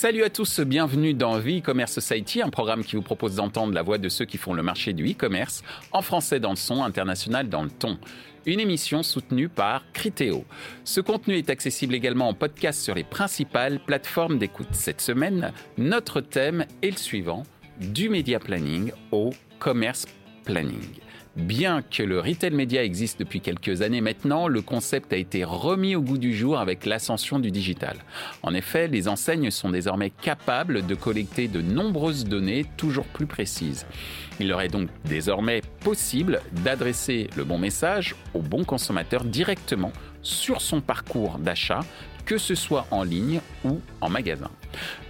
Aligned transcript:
Salut 0.00 0.22
à 0.22 0.30
tous, 0.30 0.60
bienvenue 0.60 1.12
dans 1.12 1.40
The 1.40 1.58
E-Commerce 1.58 1.90
Society, 1.94 2.40
un 2.40 2.50
programme 2.50 2.84
qui 2.84 2.94
vous 2.94 3.02
propose 3.02 3.34
d'entendre 3.34 3.74
la 3.74 3.82
voix 3.82 3.98
de 3.98 4.08
ceux 4.08 4.26
qui 4.26 4.38
font 4.38 4.54
le 4.54 4.62
marché 4.62 4.92
du 4.92 5.10
e-commerce, 5.10 5.64
en 5.90 6.02
français 6.02 6.38
dans 6.38 6.50
le 6.50 6.56
son, 6.56 6.84
international 6.84 7.48
dans 7.48 7.64
le 7.64 7.68
ton. 7.68 7.98
Une 8.46 8.60
émission 8.60 9.02
soutenue 9.02 9.48
par 9.48 9.90
Criteo. 9.92 10.44
Ce 10.84 11.00
contenu 11.00 11.34
est 11.34 11.50
accessible 11.50 11.96
également 11.96 12.28
en 12.28 12.32
podcast 12.32 12.80
sur 12.80 12.94
les 12.94 13.02
principales 13.02 13.80
plateformes 13.80 14.38
d'écoute. 14.38 14.68
Cette 14.70 15.00
semaine, 15.00 15.52
notre 15.78 16.20
thème 16.20 16.64
est 16.80 16.92
le 16.92 16.96
suivant, 16.96 17.42
du 17.80 18.08
media 18.08 18.38
planning 18.38 18.92
au 19.10 19.30
commerce 19.58 20.06
planning. 20.44 21.07
Bien 21.38 21.82
que 21.82 22.02
le 22.02 22.18
retail 22.18 22.50
média 22.50 22.82
existe 22.82 23.20
depuis 23.20 23.40
quelques 23.40 23.82
années 23.82 24.00
maintenant, 24.00 24.48
le 24.48 24.60
concept 24.60 25.12
a 25.12 25.16
été 25.16 25.44
remis 25.44 25.94
au 25.94 26.02
goût 26.02 26.18
du 26.18 26.34
jour 26.34 26.58
avec 26.58 26.84
l'ascension 26.84 27.38
du 27.38 27.52
digital. 27.52 27.96
En 28.42 28.54
effet, 28.54 28.88
les 28.88 29.06
enseignes 29.06 29.52
sont 29.52 29.70
désormais 29.70 30.10
capables 30.10 30.84
de 30.84 30.94
collecter 30.96 31.46
de 31.46 31.62
nombreuses 31.62 32.24
données 32.24 32.66
toujours 32.76 33.04
plus 33.04 33.26
précises. 33.26 33.86
Il 34.40 34.48
leur 34.48 34.62
est 34.62 34.68
donc 34.68 34.88
désormais 35.04 35.62
possible 35.78 36.40
d'adresser 36.64 37.30
le 37.36 37.44
bon 37.44 37.58
message 37.58 38.16
au 38.34 38.40
bon 38.40 38.64
consommateur 38.64 39.22
directement 39.22 39.92
sur 40.22 40.60
son 40.60 40.80
parcours 40.80 41.38
d'achat 41.38 41.80
que 42.28 42.36
ce 42.36 42.54
soit 42.54 42.86
en 42.90 43.04
ligne 43.04 43.40
ou 43.64 43.80
en 44.02 44.10
magasin. 44.10 44.50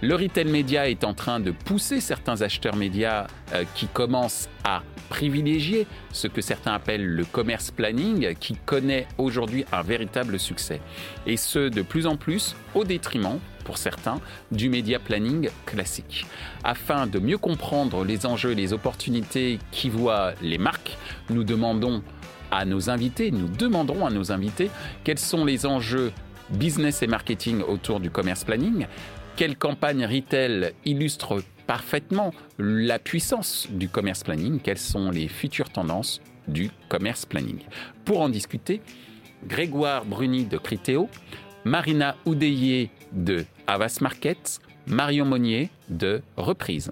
Le 0.01 0.15
retail 0.15 0.45
média 0.45 0.89
est 0.89 1.03
en 1.03 1.13
train 1.13 1.41
de 1.41 1.51
pousser 1.51 1.99
certains 1.99 2.41
acheteurs 2.41 2.77
médias 2.77 3.27
euh, 3.53 3.65
qui 3.75 3.87
commencent 3.87 4.47
à 4.63 4.83
privilégier 5.09 5.85
ce 6.13 6.27
que 6.27 6.39
certains 6.39 6.71
appellent 6.71 7.05
le 7.05 7.25
commerce 7.25 7.71
planning, 7.71 8.35
qui 8.39 8.55
connaît 8.55 9.05
aujourd'hui 9.17 9.65
un 9.73 9.81
véritable 9.81 10.39
succès. 10.39 10.79
Et 11.27 11.35
ce, 11.35 11.67
de 11.67 11.81
plus 11.81 12.07
en 12.07 12.15
plus 12.15 12.55
au 12.73 12.85
détriment 12.85 13.39
pour 13.65 13.77
certains, 13.77 14.21
du 14.51 14.69
média 14.69 14.97
planning 14.97 15.49
classique. 15.65 16.25
Afin 16.63 17.05
de 17.05 17.19
mieux 17.19 17.37
comprendre 17.37 18.05
les 18.05 18.25
enjeux 18.25 18.51
et 18.51 18.55
les 18.55 18.71
opportunités 18.71 19.59
qui 19.71 19.89
voient 19.89 20.31
les 20.41 20.57
marques, 20.57 20.97
nous 21.29 21.43
demandons 21.43 22.01
à 22.49 22.63
nos 22.63 22.89
invités, 22.89 23.29
nous 23.29 23.47
demanderons 23.47 24.05
à 24.05 24.09
nos 24.09 24.31
invités 24.31 24.71
quels 25.03 25.19
sont 25.19 25.43
les 25.43 25.65
enjeux 25.65 26.13
business 26.51 27.01
et 27.01 27.07
marketing 27.07 27.61
autour 27.61 27.99
du 27.99 28.09
commerce 28.09 28.43
planning. 28.43 28.87
Quelle 29.35 29.57
campagne 29.57 30.05
retail 30.05 30.73
illustre 30.85 31.43
parfaitement 31.67 32.33
la 32.57 32.99
puissance 32.99 33.67
du 33.69 33.89
commerce 33.89 34.23
planning? 34.23 34.59
Quelles 34.59 34.77
sont 34.77 35.11
les 35.11 35.27
futures 35.27 35.69
tendances 35.69 36.21
du 36.47 36.71
commerce 36.89 37.25
planning? 37.25 37.59
Pour 38.05 38.21
en 38.21 38.29
discuter, 38.29 38.81
Grégoire 39.47 40.05
Bruni 40.05 40.45
de 40.45 40.57
Criteo, 40.57 41.09
Marina 41.63 42.15
Oudeye 42.25 42.89
de 43.13 43.45
Avas 43.67 43.99
Markets, 44.01 44.59
Marion 44.87 45.25
Monnier 45.25 45.69
de 45.89 46.21
Reprise. 46.35 46.91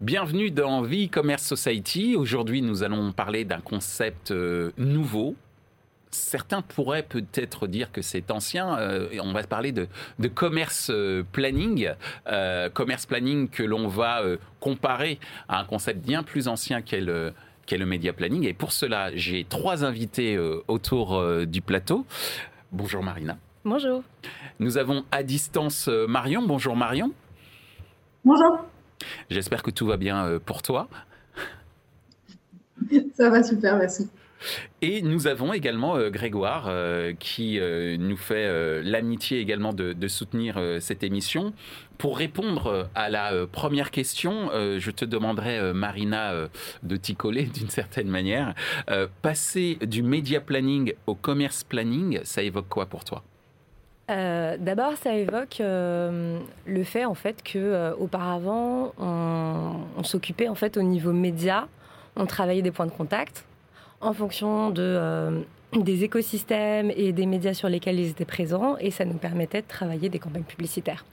Bienvenue 0.00 0.52
dans 0.52 0.82
Vie 0.82 1.08
Commerce 1.08 1.42
Society. 1.42 2.14
Aujourd'hui, 2.14 2.62
nous 2.62 2.84
allons 2.84 3.10
parler 3.10 3.44
d'un 3.44 3.58
concept 3.58 4.30
euh, 4.30 4.70
nouveau, 4.78 5.34
certains 6.10 6.62
pourraient 6.62 7.02
peut-être 7.02 7.66
dire 7.66 7.92
que 7.92 8.02
c'est 8.02 8.30
ancien. 8.30 8.78
Euh, 8.78 9.08
on 9.22 9.32
va 9.32 9.42
parler 9.42 9.72
de, 9.72 9.88
commerce 10.28 10.90
euh, 10.90 11.22
planning, 11.32 11.90
euh, 12.26 12.68
commerce 12.70 13.06
planning 13.06 13.48
que 13.48 13.62
l'on 13.62 13.88
va 13.88 14.22
comparer 14.60 15.18
à 15.48 15.60
un 15.60 15.64
concept 15.64 16.04
bien 16.04 16.22
plus 16.22 16.48
ancien 16.48 16.82
qu'est 16.82 17.00
le, 17.00 17.32
qu'est 17.66 17.78
le 17.78 17.86
media 17.86 18.12
planning. 18.12 18.44
Et 18.46 18.54
pour 18.54 18.72
cela, 18.72 19.14
j'ai 19.14 19.44
trois 19.44 19.84
invités 19.84 20.38
autour 20.68 21.22
du 21.46 21.60
plateau. 21.60 22.04
Bonjour 22.72 23.02
Marina. 23.02 23.36
Bonjour. 23.64 24.02
Nous 24.58 24.78
avons 24.78 25.04
à 25.10 25.22
distance 25.22 25.88
Marion. 25.88 26.42
Bonjour 26.46 26.76
Marion. 26.76 27.12
Bonjour. 28.24 28.64
J'espère 29.30 29.62
que 29.62 29.70
tout 29.70 29.86
va 29.86 29.96
bien 29.96 30.38
pour 30.44 30.62
toi. 30.62 30.88
Ça 33.14 33.30
va 33.30 33.42
super, 33.42 33.76
merci. 33.76 34.08
Et 34.82 35.02
nous 35.02 35.26
avons 35.26 35.52
également 35.52 35.96
euh, 35.96 36.10
Grégoire 36.10 36.66
euh, 36.68 37.12
qui 37.18 37.58
euh, 37.58 37.96
nous 37.98 38.16
fait 38.16 38.82
l'amitié 38.82 39.40
également 39.40 39.72
de, 39.72 40.08
soutenir 40.08 40.58
cette 40.80 41.02
émission. 41.02 41.52
Pour 41.98 42.16
répondre 42.16 42.88
à 42.94 43.10
la 43.10 43.46
première 43.46 43.90
question, 43.90 44.50
je 44.52 44.90
te 44.90 45.04
demanderai, 45.04 45.74
Marina, 45.74 46.32
de 46.82 46.96
t'y 46.96 47.14
coller 47.14 47.44
d'une 47.54 47.68
certaine 47.68 48.08
manière. 48.08 48.54
passer 49.20 49.76
du 49.82 50.02
media 50.02 50.40
planning 50.40 50.94
au 51.06 51.14
commerce 51.14 51.64
planning, 51.64 52.20
ça 52.24 52.42
évoque 52.42 52.68
quoi 52.68 52.86
pour 52.86 53.04
toi? 53.04 53.22
D'abord, 54.08 54.96
ça 54.96 55.14
évoque 55.14 55.58
le 55.60 56.84
fait 56.84 57.04
en 57.04 57.14
fait 57.14 57.42
que 57.42 57.92
auparavant, 57.98 58.94
on, 58.98 59.74
on 59.96 60.02
s'occupait 60.02 60.48
en 60.48 60.54
fait 60.54 60.78
au 60.78 60.82
niveau 60.82 61.12
média, 61.12 61.68
on 62.16 62.26
travaillait 62.26 62.62
des 62.62 62.72
points 62.72 62.86
de 62.86 62.92
contact, 62.92 63.44
en 64.00 64.12
fonction 64.12 64.72
euh, 64.78 65.40
des 65.72 66.04
écosystèmes 66.04 66.92
et 66.94 67.12
des 67.12 67.26
médias 67.26 67.54
sur 67.54 67.68
lesquels 67.68 67.98
ils 67.98 68.10
étaient 68.10 68.24
présents, 68.24 68.76
et 68.78 68.90
ça 68.90 69.04
nous 69.04 69.14
permettait 69.14 69.62
de 69.62 69.66
travailler 69.66 70.08
des 70.08 70.18
campagnes 70.18 70.44
publicitaires. 70.44 71.04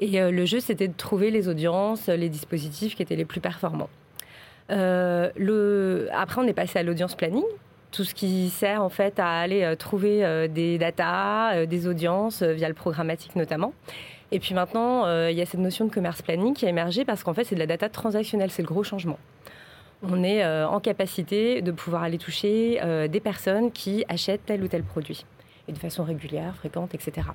Et 0.00 0.20
euh, 0.20 0.30
le 0.30 0.44
jeu, 0.46 0.60
c'était 0.60 0.88
de 0.88 0.96
trouver 0.96 1.30
les 1.30 1.48
audiences, 1.48 2.08
les 2.08 2.28
dispositifs 2.28 2.94
qui 2.94 3.02
étaient 3.02 3.16
les 3.16 3.24
plus 3.24 3.40
performants. 3.40 3.90
Euh, 4.70 5.30
le... 5.36 6.08
Après, 6.12 6.40
on 6.40 6.46
est 6.46 6.54
passé 6.54 6.78
à 6.78 6.82
l'audience 6.82 7.14
planning, 7.14 7.44
tout 7.92 8.04
ce 8.04 8.14
qui 8.14 8.48
sert 8.48 8.82
en 8.82 8.88
fait 8.88 9.20
à 9.20 9.28
aller 9.28 9.76
trouver 9.78 10.48
des 10.48 10.78
datas, 10.78 11.64
des 11.66 11.86
audiences 11.86 12.42
via 12.42 12.66
le 12.66 12.74
programmatique 12.74 13.36
notamment. 13.36 13.72
Et 14.32 14.40
puis 14.40 14.52
maintenant, 14.52 15.06
il 15.28 15.36
y 15.36 15.40
a 15.40 15.46
cette 15.46 15.60
notion 15.60 15.84
de 15.84 15.92
commerce 15.92 16.20
planning 16.20 16.54
qui 16.54 16.66
a 16.66 16.70
émergé 16.70 17.04
parce 17.04 17.22
qu'en 17.22 17.34
fait, 17.34 17.44
c'est 17.44 17.54
de 17.54 17.60
la 17.60 17.68
data 17.68 17.88
transactionnelle, 17.88 18.50
c'est 18.50 18.62
le 18.62 18.66
gros 18.66 18.82
changement 18.82 19.18
on 20.08 20.22
est 20.22 20.44
euh, 20.44 20.68
en 20.68 20.80
capacité 20.80 21.62
de 21.62 21.72
pouvoir 21.72 22.02
aller 22.02 22.18
toucher 22.18 22.80
euh, 22.82 23.08
des 23.08 23.20
personnes 23.20 23.70
qui 23.72 24.04
achètent 24.08 24.46
tel 24.46 24.62
ou 24.62 24.68
tel 24.68 24.82
produit, 24.82 25.24
et 25.68 25.72
de 25.72 25.78
façon 25.78 26.04
régulière, 26.04 26.54
fréquente, 26.56 26.94
etc. 26.94 27.28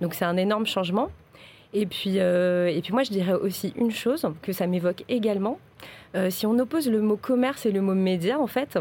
Donc 0.00 0.14
c'est 0.14 0.24
un 0.24 0.36
énorme 0.36 0.66
changement. 0.66 1.10
Et 1.72 1.86
puis, 1.86 2.18
euh, 2.18 2.66
et 2.66 2.80
puis 2.82 2.92
moi, 2.92 3.04
je 3.04 3.10
dirais 3.10 3.32
aussi 3.32 3.72
une 3.76 3.92
chose 3.92 4.26
que 4.42 4.52
ça 4.52 4.66
m'évoque 4.66 5.04
également. 5.08 5.58
si 6.30 6.44
on 6.44 6.58
oppose 6.58 6.88
le 6.90 7.00
mot 7.00 7.16
commerce 7.16 7.64
et 7.64 7.70
le 7.70 7.80
mot 7.80 7.94
média, 7.94 8.40
en 8.40 8.48
fait, 8.48 8.76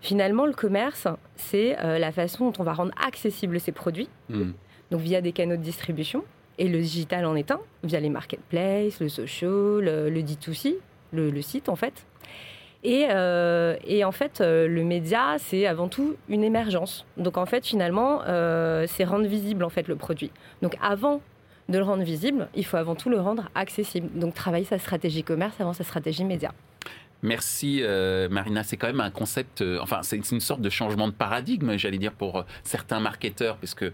finalement, 0.00 0.46
le 0.46 0.52
commerce, 0.52 1.08
c'est 1.34 1.76
la 1.98 2.12
façon 2.12 2.50
dont 2.50 2.60
on 2.60 2.62
va 2.62 2.74
rendre 2.74 2.92
accessibles 3.04 3.58
ces 3.58 3.72
produits, 3.72 4.08
hmm. 4.28 4.52
donc 4.92 5.00
via 5.00 5.20
des 5.20 5.32
canaux 5.32 5.56
de 5.56 5.62
distribution. 5.62 6.22
Et 6.58 6.68
le 6.68 6.80
digital 6.80 7.24
en 7.24 7.36
est 7.36 7.50
un, 7.50 7.60
via 7.84 8.00
les 8.00 8.10
marketplaces, 8.10 9.00
le 9.00 9.08
social, 9.08 9.50
le, 9.50 10.20
D2C, 10.22 10.74
le, 11.12 11.40
site 11.40 11.68
en 11.68 11.76
fait. 11.76 12.04
Euh, 12.86 13.76
et, 13.84 14.04
en 14.04 14.12
fait, 14.12 14.40
euh, 14.40 14.68
le 14.68 14.84
média, 14.84 15.36
c'est 15.38 15.66
avant 15.66 15.88
tout 15.88 16.16
une 16.28 16.44
émergence. 16.44 17.04
Donc 17.16 17.36
en 17.36 17.46
fait, 17.46 17.66
finalement, 17.66 18.22
euh, 18.26 18.86
c'est 18.88 19.04
rendre 19.04 19.26
visible 19.26 19.64
en 19.64 19.68
fait 19.68 19.88
le 19.88 19.96
produit. 19.96 20.30
Donc 20.62 20.76
avant 20.80 21.20
de 21.68 21.76
le 21.76 21.84
rendre 21.84 22.02
visible, 22.02 22.48
il 22.54 22.64
faut 22.64 22.76
avant 22.76 22.94
tout 22.94 23.10
le 23.10 23.20
rendre 23.20 23.50
accessible. 23.54 24.08
Donc 24.18 24.34
travailler 24.34 24.64
sa 24.64 24.78
stratégie 24.78 25.22
commerce 25.22 25.60
avant 25.60 25.72
sa 25.72 25.84
stratégie 25.84 26.24
média. 26.24 26.52
Merci 27.20 27.82
Marina, 28.30 28.62
c'est 28.62 28.76
quand 28.76 28.86
même 28.86 29.00
un 29.00 29.10
concept, 29.10 29.64
enfin 29.80 30.02
c'est 30.02 30.30
une 30.30 30.38
sorte 30.38 30.60
de 30.60 30.70
changement 30.70 31.08
de 31.08 31.12
paradigme, 31.12 31.76
j'allais 31.76 31.98
dire 31.98 32.12
pour 32.12 32.44
certains 32.62 33.00
marketeurs, 33.00 33.56
puisque 33.56 33.86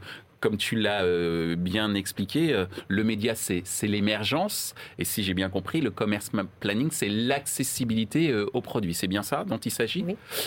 comme 0.45 0.59
tu 0.59 0.77
l'as 0.77 1.05
euh, 1.05 1.57
bien 1.57 1.95
expliqué, 1.95 2.53
euh, 2.53 2.67
le 2.89 3.03
média, 3.03 3.35
c'est 3.35 3.65
l'émergence. 3.87 4.75
Et 4.99 5.05
si 5.07 5.23
j'ai 5.23 5.33
bien 5.33 5.49
compris, 5.49 5.81
le 5.81 5.91
commerce 5.91 6.31
planning, 6.61 6.91
c'est 6.91 7.09
l'accessibilité 7.09 8.31
euh, 8.31 8.45
aux 8.53 8.61
produits. 8.61 8.93
C'est 8.93 9.07
bien 9.07 9.23
ça 9.23 9.45
dont 9.45 9.57
il 9.57 9.71
s'agit? 9.71 10.05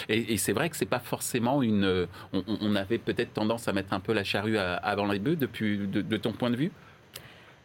Et, 0.08 0.38
c'est 0.38 0.54
vrai 0.54 0.70
que 0.70 0.78
c'est 0.78 0.86
pas 0.86 1.00
forcément 1.00 1.64
une. 1.64 2.06
On, 2.32 2.76
avait 2.76 3.00
peut-être 3.00 3.34
tendance 3.34 3.68
à 3.68 3.74
mettre 3.74 3.92
un 3.94 4.00
peu 4.00 4.14
la 4.14 4.24
charrue 4.24 4.60
avant 4.60 5.08
les 5.08 5.18
bœufs 5.18 5.36
depuis, 5.36 5.80
de 5.80 6.18
ton 6.18 6.32
point 6.32 6.52
de 6.52 6.58
vue? 6.58 6.72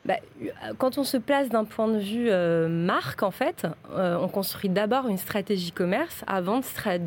Bah, 0.04 0.16
quand 0.78 0.98
on 0.98 1.04
se 1.04 1.16
place 1.16 1.48
d'un 1.48 1.64
point 1.64 1.86
de 1.86 1.98
vue 1.98 2.28
euh, 2.28 2.68
marque, 2.68 3.22
en 3.22 3.30
fait, 3.30 3.68
euh, 3.92 4.18
on 4.20 4.26
construit 4.26 4.68
d'abord 4.68 5.06
une 5.06 5.16
stratégie 5.16 5.70
commerce 5.70 6.24
avant 6.26 6.60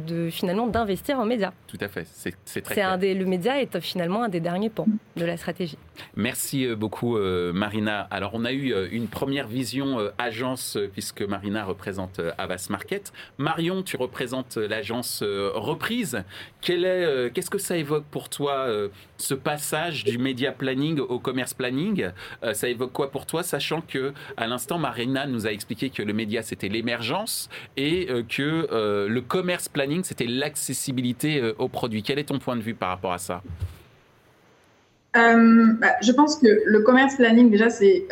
de, 0.08 0.30
finalement 0.30 0.68
d'investir 0.68 1.20
en 1.20 1.26
médias. 1.26 1.52
Tout 1.68 1.78
à 1.82 1.90
fait, 1.90 2.08
c'est 2.08 2.62
très 2.62 2.76
clair. 2.76 2.92
Un 2.92 2.98
des, 2.98 3.14
le 3.14 3.26
média 3.26 3.62
est 3.62 3.80
finalement 3.82 4.24
un 4.24 4.30
des 4.30 4.40
derniers 4.40 4.70
pans 4.70 4.88
de 5.18 5.26
la 5.26 5.36
stratégie. 5.36 5.78
Merci 6.16 6.66
euh, 6.66 6.76
beaucoup 6.76 7.18
Marina. 7.18 8.08
Alors 8.12 8.32
on 8.34 8.46
a 8.46 8.54
eu 8.54 8.74
une 8.92 9.08
première 9.08 9.48
vision 9.48 9.98
agence 10.18 10.78
puisque 10.94 11.22
Marina 11.22 11.66
représente 11.66 12.22
Avas 12.38 12.68
Market. 12.70 13.12
Marion, 13.38 13.84
tu 13.84 13.98
représentes 13.98 14.58
l'agence 14.58 15.24
Reprise. 15.24 16.24
Qu'est-ce 16.62 17.50
que 17.50 17.58
ça 17.58 17.78
évoque 17.78 18.06
pour 18.06 18.30
toi 18.30 18.68
ce 19.18 19.34
passage 19.34 20.04
du 20.04 20.18
média 20.18 20.52
planning 20.52 21.00
au 21.00 21.20
commerce 21.20 21.54
planning? 21.54 22.10
Ça 22.54 22.68
évoque 22.68 22.85
quoi 22.86 23.12
pour 23.12 23.26
toi, 23.26 23.44
sachant 23.44 23.82
que 23.82 24.14
à 24.38 24.48
l'instant, 24.48 24.78
Marina 24.78 25.28
nous 25.28 25.48
a 25.48 25.52
expliqué 25.52 25.90
que 25.90 26.04
le 26.04 26.14
média 26.14 26.42
c'était 26.42 26.70
l'émergence 26.70 27.50
et 27.78 28.08
euh, 28.10 28.24
que 28.24 28.68
euh, 28.72 29.08
le 29.08 29.22
commerce 29.22 29.70
planning 29.70 30.04
c'était 30.04 30.28
l'accessibilité 30.28 31.42
euh, 31.42 31.54
aux 31.60 31.68
produits. 31.68 32.04
Quel 32.04 32.20
est 32.20 32.26
ton 32.26 32.40
point 32.40 32.56
de 32.56 32.62
vue 32.62 32.76
par 32.76 32.90
rapport 32.90 33.14
à 33.14 33.18
ça? 33.18 33.42
Bah, 35.14 35.94
Je 36.02 36.12
pense 36.12 36.38
que 36.38 36.48
le 36.66 36.82
commerce 36.82 37.16
planning, 37.16 37.50
déjà, 37.50 37.70
c'est 37.70 38.06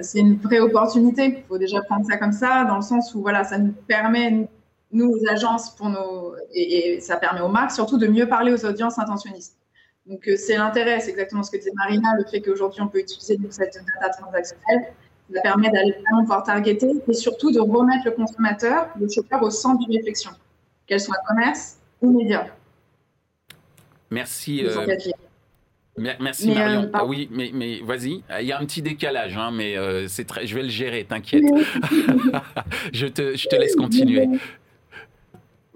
c'est 0.00 0.20
une 0.20 0.36
vraie 0.36 0.60
opportunité. 0.60 1.24
Il 1.26 1.44
faut 1.46 1.58
déjà 1.58 1.82
prendre 1.82 2.06
ça 2.06 2.16
comme 2.16 2.32
ça, 2.32 2.64
dans 2.64 2.76
le 2.76 2.82
sens 2.82 3.14
où 3.14 3.20
voilà, 3.20 3.44
ça 3.44 3.58
nous 3.58 3.74
permet, 3.86 4.48
nous, 4.90 5.10
aux 5.10 5.28
agences, 5.28 5.76
pour 5.76 5.90
nos, 5.90 6.34
et, 6.54 7.00
ça 7.00 7.18
permet 7.18 7.42
aux 7.42 7.48
marques 7.48 7.72
surtout 7.72 7.98
de 7.98 8.06
mieux 8.06 8.26
parler 8.26 8.52
aux 8.52 8.64
audiences 8.64 8.98
intentionnistes. 8.98 9.57
Donc, 10.08 10.28
c'est 10.36 10.56
l'intérêt, 10.56 11.00
c'est 11.00 11.10
exactement 11.10 11.42
ce 11.42 11.50
que 11.50 11.58
disait 11.58 11.72
Marina, 11.74 12.08
le 12.16 12.24
fait 12.24 12.40
qu'aujourd'hui, 12.40 12.80
on 12.80 12.88
peut 12.88 13.00
utiliser 13.00 13.38
cette 13.50 13.78
data 14.00 14.14
transactionnelle. 14.16 14.92
Ça 15.34 15.42
permet 15.42 15.70
d'aller 15.70 15.92
vraiment 15.92 16.22
pouvoir 16.22 16.42
targeter 16.42 16.90
et 17.06 17.12
surtout 17.12 17.52
de 17.52 17.60
remettre 17.60 18.06
le 18.06 18.12
consommateur, 18.12 18.88
le 18.98 19.06
shopper, 19.08 19.36
au 19.42 19.50
centre 19.50 19.86
d'une 19.86 19.98
réflexion, 19.98 20.30
qu'elle 20.86 21.00
soit 21.00 21.18
commerce 21.26 21.76
ou 22.00 22.16
média. 22.16 22.46
Merci. 24.10 24.64
Euh, 24.64 24.86
merci 26.18 26.50
Marion. 26.50 26.84
Euh, 26.84 26.90
ah 26.94 27.04
oui, 27.04 27.28
mais, 27.30 27.50
mais 27.52 27.80
vas-y. 27.82 28.22
Il 28.40 28.46
y 28.46 28.52
a 28.52 28.58
un 28.58 28.64
petit 28.64 28.80
décalage, 28.80 29.36
hein, 29.36 29.50
mais 29.52 29.76
euh, 29.76 30.08
c'est 30.08 30.24
très. 30.24 30.46
Je 30.46 30.54
vais 30.54 30.62
le 30.62 30.70
gérer, 30.70 31.04
t'inquiète. 31.04 31.44
je, 32.92 33.06
te, 33.06 33.36
je 33.36 33.48
te 33.48 33.56
laisse 33.56 33.76
continuer. 33.76 34.26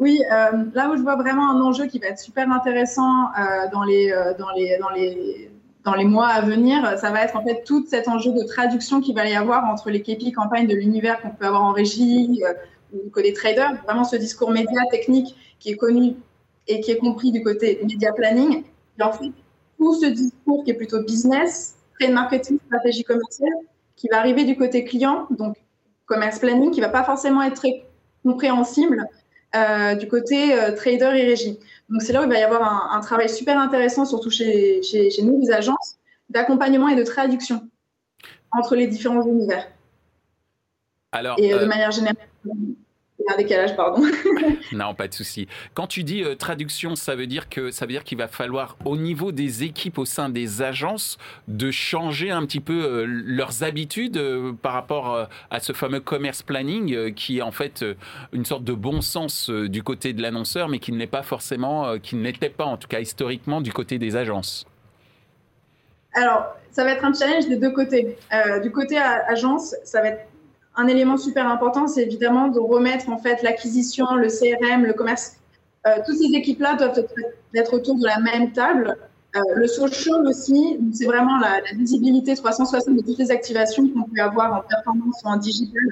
Oui, 0.02 0.20
là 0.28 0.90
où 0.90 0.96
je 0.96 1.02
vois 1.02 1.14
vraiment 1.14 1.48
un 1.48 1.60
enjeu 1.60 1.86
qui 1.86 2.00
va 2.00 2.08
être 2.08 2.18
super 2.18 2.50
intéressant 2.50 3.28
dans, 3.72 3.84
les, 3.84 4.12
dans, 4.36 4.50
les, 4.50 4.76
dans, 4.80 4.88
les, 4.88 5.48
dans 5.84 5.94
les 5.94 6.04
mois 6.04 6.26
à 6.26 6.40
venir, 6.40 6.98
ça 6.98 7.12
va 7.12 7.22
être 7.22 7.36
en 7.36 7.44
fait 7.44 7.62
tout 7.64 7.86
cet 7.86 8.08
enjeu 8.08 8.32
de 8.32 8.42
traduction 8.42 9.00
qu'il 9.00 9.14
va 9.14 9.28
y 9.28 9.36
avoir 9.36 9.64
entre 9.64 9.90
les 9.90 10.02
KPI 10.02 10.32
campagnes 10.32 10.66
de 10.66 10.74
l'univers 10.74 11.20
qu'on 11.20 11.30
peut 11.30 11.46
avoir 11.46 11.62
en 11.62 11.70
régie 11.72 12.42
ou 12.92 13.10
côté 13.10 13.32
trader, 13.32 13.68
vraiment 13.84 14.02
ce 14.02 14.16
discours 14.16 14.50
média 14.50 14.80
technique 14.90 15.36
qui 15.60 15.70
est 15.70 15.76
connu 15.76 16.16
et 16.66 16.80
qui 16.80 16.90
est 16.90 16.98
compris 16.98 17.30
du 17.30 17.44
côté 17.44 17.78
média 17.84 18.12
planning. 18.12 18.64
Et 18.98 19.02
en 19.04 19.12
fait, 19.12 19.30
tout 19.78 19.94
ce 19.94 20.06
discours 20.06 20.64
qui 20.64 20.72
est 20.72 20.74
plutôt 20.74 21.00
business, 21.04 21.76
trade 22.00 22.12
marketing, 22.12 22.58
stratégie 22.66 23.04
commerciale, 23.04 23.54
qui 23.94 24.08
va 24.08 24.18
arriver 24.18 24.42
du 24.42 24.56
côté 24.56 24.82
client, 24.82 25.28
donc 25.30 25.54
commerce 26.06 26.40
planning, 26.40 26.72
qui 26.72 26.80
va 26.80 26.88
pas 26.88 27.04
forcément 27.04 27.40
être 27.42 27.54
très 27.54 27.84
compréhensible 28.24 29.06
euh, 29.54 29.94
du 29.94 30.08
côté 30.08 30.54
euh, 30.54 30.72
trader 30.74 31.12
et 31.16 31.24
régie. 31.24 31.58
Donc 31.88 32.02
c'est 32.02 32.12
là 32.12 32.20
où 32.20 32.24
il 32.24 32.30
va 32.30 32.38
y 32.38 32.42
avoir 32.42 32.62
un, 32.62 32.96
un 32.96 33.00
travail 33.00 33.28
super 33.28 33.58
intéressant, 33.58 34.04
surtout 34.04 34.30
chez, 34.30 34.82
chez, 34.82 35.10
chez 35.10 35.22
nous, 35.22 35.40
les 35.40 35.50
agences, 35.50 35.98
d'accompagnement 36.30 36.88
et 36.88 36.96
de 36.96 37.02
traduction 37.02 37.68
entre 38.50 38.76
les 38.76 38.86
différents 38.86 39.26
univers. 39.26 39.66
Alors, 41.12 41.38
et 41.38 41.52
euh, 41.52 41.58
de 41.58 41.66
manière 41.66 41.90
générale 41.90 42.16
un 43.28 43.36
décalage, 43.36 43.76
pardon. 43.76 44.02
non, 44.72 44.94
pas 44.94 45.08
de 45.08 45.14
souci. 45.14 45.48
Quand 45.74 45.86
tu 45.86 46.04
dis 46.04 46.22
euh, 46.22 46.34
traduction, 46.34 46.96
ça 46.96 47.14
veut 47.14 47.26
dire 47.26 47.48
que 47.48 47.70
ça 47.70 47.86
veut 47.86 47.92
dire 47.92 48.04
qu'il 48.04 48.18
va 48.18 48.28
falloir, 48.28 48.76
au 48.84 48.96
niveau 48.96 49.32
des 49.32 49.64
équipes 49.64 49.98
au 49.98 50.04
sein 50.04 50.28
des 50.28 50.62
agences, 50.62 51.18
de 51.48 51.70
changer 51.70 52.30
un 52.30 52.44
petit 52.46 52.60
peu 52.60 52.84
euh, 52.84 53.04
leurs 53.06 53.62
habitudes 53.62 54.16
euh, 54.16 54.52
par 54.52 54.72
rapport 54.72 55.28
à 55.50 55.60
ce 55.60 55.72
fameux 55.72 56.00
commerce 56.00 56.42
planning, 56.42 57.14
qui 57.14 57.38
est 57.38 57.42
en 57.42 57.52
fait 57.52 57.84
une 58.32 58.44
sorte 58.44 58.64
de 58.64 58.72
bon 58.72 59.00
sens 59.00 59.50
du 59.50 59.82
côté 59.82 60.12
de 60.12 60.22
l'annonceur, 60.22 60.68
mais 60.68 60.78
qui 60.78 60.92
ne 60.92 60.98
l'est 60.98 61.06
pas 61.06 61.22
forcément, 61.22 61.98
qui 61.98 62.16
n'était 62.16 62.50
pas 62.50 62.64
en 62.64 62.76
tout 62.76 62.88
cas 62.88 63.00
historiquement 63.00 63.60
du 63.60 63.72
côté 63.72 63.98
des 63.98 64.16
agences. 64.16 64.66
Alors, 66.14 66.44
ça 66.70 66.84
va 66.84 66.92
être 66.92 67.04
un 67.04 67.12
challenge 67.12 67.48
des 67.48 67.56
deux 67.56 67.70
côtés. 67.70 68.16
du 68.62 68.70
côté 68.70 68.98
agence, 68.98 69.74
ça 69.84 70.00
va 70.00 70.08
être 70.08 70.26
un 70.76 70.86
élément 70.86 71.16
super 71.16 71.48
important, 71.48 71.86
c'est 71.86 72.02
évidemment 72.02 72.48
de 72.48 72.58
remettre 72.58 73.08
en 73.10 73.18
fait 73.18 73.42
l'acquisition, 73.42 74.14
le 74.14 74.28
CRM, 74.28 74.84
le 74.84 74.92
commerce. 74.94 75.36
Euh, 75.86 75.96
toutes 76.06 76.16
ces 76.16 76.34
équipes-là 76.34 76.76
doivent 76.76 77.04
être 77.54 77.74
autour 77.74 77.96
de 77.96 78.06
la 78.06 78.18
même 78.20 78.52
table. 78.52 78.96
Euh, 79.34 79.40
le 79.54 79.66
social 79.66 80.26
aussi, 80.26 80.78
c'est 80.92 81.04
vraiment 81.04 81.38
la, 81.38 81.60
visibilité 81.76 82.34
360 82.34 82.96
de 82.96 83.02
toutes 83.02 83.18
les 83.18 83.30
activations 83.30 83.88
qu'on 83.88 84.02
peut 84.02 84.20
avoir 84.20 84.54
en 84.54 84.60
performance 84.62 85.22
ou 85.24 85.28
en 85.28 85.36
digital 85.36 85.82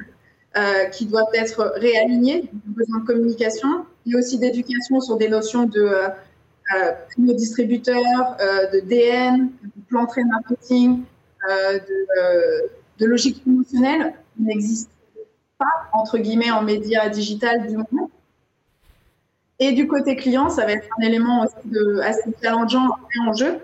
euh, 0.56 0.85
qui 0.87 1.06
doivent 1.06 1.35
être 1.35 1.75
réalignées, 1.76 2.50
besoin 2.67 3.00
de 3.00 3.06
communication 3.06 3.85
et 4.06 4.17
aussi 4.17 4.38
d'éducation 4.38 5.00
sur 5.00 5.17
des 5.17 5.29
notions 5.29 5.65
de 5.65 5.91
euh, 5.91 6.93
distributeurs, 7.17 8.37
de 8.73 8.81
DN, 8.81 9.50
de 9.62 9.83
plan 9.88 10.06
marketing, 10.29 11.03
de, 11.49 12.71
de 12.99 13.06
logique 13.06 13.43
promotionnelle 13.43 14.15
n'existe 14.40 14.90
pas, 15.58 15.66
entre 15.92 16.19
guillemets, 16.19 16.50
en 16.50 16.62
médias 16.62 17.08
digital 17.08 17.66
du 17.66 17.76
moment. 17.76 18.10
Et 19.60 19.72
du 19.72 19.87
côté 19.87 20.16
client, 20.16 20.48
ça 20.48 20.64
va 20.64 20.72
être 20.72 20.88
un 20.98 21.02
élément 21.02 21.44
aussi 21.44 22.00
assez 22.02 22.31
challengeant 22.42 22.96
et 23.14 23.28
en 23.28 23.34
jeu. 23.34 23.58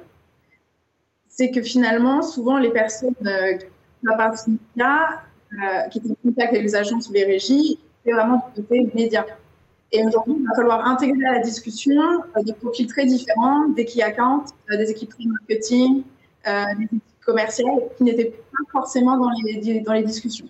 C'est 1.29 1.51
que 1.51 1.63
finalement, 1.63 2.21
souvent, 2.21 2.59
les 2.59 2.71
personnes 2.71 3.15
euh, 3.25 3.55
qui 3.55 3.67
font 4.07 4.17
partie 4.17 4.51
médias, 4.51 5.23
euh, 5.55 5.89
qui 5.89 6.01
sont 6.01 6.13
en 6.13 6.29
contact 6.29 6.53
avec 6.53 6.63
les 6.63 6.75
agences 6.77 7.09
ou 7.09 7.15
les 7.15 7.25
régies, 7.25 7.79
c'est 8.05 8.13
vraiment 8.13 8.47
du 8.55 8.63
côté 8.63 8.91
média. 8.95 9.25
Et 9.91 10.05
aujourd'hui, 10.05 10.35
il 10.39 10.47
va 10.47 10.55
falloir 10.55 10.87
intégrer 10.87 11.25
à 11.29 11.33
la 11.35 11.41
discussion 11.41 12.03
euh, 12.37 12.43
des 12.43 12.53
profils 12.53 12.87
très 12.87 13.07
différents, 13.07 13.69
des 13.69 13.87
key 13.87 14.03
accounts, 14.03 14.45
des 14.69 14.91
équipes 14.91 15.13
de 15.19 15.29
marketing, 15.29 16.03
des 16.45 16.85
équipes 16.85 17.03
commerciales 17.25 17.81
qui 17.97 18.05
n'étaient 18.05 18.35
pas 18.53 18.71
forcément 18.71 19.17
dans 19.17 19.31
les 19.95 20.03
discussions. 20.03 20.47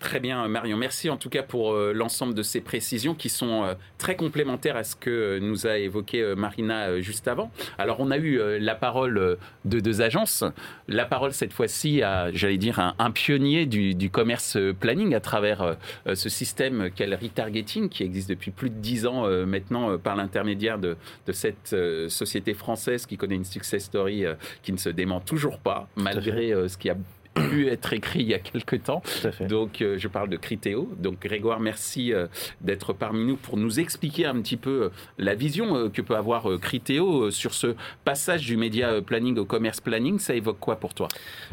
Très 0.00 0.20
bien, 0.20 0.46
Marion. 0.46 0.76
Merci 0.76 1.10
en 1.10 1.16
tout 1.16 1.28
cas 1.28 1.42
pour 1.42 1.72
euh, 1.72 1.92
l'ensemble 1.92 2.32
de 2.32 2.44
ces 2.44 2.60
précisions 2.60 3.16
qui 3.16 3.28
sont 3.28 3.64
euh, 3.64 3.74
très 3.98 4.14
complémentaires 4.14 4.76
à 4.76 4.84
ce 4.84 4.94
que 4.94 5.40
nous 5.40 5.66
a 5.66 5.76
évoqué 5.76 6.22
euh, 6.22 6.36
Marina 6.36 7.00
juste 7.00 7.26
avant. 7.26 7.50
Alors, 7.78 7.98
on 7.98 8.12
a 8.12 8.16
eu 8.16 8.60
la 8.60 8.76
parole 8.76 9.38
de 9.64 9.80
deux 9.80 10.00
agences. 10.00 10.44
La 10.86 11.04
parole, 11.04 11.32
cette 11.32 11.52
fois-ci, 11.52 12.00
à, 12.02 12.30
j'allais 12.32 12.58
dire, 12.58 12.94
un, 12.96 13.10
pionnier 13.10 13.66
du, 13.66 14.10
commerce 14.10 14.56
planning 14.78 15.14
à 15.14 15.20
travers 15.20 15.76
ce 16.06 16.28
système 16.28 16.90
qu'est 16.94 17.06
le 17.06 17.16
retargeting, 17.16 17.88
qui 17.88 18.04
existe 18.04 18.28
depuis 18.28 18.52
plus 18.52 18.70
de 18.70 18.76
dix 18.76 19.06
ans 19.06 19.26
maintenant 19.46 19.98
par 19.98 20.14
l'intermédiaire 20.14 20.78
de, 20.78 20.96
de, 21.26 21.32
cette 21.32 21.74
société 22.08 22.54
française 22.54 23.06
qui 23.06 23.16
connaît 23.16 23.34
une 23.34 23.44
success 23.44 23.84
story 23.84 24.24
qui 24.62 24.72
ne 24.72 24.78
se 24.78 24.90
dément 24.90 25.20
toujours 25.20 25.58
pas, 25.58 25.88
malgré 25.96 26.68
ce 26.68 26.76
qui 26.76 26.90
a 26.90 26.96
pu 27.40 27.68
être 27.68 27.92
écrit 27.92 28.20
il 28.20 28.28
y 28.28 28.34
a 28.34 28.38
quelques 28.38 28.82
temps. 28.84 29.02
Donc, 29.48 29.82
euh, 29.82 29.96
je 29.98 30.08
parle 30.08 30.28
de 30.28 30.36
Critéo. 30.36 30.90
Donc, 30.98 31.20
Grégoire, 31.20 31.60
merci 31.60 32.12
euh, 32.12 32.26
d'être 32.60 32.92
parmi 32.92 33.24
nous 33.24 33.36
pour 33.36 33.56
nous 33.56 33.80
expliquer 33.80 34.26
un 34.26 34.40
petit 34.40 34.56
peu 34.56 34.84
euh, 34.84 34.88
la 35.18 35.34
vision 35.34 35.90
que 35.90 36.02
peut 36.02 36.16
avoir 36.16 36.48
Critéo 36.60 37.30
sur 37.30 37.54
ce 37.54 37.74
passage 38.04 38.46
du 38.46 38.56
média 38.56 39.00
planning 39.02 39.38
au 39.38 39.44
commerce 39.44 39.80
planning. 39.80 40.18
Ça 40.18 40.34
évoque 40.34 40.58
quoi 40.60 40.76
pour 40.76 40.94
toi? 40.94 41.08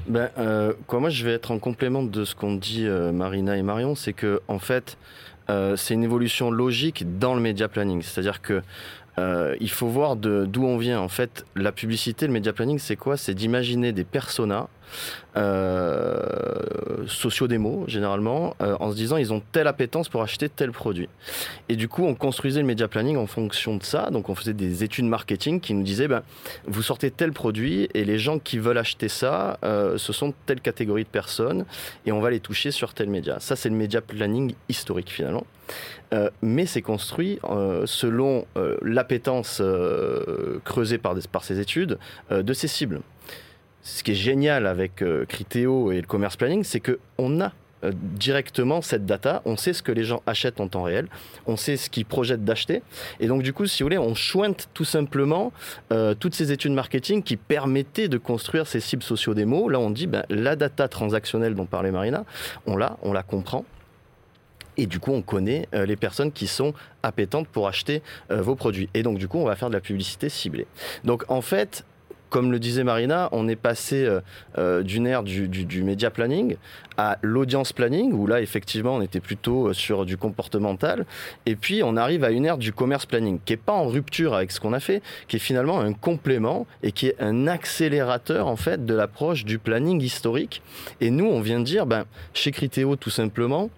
Ben, 0.07 0.29
quoi, 0.88 1.00
Moi, 1.00 1.09
je 1.09 1.25
vais 1.25 1.33
être 1.33 1.51
en 1.51 1.59
complément 1.59 2.03
de 2.03 2.25
ce 2.25 2.36
qu'ont 2.36 2.55
dit 2.55 2.88
Marina 2.88 3.57
et 3.57 3.63
Marion. 3.63 3.95
C'est 3.95 4.13
que, 4.13 4.41
en 4.48 4.59
fait, 4.59 4.98
c'est 5.48 5.93
une 5.93 6.03
évolution 6.03 6.51
logique 6.51 7.17
dans 7.17 7.36
le 7.36 7.41
média 7.41 7.67
planning. 7.67 8.01
C'est-à-dire 8.01 8.41
que 8.41 8.62
il 9.17 9.69
faut 9.69 9.88
voir 9.88 10.15
d'où 10.15 10.63
on 10.63 10.77
vient. 10.77 11.00
En 11.00 11.09
fait, 11.09 11.45
la 11.55 11.71
publicité, 11.71 12.27
le 12.27 12.33
média 12.33 12.53
planning, 12.53 12.79
c'est 12.79 12.95
quoi? 12.95 13.17
C'est 13.17 13.33
d'imaginer 13.33 13.91
des 13.91 14.03
personas 14.03 14.69
euh, 15.37 17.05
socio-démo 17.07 17.83
généralement, 17.87 18.55
euh, 18.61 18.77
en 18.79 18.91
se 18.91 18.95
disant 18.95 19.17
ils 19.17 19.33
ont 19.33 19.41
telle 19.51 19.67
appétence 19.67 20.07
pour 20.07 20.21
acheter 20.21 20.47
tel 20.47 20.71
produit. 20.71 21.09
Et 21.67 21.75
du 21.75 21.89
coup, 21.89 22.05
on 22.05 22.15
construisait 22.15 22.61
le 22.61 22.65
média 22.65 22.87
planning 22.87 23.17
en 23.17 23.27
fonction 23.27 23.75
de 23.75 23.83
ça. 23.83 24.09
Donc, 24.11 24.29
on 24.29 24.35
faisait 24.35 24.53
des 24.53 24.83
études 24.83 25.05
marketing 25.05 25.59
qui 25.59 25.73
nous 25.73 25.83
disaient 25.83 26.07
ben, 26.07 26.23
vous 26.65 26.81
sortez 26.81 27.11
tel 27.11 27.33
produit 27.33 27.89
et 27.93 28.05
les 28.05 28.17
gens 28.17 28.39
qui 28.39 28.59
veulent 28.59 28.77
acheter 28.77 29.09
ça, 29.09 29.59
euh, 29.63 29.97
ce 29.97 30.13
sont 30.13 30.33
telle 30.45 30.61
catégorie 30.61 31.03
de 31.03 31.09
personnes 31.09 31.65
et 32.05 32.11
on 32.11 32.21
va 32.21 32.29
les 32.29 32.39
toucher 32.39 32.71
sur 32.71 32.93
tel 32.93 33.09
média. 33.09 33.39
Ça, 33.39 33.55
c'est 33.55 33.69
le 33.69 33.75
média 33.75 34.01
planning 34.01 34.53
historique 34.69 35.09
finalement. 35.09 35.45
mais 36.41 36.65
c'est 36.65 36.81
construit 36.81 37.39
selon 37.85 38.45
l'appétence 38.81 39.61
creusée 40.63 40.97
par 40.97 41.43
ces 41.43 41.59
études 41.59 41.97
de 42.29 42.53
ces 42.53 42.67
cibles 42.67 43.01
ce 43.85 44.03
qui 44.03 44.11
est 44.11 44.15
génial 44.15 44.65
avec 44.65 45.01
euh, 45.01 45.25
Criteo 45.25 45.91
et 45.91 46.01
le 46.01 46.07
commerce 46.07 46.35
planning, 46.35 46.63
c'est 46.63 46.81
qu'on 46.81 47.39
a 47.39 47.53
euh, 47.83 47.91
directement 47.93 48.81
cette 48.81 49.05
data, 49.05 49.43
on 49.45 49.57
sait 49.57 49.73
ce 49.73 49.83
que 49.83 49.91
les 49.91 50.03
gens 50.03 50.23
achètent 50.25 50.59
en 50.59 50.67
temps 50.67 50.81
réel, 50.81 51.07
on 51.45 51.55
sait 51.55 51.77
ce 51.77 51.91
qu'ils 51.91 52.05
projettent 52.05 52.43
d'acheter, 52.43 52.81
et 53.19 53.27
donc 53.27 53.43
du 53.43 53.53
coup, 53.53 53.67
si 53.67 53.83
vous 53.83 53.85
voulez, 53.85 53.99
on 53.99 54.15
chointe 54.15 54.69
tout 54.73 54.85
simplement 54.85 55.53
euh, 55.93 56.15
toutes 56.15 56.33
ces 56.33 56.51
études 56.51 56.71
marketing 56.71 57.21
qui 57.21 57.37
permettaient 57.37 58.07
de 58.07 58.17
construire 58.17 58.65
ces 58.65 58.79
cibles 58.79 59.03
sociaux-démos. 59.03 59.71
Là, 59.71 59.79
on 59.79 59.91
dit, 59.91 60.07
ben, 60.07 60.25
la 60.29 60.55
data 60.55 60.87
transactionnelle 60.87 61.53
dont 61.53 61.67
parlait 61.67 61.91
Marina, 61.91 62.25
on 62.65 62.77
l'a, 62.77 62.97
on 63.03 63.13
la 63.13 63.21
comprend, 63.21 63.65
et 64.77 64.87
du 64.87 64.99
coup, 64.99 65.11
on 65.11 65.21
connaît 65.21 65.69
les 65.71 65.95
personnes 65.95 66.33
qui 66.33 66.47
sont 66.47 66.73
appétentes 67.01 67.47
pour 67.47 67.69
acheter 67.69 68.01
vos 68.29 68.55
produits. 68.55 68.89
Et 68.93 69.03
donc, 69.03 69.19
du 69.19 69.29
coup, 69.29 69.37
on 69.37 69.45
va 69.45 69.55
faire 69.55 69.69
de 69.69 69.73
la 69.73 69.79
publicité 69.79 70.27
ciblée. 70.27 70.67
Donc, 71.05 71.23
en 71.29 71.39
fait, 71.39 71.85
comme 72.29 72.51
le 72.51 72.60
disait 72.60 72.84
Marina, 72.84 73.29
on 73.32 73.48
est 73.48 73.55
passé 73.55 74.08
d'une 74.58 75.08
ère 75.08 75.24
du, 75.24 75.48
du, 75.48 75.84
média 75.84 76.10
planning 76.10 76.58
à 76.98 77.17
l'audience 77.22 77.74
planning, 77.74 78.13
où 78.13 78.27
là, 78.27 78.41
effectivement, 78.41 78.96
on 78.96 79.01
était 79.01 79.20
plutôt 79.20 79.74
sur 79.74 80.05
du 80.05 80.17
comportemental. 80.17 81.05
Et 81.46 81.55
puis, 81.55 81.82
on 81.84 81.98
arrive 81.98 82.24
à 82.24 82.32
une 82.32 82.46
ère 82.46 82.58
du 82.58 82.74
commerce 82.74 83.05
planning, 83.05 83.39
qui 83.44 83.53
n'est 83.53 83.58
pas 83.58 83.74
en 83.74 83.88
rupture 83.88 84.34
avec 84.34 84.51
ce 84.51 84.60
qu'on 84.60 84.74
a 84.74 84.79
fait, 84.79 85.01
qui 85.27 85.36
est 85.36 85.39
finalement 85.39 85.79
un 85.79 85.94
complément 85.94 86.67
et 86.84 86.91
qui 86.91 87.08
est 87.08 87.15
un 87.20 87.48
accélérateur, 87.48 88.48
en 88.48 88.55
fait, 88.55 88.86
de 88.86 88.94
l'approche 88.94 89.46
du 89.46 89.60
planning 89.60 90.01
historique. 90.01 90.62
Et 91.01 91.10
nous, 91.10 91.25
on 91.25 91.41
vient 91.41 91.60
de 91.60 91.65
dire, 91.65 91.86
ben, 91.86 92.05
chez 92.34 92.51
Criteo, 92.51 92.96
tout 92.96 93.10
simplement, 93.10 93.70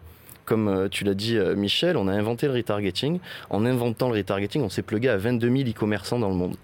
comme 0.45 0.67
euh, 0.67 0.87
tu 0.89 1.03
l'as 1.03 1.13
dit 1.13 1.37
euh, 1.37 1.55
Michel, 1.55 1.97
on 1.97 2.07
a 2.07 2.13
inventé 2.13 2.47
le 2.47 2.53
retargeting. 2.53 3.19
En 3.49 3.65
inventant 3.65 4.09
le 4.09 4.17
retargeting, 4.17 4.61
on 4.61 4.69
s'est 4.69 4.81
plugué 4.81 5.09
à 5.09 5.17
22 5.17 5.49
000 5.49 5.69
e-commerçants 5.69 6.19
dans 6.19 6.29
le 6.29 6.35
monde. 6.35 6.55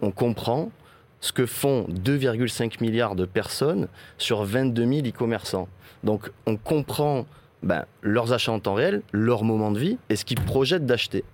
On 0.00 0.10
comprend 0.10 0.70
ce 1.20 1.32
que 1.32 1.46
font 1.46 1.86
2,5 1.88 2.80
milliards 2.80 3.16
de 3.16 3.24
personnes 3.24 3.88
sur 4.18 4.44
22 4.44 4.86
000 4.86 5.06
e-commerçants. 5.08 5.68
Donc 6.04 6.30
on 6.46 6.56
comprend 6.56 7.26
ben, 7.62 7.84
leurs 8.02 8.32
achats 8.32 8.52
en 8.52 8.60
temps 8.60 8.74
réel, 8.74 9.02
leur 9.12 9.42
moment 9.42 9.72
de 9.72 9.78
vie 9.78 9.98
et 10.10 10.16
ce 10.16 10.24
qu'ils 10.24 10.40
projettent 10.40 10.86
d'acheter 10.86 11.24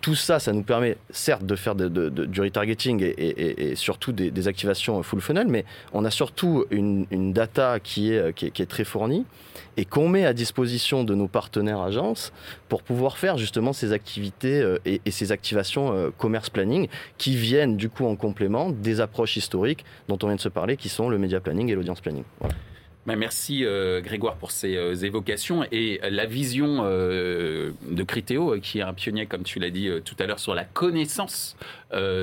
tout 0.00 0.14
ça, 0.14 0.38
ça 0.38 0.52
nous 0.52 0.62
permet 0.62 0.96
certes 1.10 1.44
de 1.44 1.56
faire 1.56 1.74
du 1.74 2.40
retargeting 2.40 3.02
et, 3.16 3.74
surtout 3.76 4.12
des, 4.12 4.48
activations 4.48 5.02
full 5.02 5.20
funnel, 5.20 5.48
mais 5.48 5.64
on 5.92 6.04
a 6.04 6.10
surtout 6.10 6.64
une, 6.70 7.32
data 7.32 7.80
qui 7.80 8.12
est, 8.12 8.34
qui 8.34 8.46
est, 8.46 8.66
très 8.66 8.84
fournie 8.84 9.24
et 9.76 9.84
qu'on 9.84 10.08
met 10.08 10.24
à 10.24 10.32
disposition 10.32 11.04
de 11.04 11.14
nos 11.14 11.28
partenaires 11.28 11.80
agences 11.80 12.32
pour 12.68 12.82
pouvoir 12.82 13.18
faire 13.18 13.38
justement 13.38 13.72
ces 13.72 13.92
activités 13.92 14.60
euh, 14.60 14.78
et, 14.84 15.00
ces 15.10 15.32
activations 15.32 15.92
euh, 15.92 16.10
commerce 16.16 16.50
planning 16.50 16.88
qui 17.18 17.36
viennent 17.36 17.76
du 17.76 17.88
coup 17.88 18.06
en 18.06 18.16
complément 18.16 18.70
des 18.70 19.00
approches 19.00 19.36
historiques 19.36 19.84
dont 20.08 20.18
on 20.22 20.26
vient 20.26 20.36
de 20.36 20.40
se 20.40 20.48
parler 20.48 20.76
qui 20.76 20.88
sont 20.88 21.08
le 21.08 21.18
media 21.18 21.40
planning 21.40 21.70
et 21.70 21.74
l'audience 21.74 22.00
planning. 22.00 22.24
Bah, 23.06 23.16
merci 23.16 23.66
euh, 23.66 24.00
Grégoire 24.00 24.36
pour 24.36 24.50
ces 24.50 24.76
euh, 24.76 24.94
évocations 24.94 25.66
et 25.70 26.00
la 26.10 26.24
vision 26.24 26.78
euh, 26.84 27.72
de 27.86 28.02
Critéo 28.02 28.56
qui 28.62 28.78
est 28.78 28.82
un 28.82 28.94
pionnier, 28.94 29.26
comme 29.26 29.42
tu 29.42 29.58
l'as 29.58 29.68
dit 29.68 29.90
tout 30.06 30.16
à 30.18 30.24
l'heure, 30.24 30.38
sur 30.38 30.54
la 30.54 30.64
connaissance 30.64 31.56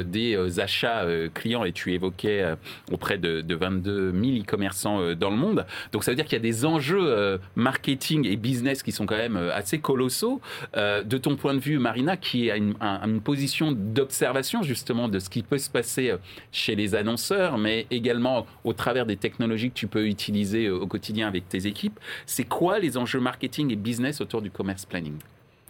des 0.05 0.59
achats 0.59 1.05
clients 1.33 1.63
et 1.63 1.71
tu 1.71 1.93
évoquais 1.93 2.43
auprès 2.91 3.17
de, 3.17 3.55
22 3.55 4.11
000 4.11 4.43
e-commerçants 4.43 5.15
dans 5.15 5.29
le 5.29 5.37
monde. 5.37 5.65
Donc 5.93 6.03
ça 6.03 6.11
veut 6.11 6.15
dire 6.17 6.25
qu'il 6.25 6.33
y 6.33 6.41
a 6.41 6.43
des 6.43 6.65
enjeux 6.65 7.39
marketing 7.55 8.27
et 8.27 8.35
business 8.35 8.83
qui 8.83 8.91
sont 8.91 9.05
quand 9.05 9.15
même 9.15 9.37
assez 9.37 9.79
colossaux. 9.79 10.41
de 10.75 11.17
ton 11.17 11.37
point 11.37 11.53
de 11.53 11.59
vue, 11.59 11.79
Marina, 11.79 12.17
qui 12.17 12.51
a 12.51 12.57
une 12.57 13.21
position 13.23 13.71
d'observation 13.71 14.61
justement 14.61 15.07
de 15.07 15.19
ce 15.19 15.29
qui 15.29 15.41
peut 15.41 15.57
se 15.57 15.69
passer 15.69 16.15
chez 16.51 16.75
les 16.75 16.93
annonceurs, 16.93 17.57
mais 17.57 17.87
également 17.91 18.45
au 18.65 18.73
travers 18.73 19.05
des 19.05 19.15
technologies 19.15 19.69
que 19.69 19.75
tu 19.75 19.87
peux 19.87 20.05
utiliser 20.05 20.69
au 20.71 20.87
quotidien 20.87 21.27
avec 21.27 21.47
tes 21.49 21.67
équipes. 21.67 21.99
C'est 22.25 22.43
quoi 22.43 22.79
les 22.79 22.97
enjeux 22.97 23.19
marketing 23.19 23.71
et 23.71 23.75
business 23.75 24.21
autour 24.21 24.41
du 24.41 24.51
commerce 24.51 24.85
planning? 24.85 25.17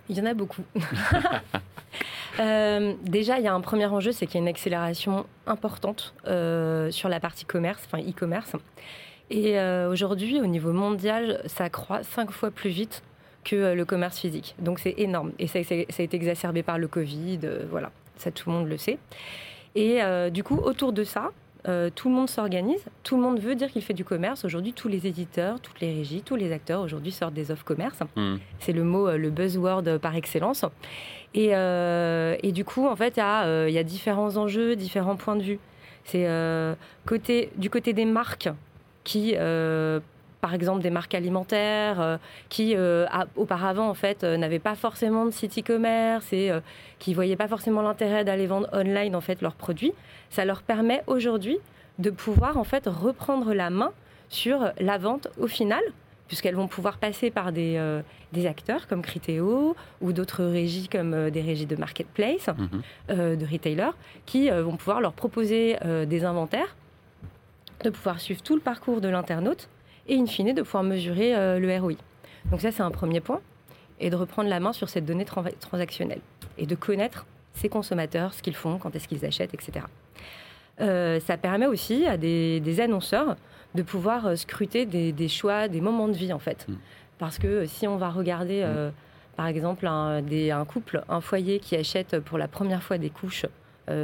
Il 0.10 0.18
y 0.18 0.22
en 0.22 0.26
a 0.26 0.34
beaucoup. 0.34 0.64
Euh, 2.40 2.94
déjà, 3.04 3.40
il 3.40 3.44
y 3.44 3.48
a 3.48 3.54
un 3.54 3.60
premier 3.60 3.86
enjeu, 3.86 4.14
c'est 4.14 4.26
qu'il 4.26 4.36
y 4.36 4.38
a 4.38 4.42
une 4.42 4.48
accélération 4.48 5.26
importante 5.48 6.14
euh, 6.28 6.90
sur 6.90 7.10
la 7.10 7.20
partie 7.20 7.44
commerce, 7.44 7.84
enfin 7.86 8.02
e-commerce. 8.02 8.54
Et 9.30 9.60
euh, 9.60 9.92
aujourd'hui, 9.92 10.40
au 10.40 10.46
niveau 10.46 10.72
mondial, 10.72 11.42
ça 11.46 11.70
croît 11.70 12.04
cinq 12.04 12.32
fois 12.32 12.50
plus 12.50 12.70
vite 12.70 13.04
que 13.44 13.74
le 13.74 13.84
commerce 13.84 14.18
physique. 14.18 14.56
Donc 14.60 14.80
c'est 14.80 14.96
énorme. 14.98 15.34
Et 15.40 15.48
ça, 15.48 15.62
ça, 15.66 15.76
a 15.76 16.02
été 16.02 16.16
exacerbé 16.16 16.64
par 16.64 16.78
le 16.78 16.88
Covid, 16.88 17.40
voilà, 17.70 17.92
ça 18.16 18.32
tout 18.32 18.50
le 18.50 18.56
monde 18.56 18.70
le 18.70 18.78
sait. 18.78 18.98
Et 19.76 20.00
du 20.32 20.42
coup, 20.42 20.56
autour 20.56 20.94
de 20.94 21.04
ça, 21.04 21.32
euh, 21.68 21.90
tout 21.94 22.10
le 22.10 22.16
monde 22.16 22.30
s'organise, 22.30 22.84
tout 23.04 23.16
le 23.16 23.22
monde 23.22 23.40
veut 23.40 23.56
dire 23.56 23.72
qu'il 23.72 23.82
fait 23.82 23.94
du 23.94 24.04
commerce. 24.04 24.46
Aujourd'hui, 24.46 24.74
tous 24.74 24.88
les 24.88 25.06
éditeurs, 25.08 25.60
toutes 25.60 25.80
les 25.80 25.94
régies, 25.94 26.22
tous 26.24 26.36
les 26.36 26.52
acteurs 26.52 26.82
aujourd'hui 26.82 27.12
sortent 27.12 27.34
des 27.34 27.52
offres 27.52 27.64
commerce. 27.64 28.00
Hmm. 28.16 28.38
C'est 28.60 28.74
le 28.74 28.84
mot, 28.84 29.08
euh, 29.08 29.18
le 29.18 29.30
buzzword 29.30 30.00
par 30.00 30.16
excellence. 30.16 30.66
Et, 31.34 31.56
euh, 31.56 32.36
du 32.44 32.66
coup, 32.66 32.88
en 32.88 32.96
fait, 32.96 33.18
il 33.18 33.74
y, 33.74 33.78
a 33.78 33.84
différents 33.84 34.38
enjeux, 34.38 34.76
différents 34.76 35.16
points 35.16 35.36
de 35.36 35.44
vue. 35.44 35.60
C'est 36.04 36.28
côté, 37.06 37.52
du 37.58 37.70
côté 37.70 37.94
des 37.94 38.06
marques 38.06 38.50
qui 39.04 39.36
par 40.42 40.54
exemple 40.54 40.82
des 40.82 40.90
marques 40.90 41.14
alimentaires 41.14 42.20
qui 42.50 42.76
auparavant 43.36 43.88
en 43.88 43.94
fait 43.94 44.24
n'avaient 44.24 44.60
pas 44.60 44.76
forcément 44.76 45.26
de 45.26 45.32
site 45.32 45.60
e-commerce 45.60 46.34
et 46.34 46.52
qui 47.00 47.14
voyaient 47.14 47.36
pas 47.36 47.48
forcément 47.48 47.82
l'intérêt 47.82 48.26
d'aller 48.26 48.48
vendre 48.48 48.68
online 48.74 49.16
en 49.16 49.22
fait 49.22 49.42
leurs 49.42 49.56
produits 49.56 49.94
ça 50.32 50.46
leur 50.46 50.64
permet 50.64 51.04
aujourd'hui 51.08 51.60
de 52.00 52.10
pouvoir 52.10 52.58
en 52.58 52.64
fait 52.64 52.88
reprendre 52.88 53.54
la 53.54 53.70
main 53.70 53.92
sur 54.30 54.72
la 54.80 54.98
vente 54.98 55.28
au 55.38 55.48
final, 55.48 55.82
puisqu'elles 56.28 56.56
vont 56.56 56.68
pouvoir 56.68 56.98
passer 56.98 57.30
par 57.30 57.52
des, 57.52 57.76
euh, 57.78 58.02
des 58.32 58.48
acteurs 58.48 58.88
comme 58.88 59.02
Criteo 59.02 59.76
ou 60.00 60.14
d'autres 60.14 60.44
régies 60.44 60.88
comme 60.88 61.14
euh, 61.14 61.30
des 61.30 61.42
régies 61.42 61.66
de 61.66 61.76
marketplace, 61.76 62.48
mhm. 62.48 62.82
euh, 63.10 63.36
de 63.36 63.46
retailers, 63.46 63.92
qui 64.26 64.50
vont 64.50 64.78
pouvoir 64.78 65.02
leur 65.02 65.14
proposer 65.14 65.78
des 66.08 66.24
inventaires, 66.24 66.76
de 67.84 67.90
pouvoir 67.90 68.20
suivre 68.20 68.42
tout 68.42 68.56
le 68.56 68.62
parcours 68.62 69.02
de 69.02 69.10
l'internaute 69.10 69.68
et 70.08 70.18
in 70.18 70.26
fine 70.26 70.54
de 70.54 70.62
pouvoir 70.62 70.84
mesurer 70.84 71.34
le 71.60 71.80
ROI. 71.80 71.94
Donc 72.50 72.62
ça 72.62 72.72
c'est 72.72 72.84
un 72.84 72.92
premier 72.92 73.22
point, 73.22 73.42
et 74.02 74.10
de 74.10 74.16
reprendre 74.16 74.50
la 74.50 74.60
main 74.60 74.74
sur 74.74 74.90
cette 74.90 75.06
donnée 75.06 75.26
transactionnelle 75.26 76.22
et 76.58 76.66
de 76.66 76.76
connaître 76.76 77.26
ces 77.54 77.70
consommateurs, 77.70 78.34
ce 78.34 78.42
qu'ils 78.42 78.56
font, 78.56 78.78
quand 78.78 78.96
est-ce 78.96 79.08
qu'ils 79.08 79.26
achètent, 79.26 79.54
etc. 79.54 79.86
Euh, 80.80 81.20
ça 81.20 81.38
permet 81.38 81.68
aussi 81.68 82.06
à 82.06 82.18
des, 82.18 82.80
annonceurs 82.80 83.38
de 83.76 83.84
pouvoir 83.84 84.26
euh, 84.26 84.36
scruter 84.36 84.86
des, 84.86 85.28
choix, 85.28 85.68
des 85.68 85.82
moments 85.82 86.08
de 86.08 86.14
vie 86.14 86.34
en 86.34 86.40
fait. 86.40 86.66
Mm. 86.68 86.74
Parce 87.20 87.38
que 87.38 87.48
euh, 87.48 87.66
si 87.68 87.88
on 87.88 87.98
va 87.98 88.10
regarder, 88.10 88.66
par 89.38 89.48
exemple, 89.48 89.88
un, 89.88 90.66
couple, 90.68 91.04
un 91.08 91.22
foyer 91.22 91.60
qui 91.60 91.76
achète 91.76 92.20
pour 92.20 92.38
la 92.38 92.48
première 92.48 92.84
fois 92.84 92.98
des 92.98 93.10
couches 93.10 93.46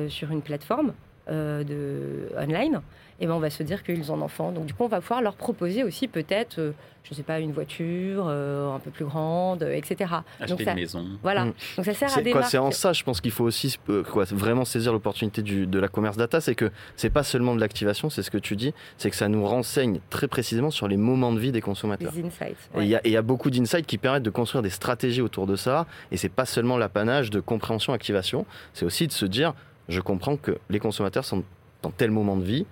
sur 0.10 0.32
une 0.32 0.42
plateforme 0.42 0.94
de, 1.30 2.30
online, 2.38 2.82
et 3.20 3.28
ben 3.28 3.34
on 3.34 3.40
va 3.40 3.50
se 3.50 3.64
dire 3.64 3.84
qu'ils 3.84 4.12
ont 4.12 4.16
un 4.16 4.22
enfant. 4.22 4.52
Donc 4.52 4.66
du 4.66 4.74
coup, 4.74 4.84
on 4.84 4.88
va 4.88 5.02
pouvoir 5.02 5.22
leur 5.22 5.36
proposer 5.36 5.84
aussi 5.84 6.08
peut-être, 6.08 6.60
euh, 6.60 6.72
je 7.04 7.12
ne 7.12 7.16
sais 7.16 7.24
pas, 7.24 7.40
une 7.40 7.52
voiture 7.52 8.26
euh, 8.28 8.76
un 8.76 8.80
peu 8.80 8.92
plus 8.92 9.06
grande, 9.06 9.64
euh, 9.64 9.74
etc. 9.74 10.14
Acheter 10.40 10.64
une 10.64 10.76
maison. 10.76 11.06
Voilà. 11.24 11.46
Mm. 11.46 11.54
Donc 11.78 11.86
ça 11.86 11.94
sert 11.94 12.16
à 12.16 12.22
des 12.22 12.32
quoi, 12.32 12.44
C'est 12.44 12.60
en 12.60 12.70
ça, 12.72 12.94
je 12.94 13.04
pense 13.04 13.20
qu'il 13.20 13.32
faut 13.32 13.46
aussi 13.46 13.78
quoi, 14.12 14.26
vraiment 14.26 14.66
saisir 14.66 14.94
l'opportunité 14.94 15.42
de 15.42 15.80
la 15.80 15.88
commerce 15.88 16.18
data, 16.18 16.42
c'est 16.42 16.54
que 16.54 16.72
c'est 16.96 17.10
pas 17.10 17.24
seulement 17.24 17.56
de 17.56 17.60
l'activation, 17.60 18.10
c'est 18.10 18.22
ce 18.22 18.30
que 18.30 18.38
tu 18.38 18.56
dis, 18.56 18.74
c'est 18.98 19.10
que 19.10 19.16
ça 19.16 19.28
nous 19.30 19.46
renseigne 19.46 20.00
très 20.10 20.28
précisément 20.28 20.70
sur 20.70 20.88
les 20.88 20.98
moments 20.98 21.34
de 21.34 21.40
vie 21.40 21.52
des 21.52 21.62
consommateurs. 21.62 22.12
Des 22.12 22.24
insights. 22.24 22.70
Et 22.76 22.84
il 22.84 23.12
y, 23.12 23.18
a 23.18 23.22
beaucoup 23.22 23.50
d'insights 23.50 23.88
qui 23.88 23.98
permettent 23.98 24.24
de 24.24 24.30
construire 24.30 24.62
des 24.62 24.70
stratégies 24.70 25.22
autour 25.22 25.48
de 25.48 25.56
ça, 25.56 25.88
et 26.12 26.18
c'est 26.18 26.30
pas 26.30 26.46
seulement 26.46 26.78
l'apanage 26.78 27.32
de 27.32 27.40
compréhension-activation, 27.40 28.46
c'est 28.74 28.86
aussi 28.86 29.08
de 29.08 29.12
se 29.12 29.26
dire, 29.26 29.54
je 29.90 30.02
comprends 30.02 30.38
que 30.38 30.60
les 30.70 30.80
consommateurs 30.80 31.26
sont 31.26 31.44
dans 31.82 31.92
tel 31.92 32.12
moment 32.12 32.38
de 32.38 32.44
vie, 32.44 32.66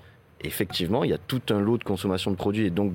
effectivement, 0.45 1.03
il 1.03 1.09
y 1.09 1.13
a 1.13 1.17
tout 1.17 1.41
un 1.49 1.59
lot 1.59 1.77
de 1.77 1.83
consommation 1.83 2.31
de 2.31 2.35
produits 2.35 2.65
et 2.65 2.69
donc 2.69 2.93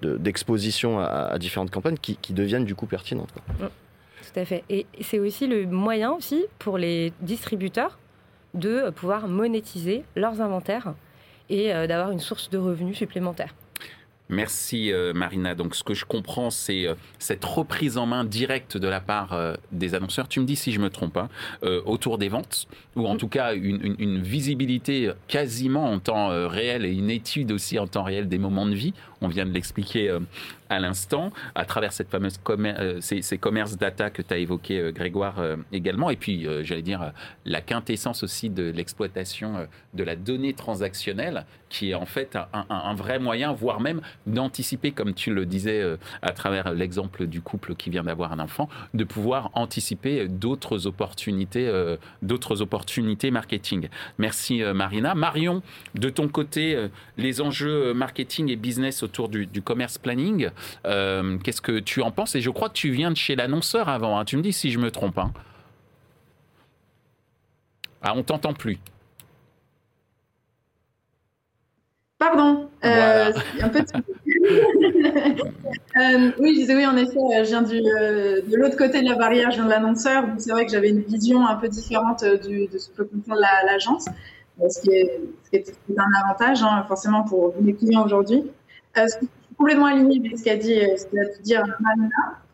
d'exposition 0.00 0.98
de, 0.98 1.02
à, 1.02 1.38
différentes 1.38 1.70
campagnes 1.70 1.98
qui, 2.00 2.32
deviennent 2.32 2.64
du 2.64 2.74
coup 2.74 2.86
pertinentes. 2.86 3.32
Tout 3.58 4.40
à 4.40 4.44
fait. 4.44 4.64
Et 4.70 4.86
c'est 5.00 5.18
aussi 5.18 5.46
le 5.46 5.66
moyen 5.66 6.12
aussi 6.12 6.44
pour 6.58 6.78
les 6.78 7.12
distributeurs 7.20 7.98
de 8.54 8.90
pouvoir 8.90 9.28
monétiser 9.28 10.04
leurs 10.16 10.40
inventaires 10.40 10.94
et 11.50 11.74
euh, 11.74 11.86
d'avoir 11.86 12.10
une 12.10 12.20
source 12.20 12.50
de 12.50 12.58
revenus 12.58 12.96
supplémentaire. 12.96 13.54
Merci 14.28 14.92
euh, 14.92 15.12
Marina. 15.12 15.54
Donc 15.54 15.74
ce 15.74 15.84
que 15.84 15.94
je 15.94 16.04
comprends, 16.04 16.50
c'est 16.50 16.86
euh, 16.86 16.94
cette 17.18 17.44
reprise 17.44 17.98
en 17.98 18.06
main 18.06 18.24
directe 18.24 18.76
de 18.76 18.88
la 18.88 19.00
part 19.00 19.38
des 19.72 19.94
annonceurs. 19.94 20.28
Tu 20.28 20.40
me 20.40 20.44
dis 20.44 20.56
si 20.56 20.72
je 20.72 20.80
me 20.80 20.90
trompe, 20.90 21.16
hein, 21.16 21.28
autour 21.84 22.18
des 22.18 22.28
ventes, 22.28 22.66
ou 22.96 23.06
en 23.06 23.16
tout 23.16 23.28
cas 23.28 23.54
une, 23.54 24.22
visibilité 24.22 25.10
quasiment 25.28 25.90
en 25.90 25.98
temps 25.98 26.28
réel 26.48 26.84
et 26.84 26.92
une 26.92 27.10
étude 27.10 27.52
aussi 27.52 27.78
en 27.78 27.86
temps 27.86 28.02
réel 28.02 28.28
des 28.28 28.38
moments 28.38 28.66
de 28.66 28.74
vie. 28.74 28.94
On 29.20 29.28
vient 29.28 29.46
de 29.46 29.52
l'expliquer 29.52 30.16
à 30.74 30.80
l'instant, 30.80 31.30
à 31.54 31.64
travers 31.64 31.92
cette 31.92 32.10
fameuse 32.10 32.40
euh, 32.50 32.98
ces, 33.00 33.38
commerces 33.38 33.76
data 33.76 34.10
que 34.10 34.22
tu 34.22 34.34
as 34.34 34.38
évoqué, 34.38 34.80
euh, 34.80 34.92
Grégoire, 34.92 35.38
euh, 35.38 35.56
également. 35.72 36.10
Et 36.10 36.16
puis, 36.16 36.46
j'allais 36.62 36.82
dire, 36.82 37.12
la 37.44 37.60
quintessence 37.60 38.22
aussi 38.22 38.50
de 38.50 38.64
l'exploitation 38.64 39.66
de 39.94 40.04
la 40.04 40.16
donnée 40.16 40.52
transactionnelle, 40.52 41.46
qui 41.68 41.90
est 41.90 41.94
en 41.94 42.06
fait 42.06 42.36
un, 42.52 42.94
vrai 42.94 43.18
moyen, 43.18 43.52
voire 43.52 43.80
même 43.80 44.00
d'anticiper, 44.26 44.92
comme 44.92 45.14
tu 45.14 45.32
le 45.32 45.46
disais 45.46 45.82
à 46.22 46.32
travers 46.32 46.72
l'exemple 46.72 47.26
du 47.26 47.40
couple 47.40 47.74
qui 47.74 47.90
vient 47.90 48.04
d'avoir 48.04 48.32
un 48.32 48.38
enfant, 48.38 48.68
de 48.94 49.04
pouvoir 49.04 49.50
anticiper 49.54 50.28
d'autres 50.28 50.86
opportunités, 50.86 51.70
d'autres 52.22 52.62
opportunités 52.62 53.30
marketing. 53.30 53.88
Merci 54.18 54.62
Marina. 54.62 55.14
Marion, 55.14 55.62
de 55.94 56.10
ton 56.10 56.28
côté, 56.28 56.88
les 57.16 57.40
enjeux 57.40 57.92
marketing 57.92 58.50
et 58.50 58.56
business 58.56 59.02
autour 59.02 59.28
du 59.28 59.62
commerce 59.62 59.98
planning, 59.98 60.50
euh, 60.86 61.38
qu'est-ce 61.38 61.60
que 61.60 61.78
tu 61.78 62.02
en 62.02 62.10
penses? 62.10 62.34
Et 62.34 62.40
je 62.40 62.50
crois 62.50 62.68
que 62.68 62.74
tu 62.74 62.90
viens 62.90 63.10
de 63.10 63.16
chez 63.16 63.36
l'annonceur 63.36 63.88
avant. 63.88 64.18
Hein. 64.18 64.24
Tu 64.24 64.36
me 64.36 64.42
dis 64.42 64.52
si 64.52 64.70
je 64.70 64.78
me 64.78 64.90
trompe. 64.90 65.18
Hein. 65.18 65.32
Ah, 68.02 68.12
on 68.14 68.22
t'entend 68.22 68.52
plus. 68.52 68.78
Pardon, 72.18 72.68
euh, 72.84 73.32
un 73.60 73.68
peu 73.68 73.80
euh, 73.84 73.90
oui, 76.38 76.54
je 76.54 76.60
disais 76.60 76.76
oui, 76.76 76.86
en 76.86 76.96
effet, 76.96 77.44
je 77.44 77.48
viens 77.48 77.62
du, 77.62 77.76
euh, 77.76 78.40
de 78.40 78.56
l'autre 78.56 78.76
côté 78.76 79.02
de 79.02 79.08
la 79.08 79.16
barrière, 79.16 79.50
je 79.50 79.56
viens 79.56 79.64
de 79.64 79.70
l'annonceur, 79.70 80.24
c'est 80.38 80.50
vrai 80.50 80.64
que 80.64 80.72
j'avais 80.72 80.90
une 80.90 81.02
vision 81.02 81.44
un 81.46 81.56
peu 81.56 81.68
différente 81.68 82.24
du, 82.24 82.68
de 82.68 82.78
ce 82.78 82.88
que 82.90 83.02
comprendre 83.02 83.40
l'agence, 83.66 84.06
ce, 84.68 84.80
qui 84.80 84.90
est, 84.90 85.20
ce 85.50 85.50
qui 85.50 85.56
est 85.56 85.98
un 85.98 86.12
avantage 86.24 86.62
hein, 86.62 86.84
forcément 86.88 87.24
pour 87.24 87.54
mes 87.60 87.74
clients 87.74 88.04
aujourd'hui. 88.04 88.44
Complètement 89.64 89.86
alignée 89.86 90.18
avec 90.18 90.38
ce 90.38 90.44
qu'a 90.44 90.56
dit, 90.56 90.78
ce 90.98 91.06
qu'a 91.06 91.24
dit 91.24 91.42
dire. 91.42 91.64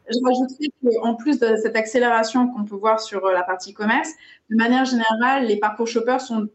Je 0.08 0.18
rajouterais 0.24 0.98
qu'en 1.00 1.14
plus 1.16 1.40
de 1.40 1.56
cette 1.56 1.74
accélération 1.74 2.48
qu'on 2.48 2.64
peut 2.64 2.76
voir 2.76 3.00
sur 3.00 3.26
la 3.26 3.42
partie 3.42 3.74
commerce, 3.74 4.10
de 4.48 4.56
manière 4.56 4.84
générale, 4.84 5.46
les 5.46 5.56
parcours 5.56 5.88
shoppers 5.88 6.20
sont 6.20 6.46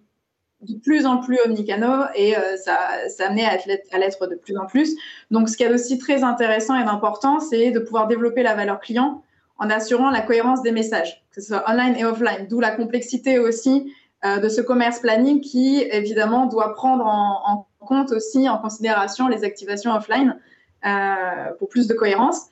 de 0.62 0.74
plus 0.82 1.06
en 1.06 1.18
plus 1.18 1.38
omnicanaux 1.46 2.06
et 2.16 2.38
euh, 2.38 2.56
ça, 2.56 2.78
ça 3.10 3.28
amenait 3.28 3.46
à 3.46 3.98
l'être 3.98 4.28
de 4.28 4.36
plus 4.36 4.58
en 4.58 4.66
plus. 4.66 4.96
Donc, 5.30 5.50
ce 5.50 5.58
qui 5.58 5.64
est 5.64 5.74
aussi 5.74 5.98
très 5.98 6.24
intéressant 6.24 6.76
et 6.76 6.84
important, 6.84 7.42
c'est 7.42 7.72
de 7.72 7.80
pouvoir 7.80 8.08
développer 8.08 8.42
la 8.42 8.56
valeur 8.56 8.80
client 8.80 9.24
en 9.58 9.70
assurant 9.70 10.10
la 10.10 10.22
cohérence 10.22 10.62
des 10.62 10.72
messages, 10.72 11.24
que 11.32 11.42
ce 11.42 11.48
soit 11.48 11.70
online 11.70 11.96
et 11.98 12.06
offline, 12.06 12.48
d'où 12.50 12.62
la 12.62 12.72
complexité 12.72 13.40
aussi 13.40 13.94
euh, 14.26 14.40
de 14.40 14.48
ce 14.48 14.62
commerce 14.62 15.00
planning 15.00 15.42
qui, 15.42 15.82
évidemment, 15.92 16.46
doit 16.46 16.74
prendre 16.74 17.06
en, 17.06 17.68
compte 17.86 18.12
aussi, 18.12 18.50
en 18.50 18.58
considération, 18.58 19.30
les 19.30 19.44
activations 19.44 19.96
offline 19.96 20.38
euh, 20.86 21.54
pour 21.60 21.70
plus 21.70 21.88
de 21.88 21.94
cohérence. 21.94 22.48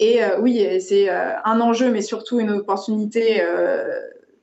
Et 0.00 0.20
oui, 0.40 0.64
c'est 0.80 1.08
un 1.08 1.60
enjeu, 1.60 1.90
mais 1.90 2.02
surtout 2.02 2.38
une 2.38 2.50
opportunité 2.50 3.42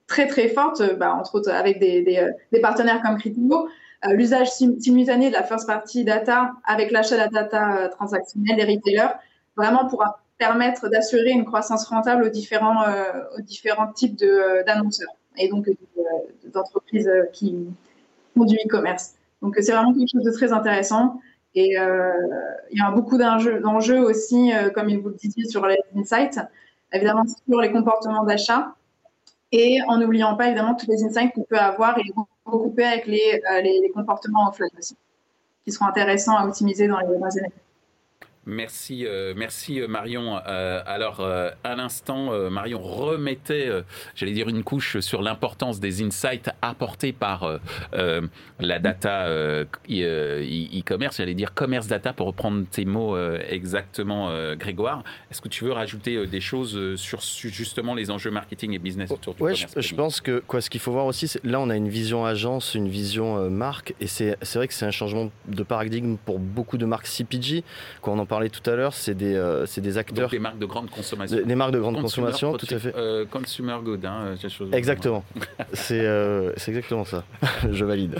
très 0.07 0.27
très 0.27 0.47
forte, 0.47 0.81
euh, 0.81 0.95
bah, 0.95 1.13
entre 1.13 1.35
autres 1.35 1.51
avec 1.51 1.79
des, 1.79 2.17
euh, 2.17 2.61
partenaires 2.61 3.01
comme 3.01 3.17
Critico. 3.17 3.67
Euh, 4.05 4.13
l'usage 4.13 4.49
simultané 4.51 5.29
de 5.29 5.33
la 5.33 5.43
first 5.43 5.65
party 5.67 6.03
data 6.03 6.53
avec 6.65 6.91
l'achat 6.91 7.15
de 7.15 7.21
la 7.21 7.27
data 7.27 7.89
transactionnelle 7.89 8.57
des 8.57 8.75
retailers, 8.75 9.15
vraiment 9.55 9.87
pourra 9.87 10.21
permettre 10.37 10.89
d'assurer 10.89 11.31
une 11.31 11.45
croissance 11.45 11.85
rentable 11.85 12.23
aux 12.25 12.29
différents, 12.29 12.83
aux 13.37 13.41
différents 13.41 13.91
types 13.93 14.17
d'annonceurs 14.65 15.15
et 15.37 15.47
donc 15.47 15.69
d'entreprises 16.53 17.09
qui 17.31 17.55
font 18.35 18.43
du 18.43 18.55
e-commerce. 18.55 19.13
Donc 19.41 19.55
c'est 19.59 19.71
vraiment 19.71 19.93
quelque 19.93 20.09
chose 20.11 20.23
de 20.23 20.31
très 20.31 20.51
intéressant. 20.53 21.19
Et 21.53 21.79
euh, 21.79 22.11
il 22.71 22.79
y 22.79 22.81
a 22.81 22.91
beaucoup 22.91 23.17
d'enjeux 23.17 23.99
aussi, 23.99 24.51
comme 24.73 24.93
vous 24.99 25.09
le 25.09 25.15
disiez, 25.15 25.45
sur 25.45 25.65
les 25.65 25.77
insights, 25.95 26.39
évidemment 26.91 27.23
sur 27.25 27.61
les 27.61 27.71
comportements 27.71 28.25
d'achat, 28.25 28.75
et 29.51 29.79
en 29.87 29.97
n'oubliant 29.97 30.35
pas 30.35 30.47
évidemment 30.47 30.75
tous 30.75 30.87
les 30.89 31.03
insights 31.03 31.33
qu'on 31.33 31.43
peut 31.43 31.57
avoir 31.57 31.97
et 31.97 32.03
regrouper 32.45 32.83
avec 32.83 33.05
les, 33.07 33.41
euh, 33.51 33.61
les, 33.61 33.79
les, 33.81 33.89
comportements 33.89 34.49
offline 34.49 34.69
aussi, 34.77 34.97
qui 35.63 35.71
seront 35.71 35.85
intéressants 35.85 36.35
à 36.35 36.45
optimiser 36.45 36.87
dans 36.87 36.99
les 36.99 37.05
prochaines 37.05 37.39
années. 37.39 37.53
Merci, 38.47 39.07
euh, 39.07 39.33
merci 39.35 39.81
euh, 39.81 39.87
Marion. 39.87 40.39
Euh, 40.47 40.81
alors, 40.85 41.21
à 41.63 41.75
l'instant, 41.75 42.31
Marion 42.49 42.79
remettait, 42.79 43.69
j'allais 44.15 44.33
dire, 44.33 44.49
une 44.49 44.63
couche 44.63 44.99
sur 44.99 45.21
l'importance 45.21 45.79
des 45.79 46.03
insights 46.03 46.49
apportés 46.61 47.13
par 47.13 47.59
la 47.93 48.79
data 48.79 49.27
e-commerce, 49.29 51.17
j'allais 51.17 51.33
dire 51.33 51.53
commerce 51.53 51.87
data 51.87 52.13
pour 52.13 52.27
reprendre 52.27 52.65
tes 52.69 52.85
mots 52.85 53.17
exactement, 53.49 54.55
Grégoire. 54.55 55.03
Est-ce 55.31 55.41
que 55.41 55.49
tu 55.49 55.63
veux 55.63 55.71
rajouter 55.71 56.27
des 56.27 56.41
choses 56.41 56.95
sur, 56.95 57.21
justement 57.21 57.95
les 57.95 58.11
enjeux 58.11 58.31
marketing 58.31 58.73
et 58.73 58.79
business 58.79 59.11
autour 59.11 59.33
du 59.33 59.39
commerce 59.39 59.73
je, 59.75 59.81
je, 59.81 59.95
pense 59.95 60.21
que 60.21 60.43
quoi, 60.45 60.61
ce 60.61 60.69
qu'il 60.69 60.81
faut 60.81 60.91
voir 60.91 61.05
aussi, 61.05 61.31
là, 61.43 61.59
on 61.59 61.69
a 61.69 61.75
une 61.75 61.89
vision 61.89 62.25
agence, 62.25 62.75
une 62.75 62.89
vision 62.89 63.49
marque, 63.49 63.93
et 63.99 64.07
c'est 64.07 64.37
vrai 64.55 64.67
que 64.67 64.73
c'est 64.73 64.85
un 64.85 64.91
changement 64.91 65.31
de 65.47 65.63
paradigme 65.63 66.17
pour 66.17 66.39
beaucoup 66.39 66.77
de 66.77 66.85
marques 66.85 67.07
CPG, 67.07 67.63
quand 68.01 68.13
on 68.13 68.19
en 68.19 68.25
parle 68.25 68.34
parlait 68.35 68.49
tout 68.49 68.69
à 68.69 68.75
l'heure, 68.75 68.93
c'est 68.93 69.13
des, 69.13 69.33
euh, 69.33 69.65
c'est 69.65 69.79
des 69.79 69.97
acteurs. 69.97 70.25
Donc 70.25 70.31
des 70.31 70.39
marques 70.39 70.59
de 70.59 70.65
grande 70.65 70.89
consommation. 70.89 71.37
Des, 71.41 71.55
marques 71.55 71.71
de 71.71 71.79
grande 71.79 72.01
consommation, 72.01 72.57
tout 72.57 72.67
à 72.69 72.79
fait. 72.79 72.93
Euh, 72.93 73.23
consumer 73.25 73.77
good, 73.81 74.05
hein, 74.05 74.35
chose 74.49 74.67
Exactement. 74.73 75.23
c'est, 75.73 76.01
euh, 76.01 76.51
c'est 76.57 76.71
exactement 76.71 77.05
ça. 77.05 77.23
Je 77.71 77.85
valide. 77.85 78.17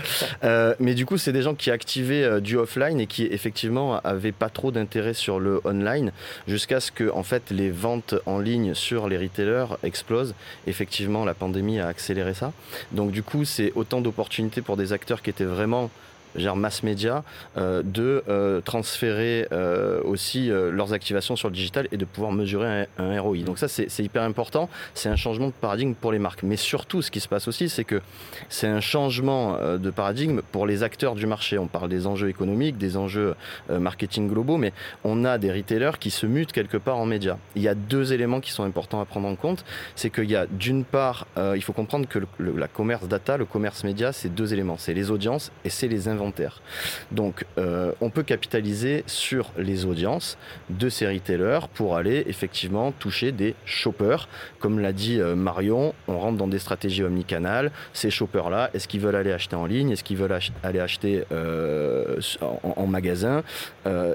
mais 0.80 0.94
du 0.94 1.04
coup, 1.04 1.18
c'est 1.18 1.34
des 1.34 1.42
gens 1.42 1.54
qui 1.54 1.70
activaient 1.70 2.40
du 2.40 2.56
offline 2.56 2.98
et 2.98 3.06
qui 3.06 3.24
effectivement 3.24 4.00
avaient 4.04 4.32
pas 4.32 4.48
trop 4.48 4.70
d'intérêt 4.70 5.12
sur 5.12 5.38
le 5.38 5.60
online 5.66 6.12
jusqu'à 6.48 6.80
ce 6.80 6.90
que 6.90 7.10
en 7.10 7.22
fait 7.22 7.50
les 7.50 7.70
ventes 7.70 8.14
en 8.24 8.38
ligne 8.38 8.72
sur 8.72 9.10
les 9.10 9.18
retailers 9.18 9.76
explosent. 9.82 10.34
Effectivement, 10.66 11.26
la 11.26 11.34
pandémie 11.34 11.78
a 11.78 11.88
accéléré 11.88 12.32
ça. 12.32 12.54
Donc 12.92 13.10
du 13.10 13.22
coup, 13.22 13.44
c'est 13.44 13.70
autant 13.74 14.00
d'opportunités 14.00 14.62
pour 14.62 14.78
des 14.78 14.94
acteurs 14.94 15.20
qui 15.20 15.28
étaient 15.28 15.44
vraiment 15.44 15.90
genre 16.38 16.56
mass 16.56 16.82
média, 16.82 17.24
euh, 17.56 17.82
de 17.84 18.22
euh, 18.28 18.60
transférer 18.60 19.48
euh, 19.52 20.00
aussi 20.04 20.48
leurs 20.48 20.92
activations 20.92 21.36
sur 21.36 21.48
le 21.48 21.54
digital 21.54 21.88
et 21.92 21.96
de 21.96 22.04
pouvoir 22.04 22.32
mesurer 22.32 22.86
un, 22.98 23.20
ROI. 23.20 23.38
Donc 23.38 23.58
ça, 23.58 23.68
c'est 23.68 24.00
hyper 24.00 24.22
important. 24.22 24.68
C'est 24.94 25.08
un 25.08 25.16
changement 25.16 25.46
de 25.46 25.52
paradigme 25.52 25.94
pour 25.94 26.12
les 26.12 26.18
marques. 26.18 26.42
Mais 26.42 26.56
surtout, 26.56 27.02
ce 27.02 27.10
qui 27.10 27.20
se 27.20 27.28
passe 27.28 27.48
aussi, 27.48 27.68
c'est 27.68 27.84
que 27.84 28.00
c'est 28.48 28.66
un 28.66 28.80
changement 28.80 29.58
de 29.78 29.90
paradigme 29.90 30.42
pour 30.52 30.66
les 30.66 30.82
acteurs 30.82 31.14
du 31.14 31.26
marché. 31.26 31.58
On 31.58 31.66
parle 31.66 31.88
des 31.88 32.06
enjeux 32.06 32.28
économiques, 32.28 32.76
des 32.78 32.96
enjeux 32.96 33.34
marketing 33.70 34.28
globaux, 34.28 34.56
mais 34.56 34.72
on 35.04 35.24
a 35.24 35.38
des 35.38 35.52
retailers 35.52 35.98
qui 35.98 36.10
se 36.10 36.26
mutent 36.26 36.52
quelque 36.52 36.76
part 36.76 36.98
en 36.98 37.06
médias. 37.06 37.38
Il 37.54 37.62
y 37.62 37.68
a 37.68 37.74
deux 37.74 38.12
éléments 38.12 38.40
qui 38.40 38.50
sont 38.50 38.64
importants 38.64 39.00
à 39.00 39.04
prendre 39.04 39.28
en 39.28 39.36
compte. 39.36 39.64
C'est 39.94 40.10
qu'il 40.10 40.30
y 40.30 40.36
a 40.36 40.46
d'une 40.46 40.84
part, 40.84 41.26
il 41.36 41.62
faut 41.62 41.72
comprendre 41.72 42.06
que 42.08 42.18
le, 42.18 42.26
la 42.56 42.68
commerce 42.68 43.08
data, 43.08 43.36
le 43.36 43.46
commerce 43.46 43.84
média, 43.84 44.12
c'est 44.12 44.34
deux 44.34 44.52
éléments. 44.52 44.76
C'est 44.78 44.94
les 44.94 45.10
audiences 45.10 45.50
et 45.64 45.70
c'est 45.70 45.88
les 45.88 46.08
inventaires 46.08 46.25
donc, 47.10 47.44
euh, 47.58 47.92
on 48.00 48.10
peut 48.10 48.22
capitaliser 48.22 49.04
sur 49.06 49.52
les 49.56 49.84
audiences 49.84 50.38
de 50.70 50.88
ces 50.88 51.06
retailers 51.06 51.68
pour 51.74 51.96
aller 51.96 52.24
effectivement 52.26 52.92
toucher 52.92 53.32
des 53.32 53.54
shoppers. 53.64 54.28
Comme 54.58 54.78
l'a 54.78 54.92
dit 54.92 55.20
euh, 55.20 55.34
Marion, 55.34 55.94
on 56.08 56.18
rentre 56.18 56.36
dans 56.36 56.48
des 56.48 56.58
stratégies 56.58 57.04
omnicanales. 57.04 57.70
Ces 57.92 58.10
shoppers-là, 58.10 58.70
est-ce 58.74 58.88
qu'ils 58.88 59.00
veulent 59.00 59.16
aller 59.16 59.32
acheter 59.32 59.56
en 59.56 59.66
ligne? 59.66 59.90
Est-ce 59.90 60.04
qu'ils 60.04 60.16
veulent 60.16 60.38
aller 60.62 60.80
acheter 60.80 61.24
euh, 61.32 62.20
en, 62.40 62.86
magasin? 62.86 63.42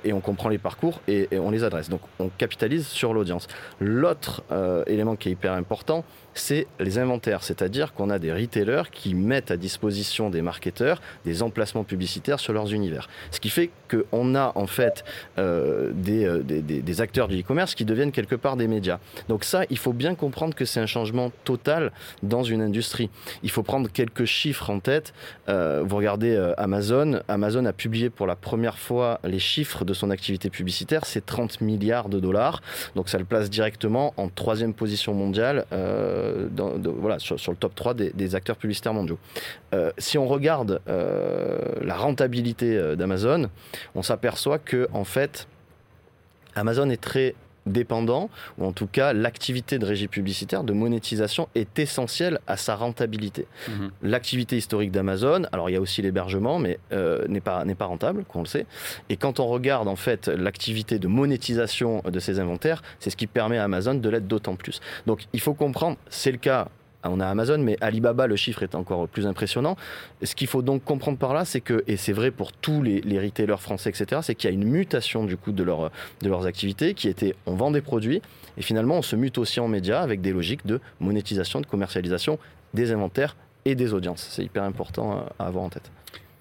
Et 0.03 0.11
on 0.11 0.19
comprend 0.19 0.49
les 0.49 0.57
parcours 0.57 1.01
et, 1.07 1.29
et, 1.31 1.39
on 1.39 1.49
les 1.49 1.63
adresse. 1.63 1.89
Donc, 1.89 2.01
on 2.19 2.29
capitalise 2.29 2.87
sur 2.87 3.13
l'audience. 3.13 3.47
L'autre 3.79 4.43
élément 4.87 5.15
qui 5.15 5.29
est 5.29 5.31
hyper 5.31 5.53
important, 5.53 6.03
c'est 6.33 6.67
les 6.79 6.97
inventaires, 6.97 7.43
c'est-à-dire 7.43 7.93
qu'on 7.93 8.09
a 8.09 8.19
des 8.19 8.31
retailers 8.31 8.89
qui 8.91 9.13
mettent 9.13 9.51
à 9.51 9.57
disposition 9.57 10.29
des 10.29 10.41
marketeurs 10.41 11.01
des 11.25 11.43
emplacements 11.43 11.83
publicitaires 11.83 12.39
sur 12.39 12.53
leurs 12.53 12.73
univers. 12.73 13.09
Ce 13.31 13.39
qui 13.39 13.49
fait 13.49 13.69
qu'on 13.89 14.35
a 14.35 14.51
en 14.55 14.67
fait 14.67 15.03
euh, 15.37 15.91
euh, 16.07 16.41
des, 16.43 17.01
acteurs 17.01 17.27
du 17.27 17.39
e-commerce 17.39 17.75
qui 17.75 17.85
deviennent 17.85 18.11
quelque 18.11 18.35
part 18.35 18.57
des 18.57 18.67
médias. 18.67 18.99
Donc 19.29 19.43
ça, 19.43 19.63
il 19.69 19.77
faut 19.77 19.93
bien 19.93 20.15
comprendre 20.15 20.55
que 20.55 20.65
c'est 20.65 20.79
un 20.79 20.85
changement 20.85 21.31
total 21.43 21.91
dans 22.23 22.43
une 22.43 22.61
industrie. 22.61 23.09
Il 23.43 23.51
faut 23.51 23.63
prendre 23.63 23.89
quelques 23.89 24.25
chiffres 24.25 24.69
en 24.69 24.79
tête. 24.79 25.13
Euh, 25.49 25.83
vous 25.85 25.95
regardez 25.97 26.35
Amazon, 26.57 27.21
Amazon 27.27 27.65
a 27.65 27.73
publié 27.73 28.09
pour 28.09 28.27
la 28.27 28.35
première 28.35 28.77
fois 28.77 29.19
les 29.23 29.39
chiffres 29.39 29.85
de 29.85 29.93
son 29.93 30.09
activité 30.09 30.49
publicitaire, 30.49 31.05
c'est 31.05 31.25
30 31.25 31.61
milliards 31.61 32.09
de 32.09 32.19
dollars. 32.19 32.61
Donc 32.95 33.09
ça 33.09 33.17
le 33.17 33.25
place 33.25 33.49
directement 33.49 34.13
en 34.17 34.29
troisième 34.29 34.73
position 34.73 35.13
mondiale. 35.13 35.65
Voilà, 36.99 37.19
sur, 37.19 37.35
le 37.51 37.57
top 37.57 37.75
3 37.75 37.93
des, 37.93 38.35
acteurs 38.35 38.55
publicitaires 38.55 38.93
mondiaux. 38.93 39.19
Euh, 39.73 39.91
si 39.97 40.17
on 40.17 40.27
regarde 40.27 40.81
euh, 40.87 41.57
la 41.81 41.95
rentabilité 41.95 42.95
d'Amazon, 42.95 43.49
on 43.95 44.01
s'aperçoit 44.01 44.59
que 44.59 44.87
en 44.93 45.03
fait, 45.03 45.47
Amazon 46.55 46.89
est 46.89 47.01
très 47.01 47.35
dépendant, 47.65 48.29
ou 48.57 48.65
en 48.65 48.71
tout 48.71 48.87
cas 48.87 49.13
l'activité 49.13 49.79
de 49.79 49.85
régie 49.85 50.07
publicitaire, 50.07 50.63
de 50.63 50.73
monétisation 50.73 51.47
est 51.55 51.79
essentielle 51.79 52.39
à 52.47 52.57
sa 52.57 52.75
rentabilité. 52.75 53.47
Mhm. 53.67 53.91
L'activité 54.03 54.57
historique 54.57 54.91
d'Amazon, 54.91 55.43
alors 55.51 55.69
il 55.69 55.73
y 55.73 55.75
a 55.75 55.81
aussi 55.81 56.01
l'hébergement, 56.01 56.59
mais 56.59 56.79
euh, 56.91 57.27
n'est 57.27 57.41
pas, 57.41 57.63
pas 57.77 57.85
rentable, 57.85 58.25
qu'on 58.25 58.41
le 58.41 58.47
sait. 58.47 58.65
Et 59.09 59.17
quand 59.17 59.39
on 59.39 59.47
regarde 59.47 59.87
en 59.87 59.95
fait 59.95 60.27
l'activité 60.27 60.99
de 60.99 61.07
monétisation 61.07 62.01
de 62.05 62.19
ces 62.19 62.39
inventaires, 62.39 62.81
c'est 62.99 63.09
ce 63.09 63.17
qui 63.17 63.27
permet 63.27 63.57
à 63.57 63.63
Amazon 63.63 63.95
de 63.95 64.09
l'être 64.09 64.27
d'autant 64.27 64.55
plus. 64.55 64.79
Donc 65.07 65.25
il 65.33 65.39
faut 65.39 65.53
comprendre, 65.53 65.97
c'est 66.09 66.31
le 66.31 66.37
cas 66.37 66.67
on 67.03 67.19
a 67.19 67.27
Amazon, 67.27 67.57
mais 67.59 67.77
Alibaba, 67.81 68.27
le 68.27 68.35
chiffre 68.35 68.63
est 68.63 68.75
encore 68.75 69.07
plus 69.07 69.27
impressionnant. 69.27 69.75
Ce 70.21 70.35
qu'il 70.35 70.47
faut 70.47 70.61
donc 70.61 70.83
comprendre 70.83 71.17
par 71.17 71.33
là, 71.33 71.45
c'est 71.45 71.61
que, 71.61 71.83
et 71.87 71.97
c'est 71.97 72.13
vrai 72.13 72.31
pour 72.31 72.51
tous 72.51 72.81
les, 72.83 73.01
retailers 73.19 73.59
français, 73.59 73.89
etc., 73.89 74.21
c'est 74.23 74.35
qu'il 74.35 74.49
y 74.49 74.53
a 74.53 74.55
une 74.55 74.67
mutation 74.67 75.23
du 75.23 75.37
coup 75.37 75.51
de, 75.51 75.63
de 75.63 76.29
leurs 76.29 76.45
activités 76.45 76.93
qui 76.93 77.07
était 77.07 77.35
on 77.45 77.55
vend 77.55 77.71
des 77.71 77.81
produits 77.81 78.21
et 78.57 78.61
finalement 78.61 78.97
on 78.97 79.01
se 79.01 79.15
mute 79.15 79.37
aussi 79.37 79.59
en 79.59 79.67
médias 79.67 80.01
avec 80.01 80.21
des 80.21 80.31
logiques 80.31 80.65
de 80.65 80.79
monétisation, 80.99 81.61
de 81.61 81.65
commercialisation 81.65 82.39
des 82.73 82.91
inventaires 82.91 83.35
et 83.65 83.75
des 83.75 83.93
audiences. 83.93 84.27
C'est 84.31 84.43
hyper 84.43 84.63
important 84.63 85.25
à 85.39 85.45
avoir 85.45 85.63
en 85.63 85.69
tête. 85.69 85.91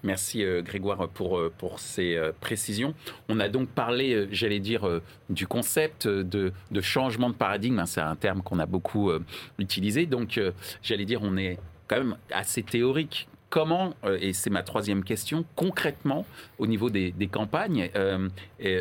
Merci 0.03 0.43
euh, 0.43 0.61
Grégoire 0.61 1.07
pour, 1.09 1.37
euh, 1.37 1.53
pour 1.55 1.79
ces 1.79 2.15
euh, 2.15 2.31
précisions. 2.39 2.93
On 3.29 3.39
a 3.39 3.49
donc 3.49 3.69
parlé, 3.69 4.27
j'allais 4.31 4.59
dire, 4.59 5.01
du 5.29 5.47
concept 5.47 6.07
de, 6.07 6.51
de, 6.71 6.81
changement 6.81 7.29
de 7.29 7.35
paradigme. 7.35 7.79
Hein, 7.79 7.85
c'est 7.85 8.01
un 8.01 8.15
terme 8.15 8.41
qu'on 8.41 8.59
a 8.59 8.65
beaucoup 8.65 9.11
utilisé. 9.59 10.05
Donc, 10.05 10.39
j'allais 10.81 11.05
dire, 11.05 11.21
on 11.23 11.37
est 11.37 11.57
quand 11.87 11.97
même 11.97 12.17
assez 12.31 12.63
théorique 12.63 13.27
comment, 13.49 13.93
et 14.19 14.31
c'est 14.31 14.49
ma 14.49 14.63
troisième 14.63 15.03
question, 15.03 15.43
concrètement, 15.55 16.25
au 16.57 16.67
niveau 16.67 16.89
des, 16.89 17.13
campagnes, 17.29 17.89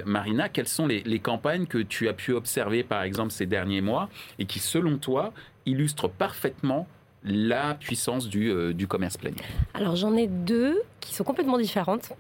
Marina, 0.05 0.49
quelles 0.49 0.69
sont 0.69 0.87
les, 0.87 1.19
campagnes 1.19 1.67
que 1.67 1.79
tu 1.79 2.09
as 2.09 2.13
pu 2.13 2.33
observer, 2.33 2.83
par 2.83 3.03
exemple, 3.03 3.33
ces 3.33 3.47
derniers 3.47 3.81
mois, 3.81 4.09
et 4.39 4.47
qui, 4.47 4.59
selon 4.59 4.99
toi, 4.99 5.33
illustrent 5.67 6.09
parfaitement 6.09 6.87
la 7.25 7.75
puissance 7.75 8.29
du, 8.29 8.75
du 8.75 8.87
commerce 8.87 9.17
planning 9.17 9.41
Alors 9.75 9.97
j'en 9.97 10.17
ai 10.17 10.27
deux 10.27 10.81
qui 11.01 11.15
sont 11.15 11.25
complètement 11.25 11.59
différentes. 11.59 12.13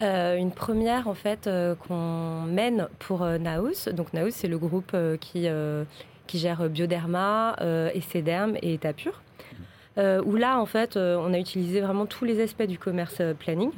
Euh, 0.00 0.36
une 0.36 0.52
première, 0.52 1.08
en 1.08 1.14
fait, 1.14 1.46
euh, 1.46 1.74
qu'on 1.74 2.42
mène 2.42 2.88
pour 3.00 3.22
euh, 3.22 3.38
Naus. 3.38 3.88
Donc, 3.88 4.12
Naus, 4.12 4.32
c'est 4.32 4.48
le 4.48 4.58
groupe 4.58 4.96
qui, 5.20 5.48
qui 6.26 6.38
gère 6.38 6.68
Bioderma, 6.68 7.56
Ecederm 7.94 8.56
et 8.62 8.74
Etapure. 8.74 9.22
où 9.96 10.36
là, 10.36 10.60
en 10.60 10.66
fait, 10.66 10.96
on 10.96 11.32
a 11.32 11.38
utilisé 11.38 11.80
vraiment 11.80 12.06
tous 12.06 12.24
les 12.24 12.40
aspects 12.40 12.66
du 12.66 12.78
commerce 12.78 13.20
planning. 13.38 13.70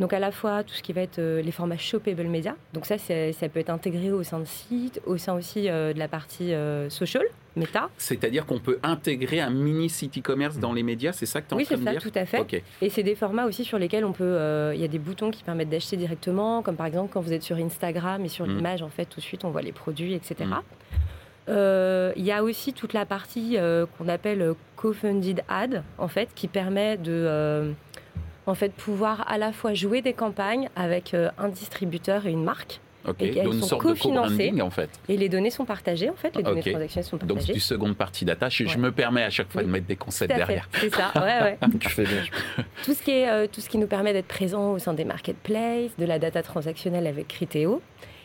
Donc 0.00 0.12
à 0.12 0.18
la 0.18 0.32
fois 0.32 0.64
tout 0.64 0.74
ce 0.74 0.82
qui 0.82 0.92
va 0.92 1.02
être 1.02 1.20
les 1.20 1.52
formats 1.52 1.76
shoppable 1.76 2.26
media, 2.26 2.56
donc 2.72 2.86
ça 2.86 2.96
ça 2.98 3.48
peut 3.48 3.60
être 3.60 3.70
intégré 3.70 4.10
au 4.10 4.22
sein 4.22 4.40
de 4.40 4.46
site, 4.46 5.00
au 5.06 5.18
sein 5.18 5.34
aussi 5.34 5.64
de 5.64 5.98
la 5.98 6.08
partie 6.08 6.52
social, 6.88 7.24
c'est-à-dire 7.98 8.46
qu'on 8.46 8.58
peut 8.58 8.78
intégrer 8.82 9.40
un 9.40 9.50
mini 9.50 9.88
site 9.88 10.18
e-commerce 10.18 10.58
dans 10.58 10.72
les 10.72 10.82
médias, 10.82 11.12
c'est 11.12 11.26
ça 11.26 11.40
que 11.40 11.48
tu 11.48 11.54
es 11.54 11.62
en 11.62 11.64
train 11.64 11.76
de 11.76 11.80
dire 11.80 11.88
Oui, 11.92 11.98
c'est 12.02 12.02
ça, 12.02 12.10
tout 12.10 12.18
à 12.18 12.26
fait. 12.26 12.64
Et 12.80 12.90
c'est 12.90 13.02
des 13.02 13.14
formats 13.14 13.46
aussi 13.46 13.64
sur 13.64 13.78
lesquels 13.78 14.04
on 14.04 14.12
peut. 14.12 14.24
Euh, 14.24 14.72
il 14.74 14.80
y 14.80 14.84
a 14.84 14.88
des 14.88 14.98
boutons 14.98 15.30
qui 15.30 15.42
permettent 15.42 15.68
d'acheter 15.68 15.96
directement, 15.96 16.62
comme 16.62 16.76
par 16.76 16.86
exemple 16.86 17.10
quand 17.12 17.20
vous 17.20 17.32
êtes 17.32 17.42
sur 17.42 17.56
Instagram 17.56 18.24
et 18.24 18.28
sur 18.28 18.46
mm. 18.46 18.56
l'image, 18.56 18.82
en 18.82 18.88
fait, 18.88 19.06
tout 19.06 19.20
de 19.20 19.24
suite, 19.24 19.44
on 19.44 19.50
voit 19.50 19.62
les 19.62 19.72
produits, 19.72 20.14
etc. 20.14 20.36
Mm. 20.44 20.54
Euh, 21.48 22.12
il 22.16 22.24
y 22.24 22.32
a 22.32 22.44
aussi 22.44 22.72
toute 22.72 22.92
la 22.92 23.04
partie 23.04 23.56
euh, 23.56 23.86
qu'on 23.98 24.08
appelle 24.08 24.54
co-funded 24.76 25.42
ad, 25.48 25.82
en 25.98 26.08
fait, 26.08 26.28
qui 26.34 26.46
permet 26.46 26.96
de 26.96 27.74
en 28.50 28.54
fait, 28.54 28.72
pouvoir 28.72 29.24
à 29.30 29.38
la 29.38 29.52
fois 29.52 29.74
jouer 29.74 30.02
des 30.02 30.12
campagnes 30.12 30.68
avec 30.76 31.14
un 31.14 31.48
distributeur 31.48 32.26
et 32.26 32.30
une 32.30 32.44
marque 32.44 32.80
et 33.18 33.38
elles 33.38 33.62
sont 33.62 33.78
cofinancées. 33.78 34.52
en 34.60 34.70
fait. 34.70 34.90
Et 35.08 35.16
les 35.16 35.28
données 35.28 35.50
sont 35.50 35.64
partagées, 35.64 36.10
en 36.10 36.14
fait, 36.14 36.36
les 36.36 36.42
données 36.42 36.62
transactionnelles 36.62 37.04
sont 37.04 37.18
partagées. 37.18 37.46
Donc, 37.46 37.54
du 37.54 37.60
seconde 37.60 37.96
partie 37.96 38.24
data. 38.24 38.48
Je, 38.48 38.78
me 38.78 38.92
permets 38.92 39.22
à 39.22 39.30
chaque 39.30 39.50
fois 39.50 39.62
de 39.62 39.68
mettre 39.68 39.86
des 39.86 39.96
concepts 39.96 40.34
derrière. 40.34 40.68
C'est 40.72 40.94
ça, 40.94 41.12
ouais, 41.16 41.42
ouais. 41.42 41.58
tu 41.80 41.88
fais 41.88 42.04
bien. 42.04 42.22
Tout 42.84 42.94
ce, 42.94 43.02
qui 43.02 43.10
est, 43.10 43.28
euh, 43.28 43.46
tout 43.50 43.60
ce 43.60 43.68
qui 43.68 43.78
nous 43.78 43.86
permet 43.86 44.12
d'être 44.12 44.28
présent 44.28 44.72
au 44.72 44.78
sein 44.78 44.94
des 44.94 45.04
marketplaces, 45.04 45.96
de 45.98 46.04
la 46.04 46.18
data 46.18 46.42
transactionnelle 46.42 47.06
avec 47.06 47.28
Criteo, 47.28 47.82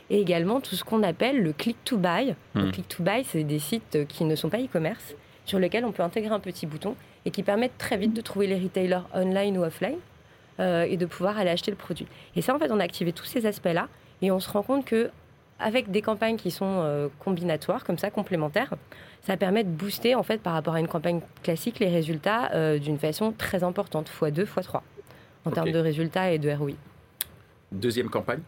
et 0.09 0.19
également 0.19 0.61
tout 0.61 0.75
ce 0.75 0.83
qu'on 0.83 1.03
appelle 1.03 1.41
le 1.41 1.51
click-to-buy. 1.51 2.35
Le 2.53 2.61
hmm. 2.61 2.71
click-to-buy, 2.71 3.23
c'est 3.25 3.43
des 3.43 3.59
sites 3.59 4.07
qui 4.07 4.23
ne 4.23 4.35
sont 4.35 4.49
pas 4.49 4.59
e-commerce, 4.59 5.15
sur 5.45 5.59
lesquels 5.59 5.85
on 5.85 5.91
peut 5.91 6.03
intégrer 6.03 6.33
un 6.33 6.39
petit 6.39 6.65
bouton 6.65 6.95
et 7.25 7.31
qui 7.31 7.43
permettent 7.43 7.77
très 7.77 7.97
vite 7.97 8.13
de 8.13 8.21
trouver 8.21 8.47
les 8.47 8.59
retailers 8.59 9.01
online 9.13 9.57
ou 9.57 9.63
offline 9.63 9.95
euh, 9.95 10.14
et 10.59 10.97
de 10.97 11.05
pouvoir 11.05 11.37
aller 11.37 11.49
acheter 11.49 11.69
le 11.69 11.77
produit. 11.77 12.07
Et 12.35 12.41
ça, 12.41 12.55
en 12.55 12.59
fait, 12.59 12.71
on 12.71 12.79
a 12.79 12.83
activé 12.83 13.11
tous 13.11 13.25
ces 13.25 13.45
aspects-là 13.45 13.89
et 14.21 14.31
on 14.31 14.39
se 14.39 14.49
rend 14.49 14.63
compte 14.63 14.85
que 14.85 15.11
avec 15.59 15.89
des 15.91 16.01
campagnes 16.01 16.37
qui 16.37 16.51
sont 16.51 16.81
euh, 16.83 17.07
combinatoires, 17.19 17.83
comme 17.83 17.97
ça, 17.97 18.09
complémentaires, 18.09 18.73
ça 19.21 19.37
permet 19.37 19.63
de 19.63 19.69
booster, 19.69 20.15
en 20.15 20.23
fait, 20.23 20.41
par 20.41 20.53
rapport 20.53 20.75
à 20.75 20.79
une 20.79 20.87
campagne 20.87 21.21
classique, 21.43 21.79
les 21.79 21.87
résultats 21.87 22.51
euh, 22.53 22.77
d'une 22.77 22.99
façon 22.99 23.31
très 23.31 23.63
importante, 23.63 24.09
x2, 24.09 24.45
x3, 24.45 24.81
en 25.45 25.51
termes 25.51 25.71
de 25.71 25.79
résultats 25.79 26.31
et 26.31 26.39
de 26.39 26.49
ROI. 26.49 26.71
Deuxième 27.71 28.09
campagne? 28.09 28.41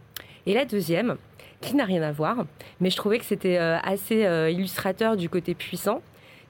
Et 0.45 0.53
la 0.53 0.65
deuxième, 0.65 1.17
qui 1.61 1.75
n'a 1.75 1.85
rien 1.85 2.01
à 2.01 2.11
voir, 2.11 2.45
mais 2.79 2.89
je 2.89 2.97
trouvais 2.97 3.19
que 3.19 3.25
c'était 3.25 3.57
euh, 3.57 3.77
assez 3.79 4.21
illustrateur 4.51 5.17
du 5.17 5.29
côté 5.29 5.55
puissant, 5.55 6.01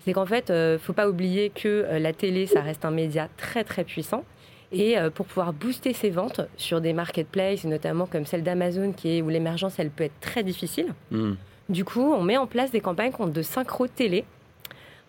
c'est 0.03 0.13
qu'en 0.13 0.25
fait, 0.25 0.45
il 0.49 0.55
ne 0.55 0.77
faut 0.77 0.93
pas 0.93 1.09
oublier 1.09 1.49
que 1.49 1.85
la 1.99 2.13
télé, 2.13 2.45
ça 2.45 2.61
reste 2.61 2.85
un 2.85 2.91
média 2.91 3.27
très, 3.37 3.63
très 3.63 3.83
puissant, 3.83 4.23
et 4.71 4.97
euh, 4.97 5.09
pour 5.09 5.25
pouvoir 5.25 5.53
booster 5.53 5.93
ses 5.93 6.09
ventes 6.09 6.41
sur 6.57 6.81
des 6.81 6.93
marketplaces, 6.93 7.63
notamment 7.63 8.05
comme 8.05 8.25
celle 8.25 8.43
d'Amazon, 8.43 8.91
qui 8.91 9.17
est, 9.17 9.21
où 9.21 9.29
l'émergence, 9.29 9.79
elle 9.79 9.89
peut 9.89 10.03
être 10.03 10.19
très 10.19 10.43
difficile. 10.43 10.93
Hmm. 11.11 11.33
Du 11.69 11.85
coup, 11.85 12.13
on 12.13 12.23
met 12.23 12.37
en 12.37 12.47
place 12.47 12.71
des 12.71 12.81
campagnes 12.81 13.11
de 13.31 13.41
synchro 13.41 13.87
télé, 13.87 14.25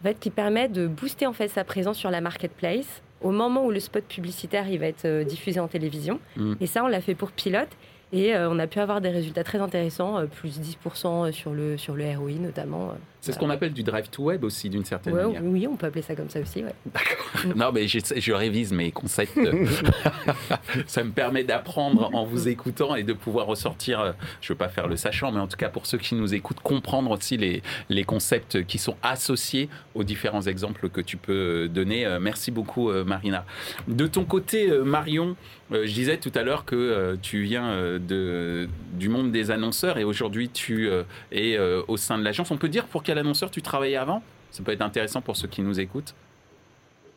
en 0.01 0.05
fait, 0.05 0.19
qui 0.19 0.31
permettent 0.31 0.73
de 0.73 0.87
booster 0.87 1.27
en 1.27 1.33
fait 1.33 1.49
sa 1.49 1.65
présence 1.65 1.97
sur 1.97 2.11
la 2.11 2.21
marketplace 2.21 3.03
au 3.21 3.33
moment 3.33 3.65
où 3.65 3.73
le 3.73 3.81
spot 3.81 4.05
publicitaire 4.05 4.69
il 4.69 4.79
va 4.79 4.87
être 4.87 5.05
euh, 5.05 5.25
diffusé 5.25 5.59
en 5.59 5.67
télévision. 5.67 6.21
Hmm. 6.37 6.55
Et 6.61 6.67
ça, 6.67 6.85
on 6.85 6.89
l'a 6.89 7.01
fait 7.01 7.15
pour 7.15 7.33
pilote. 7.33 7.69
Et 8.11 8.35
euh, 8.35 8.49
on 8.49 8.59
a 8.59 8.67
pu 8.67 8.79
avoir 8.79 9.03
des 9.03 9.11
résultats 9.11 9.45
très 9.45 9.59
intéressants, 9.59 10.27
plus 10.27 10.59
10% 10.59 11.31
sur 11.31 11.53
le, 11.53 11.77
sur 11.77 11.95
le 11.95 12.17
ROI 12.17 12.39
notamment. 12.41 12.95
C'est 13.21 13.33
ce 13.33 13.39
qu'on 13.39 13.51
appelle 13.51 13.73
du 13.73 13.83
drive 13.83 14.09
to 14.11 14.25
web 14.25 14.45
aussi, 14.45 14.71
d'une 14.71 14.85
certaine 14.85 15.15
manière. 15.15 15.43
Oui, 15.45 15.67
on 15.67 15.77
peut 15.77 15.87
appeler 15.87 16.03
ça 16.03 16.15
comme 16.15 16.31
ça 16.31 16.41
aussi. 16.41 16.63
D'accord. 16.87 17.57
non, 17.57 17.73
mais 17.73 17.89
je, 17.89 17.99
je, 18.17 18.33
révise 18.33 18.73
mes 18.73 18.93
concepts. 18.93 19.39
ça 20.87 21.03
me 21.03 21.11
permet 21.11 21.43
d'apprendre 21.43 22.11
en 22.15 22.25
vous 22.25 22.49
écoutant 22.49 22.95
et 22.95 23.03
de 23.03 23.13
pouvoir 23.13 23.47
ressortir, 23.47 24.01
euh, 24.01 24.13
je 24.41 24.47
ne 24.47 24.55
veux 24.55 24.59
pas 24.59 24.69
faire 24.69 24.87
le 24.87 24.97
sachant, 24.97 25.33
mais 25.33 25.41
en 25.41 25.49
tout 25.49 25.57
cas 25.57 25.69
pour 25.69 25.87
ceux 25.87 25.99
qui 25.99 26.15
nous 26.15 26.33
écoutent, 26.33 26.61
comprendre 26.61 27.11
aussi 27.11 27.37
les, 27.37 27.63
les 27.89 28.05
concepts 28.05 28.65
qui 28.65 28.79
sont 28.79 28.97
associés 29.03 29.69
aux 29.95 30.05
différents 30.05 30.43
exemples 30.43 30.89
que 30.89 31.01
tu 31.01 31.17
peux 31.17 31.33
euh, 31.65 31.69
donner. 31.69 32.07
Euh, 32.07 32.21
merci 32.21 32.51
beaucoup, 32.53 32.91
Marina. 33.05 33.45
De 33.89 34.07
ton 34.07 34.25
côté, 34.25 34.71
Marion, 34.85 35.37
je 35.71 35.93
disais 35.93 36.19
tout 36.19 36.33
à 36.35 36.43
l'heure 36.43 36.65
que 36.65 37.17
tu 37.21 37.43
viens 37.43 37.99
de, 37.99 38.69
du 38.93 39.09
monde 39.09 39.33
des 39.33 39.51
annonceurs 39.51 39.99
et 39.99 40.05
aujourd'hui 40.05 40.49
tu 40.49 40.89
es 41.33 41.59
au 41.59 41.97
sein 41.97 42.19
de 42.19 42.25
l'agence. 42.25 42.51
On 42.51 42.57
peut 42.57 42.69
dire 42.69 42.87
pour 42.87 43.03
quel 43.09 43.17
annonceur 43.17 43.51
tu 43.51 43.63
travaillais 43.63 43.97
avant? 43.97 44.23
Ça 44.51 44.63
peut 44.63 44.73
être 44.73 44.83
intéressant 44.83 45.23
pour 45.23 45.35
ceux 45.35 45.49
qui 45.49 45.63
nous 45.63 45.81
écoutent. 45.81 46.15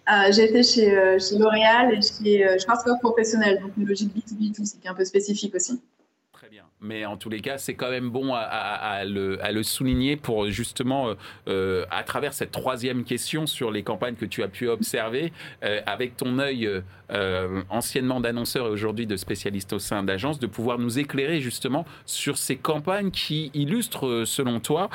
Euh, 0.10 0.32
j'ai 0.32 0.46
été 0.46 0.64
chez, 0.64 0.98
euh, 0.98 1.20
chez 1.20 1.38
L'Oréal 1.38 1.94
et 1.94 2.00
chez 2.02 2.48
euh, 2.48 2.58
Schwarzkopf 2.58 3.02
Professionnel, 3.02 3.60
donc 3.60 3.72
une 3.78 3.86
logique 3.86 4.16
B2B2, 4.16 4.80
qui 4.80 4.88
est 4.88 4.90
un 4.90 4.94
peu 4.94 5.04
spécifique 5.04 5.54
aussi 5.54 5.82
mais 6.82 7.06
en 7.06 7.16
tous 7.16 7.30
les 7.30 7.42
cas, 7.42 7.58
c'est 7.58 7.76
quand 7.76 7.90
même 7.90 8.10
bon 8.10 8.34
à, 8.34 9.04
le, 9.06 9.64
souligner 9.64 10.16
pour 10.16 10.48
justement, 10.48 11.10
euh, 11.10 11.14
euh, 11.48 11.86
à 11.92 12.04
travers 12.04 12.34
cette 12.34 12.52
troisième 12.52 13.04
question 13.04 13.46
sur 13.46 13.72
les 13.72 13.84
campagnes 13.84 14.16
que 14.16 14.26
tu 14.26 14.42
as 14.42 14.48
pu 14.48 14.68
observer, 14.68 15.32
euh, 15.64 15.82
avec 15.86 16.18
ton 16.18 16.40
œil 16.40 16.70
anciennement 17.70 18.22
d'annonceur 18.22 18.68
et 18.68 18.70
aujourd'hui 18.70 19.06
de 19.06 19.18
spécialiste 19.18 19.74
au 19.74 19.80
sein 19.80 20.02
d'agence, 20.02 20.40
de 20.40 20.48
pouvoir 20.48 20.80
nous 20.80 20.98
éclairer 20.98 21.42
justement 21.42 21.86
sur 22.06 22.38
ces 22.38 22.56
campagnes 22.56 23.12
qui 23.12 23.52
illustrent, 23.54 24.24
selon 24.26 24.62
toi, 24.62 24.90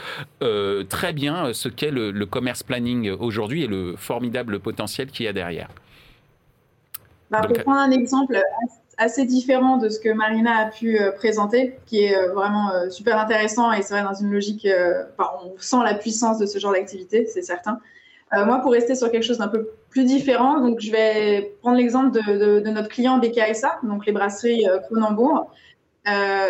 très 0.88 1.12
bien 1.12 1.52
ce 1.52 1.68
qu'est 1.68 1.90
le, 1.90 2.10
le 2.10 2.26
commerce 2.26 2.62
planning 2.62 3.10
aujourd'hui 3.10 3.64
et 3.64 3.66
le 3.66 3.96
formidable 3.96 4.60
potentiel 4.60 5.10
qu'il 5.10 5.26
y 5.26 5.28
a 5.28 5.34
derrière. 5.34 5.68
Bah, 7.30 7.42
pour 7.46 7.58
prendre 7.64 7.80
un 7.80 7.90
exemple 7.90 8.40
assez 8.98 9.24
différent 9.24 9.76
de 9.76 9.88
ce 9.88 10.00
que 10.00 10.08
Marina 10.08 10.56
a 10.56 10.70
pu 10.70 10.98
euh, 10.98 11.12
présenter, 11.12 11.78
qui 11.86 12.04
est 12.04 12.16
euh, 12.16 12.32
vraiment 12.32 12.70
euh, 12.70 12.88
super 12.88 13.18
intéressant 13.18 13.72
et 13.72 13.82
c'est 13.82 13.94
vrai 13.94 14.02
dans 14.02 14.14
une 14.14 14.30
logique, 14.30 14.66
on 15.18 15.54
sent 15.58 15.76
la 15.84 15.94
puissance 15.94 16.38
de 16.38 16.46
ce 16.46 16.58
genre 16.58 16.72
d'activité, 16.72 17.26
c'est 17.26 17.42
certain. 17.42 17.80
moi, 18.32 18.58
pour 18.58 18.72
rester 18.72 18.94
sur 18.94 19.10
quelque 19.10 19.22
chose 19.22 19.38
d'un 19.38 19.48
peu 19.48 19.70
plus 19.90 20.04
différent, 20.04 20.60
donc 20.60 20.80
je 20.80 20.90
vais 20.90 21.56
prendre 21.60 21.76
l'exemple 21.76 22.10
de, 22.10 22.70
notre 22.70 22.88
client 22.88 23.18
BKSA, 23.18 23.80
donc 23.82 24.06
les 24.06 24.12
brasseries 24.12 24.66
Cronenbourg. 24.86 25.50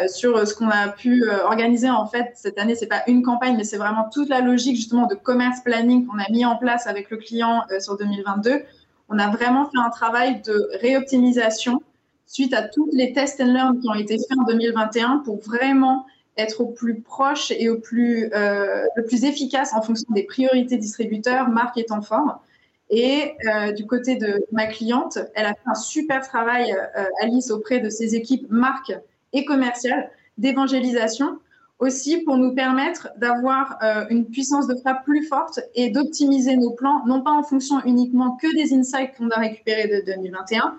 Sur 0.08 0.46
ce 0.46 0.54
qu'on 0.54 0.68
a 0.68 0.88
pu 0.88 1.24
organiser 1.30 1.88
en 1.88 2.06
fait 2.06 2.32
cette 2.34 2.58
année. 2.58 2.74
C'est 2.74 2.88
pas 2.88 3.02
une 3.06 3.22
campagne, 3.22 3.56
mais 3.56 3.64
c'est 3.64 3.78
vraiment 3.78 4.06
toute 4.12 4.28
la 4.28 4.40
logique 4.40 4.76
justement 4.76 5.06
de 5.06 5.14
commerce 5.14 5.60
planning 5.60 6.06
qu'on 6.06 6.18
a 6.18 6.30
mis 6.30 6.44
en 6.44 6.56
place 6.56 6.86
avec 6.86 7.10
le 7.10 7.16
client 7.16 7.62
sur 7.80 7.96
2022. 7.96 8.62
On 9.08 9.18
a 9.18 9.28
vraiment 9.28 9.64
fait 9.64 9.78
un 9.78 9.90
travail 9.90 10.42
de 10.42 10.68
réoptimisation 10.80 11.80
suite 12.26 12.54
à 12.54 12.62
tous 12.62 12.88
les 12.92 13.12
tests 13.12 13.40
and 13.40 13.52
learn 13.52 13.80
qui 13.80 13.88
ont 13.88 13.94
été 13.94 14.18
faits 14.18 14.38
en 14.38 14.44
2021 14.44 15.22
pour 15.24 15.38
vraiment 15.38 16.06
être 16.36 16.60
au 16.60 16.66
plus 16.66 17.00
proche 17.00 17.50
et 17.50 17.68
au 17.68 17.78
plus, 17.78 18.30
euh, 18.34 18.84
le 18.96 19.04
plus 19.04 19.24
efficace 19.24 19.72
en 19.72 19.80
fonction 19.80 20.06
des 20.10 20.24
priorités 20.24 20.76
distributeurs, 20.76 21.48
marque 21.48 21.78
et 21.78 21.84
temps 21.86 22.02
fort. 22.02 22.42
Et 22.90 23.32
euh, 23.46 23.72
du 23.72 23.86
côté 23.86 24.16
de 24.16 24.44
ma 24.52 24.66
cliente, 24.66 25.18
elle 25.34 25.46
a 25.46 25.54
fait 25.54 25.60
un 25.66 25.74
super 25.74 26.26
travail, 26.26 26.72
euh, 26.72 27.04
Alice, 27.22 27.50
auprès 27.50 27.80
de 27.80 27.88
ses 27.88 28.14
équipes 28.14 28.46
marques 28.50 28.92
et 29.32 29.44
commerciales 29.44 30.10
d'évangélisation, 30.38 31.38
aussi 31.78 32.18
pour 32.18 32.36
nous 32.36 32.54
permettre 32.54 33.08
d'avoir 33.18 33.78
une 34.08 34.24
puissance 34.24 34.66
de 34.66 34.74
frappe 34.76 35.04
plus 35.04 35.26
forte 35.26 35.60
et 35.74 35.90
d'optimiser 35.90 36.56
nos 36.56 36.70
plans, 36.70 37.04
non 37.06 37.20
pas 37.20 37.32
en 37.32 37.42
fonction 37.42 37.82
uniquement 37.84 38.38
que 38.40 38.54
des 38.54 38.74
insights 38.74 39.14
qu'on 39.18 39.28
a 39.28 39.38
récupérés 39.38 39.86
de 39.86 40.02
2021, 40.06 40.78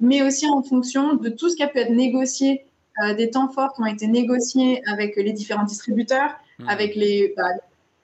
mais 0.00 0.22
aussi 0.22 0.46
en 0.46 0.62
fonction 0.62 1.14
de 1.14 1.28
tout 1.28 1.50
ce 1.50 1.56
qui 1.56 1.62
a 1.62 1.68
pu 1.68 1.78
être 1.78 1.90
négocié, 1.90 2.64
euh, 3.02 3.14
des 3.14 3.30
temps 3.30 3.48
forts 3.48 3.72
qui 3.74 3.82
ont 3.82 3.86
été 3.86 4.06
négociés 4.06 4.82
avec 4.86 5.16
les 5.16 5.32
différents 5.32 5.64
distributeurs, 5.64 6.30
mmh. 6.58 6.68
avec 6.68 6.94
les 6.94 7.34
bah, 7.36 7.44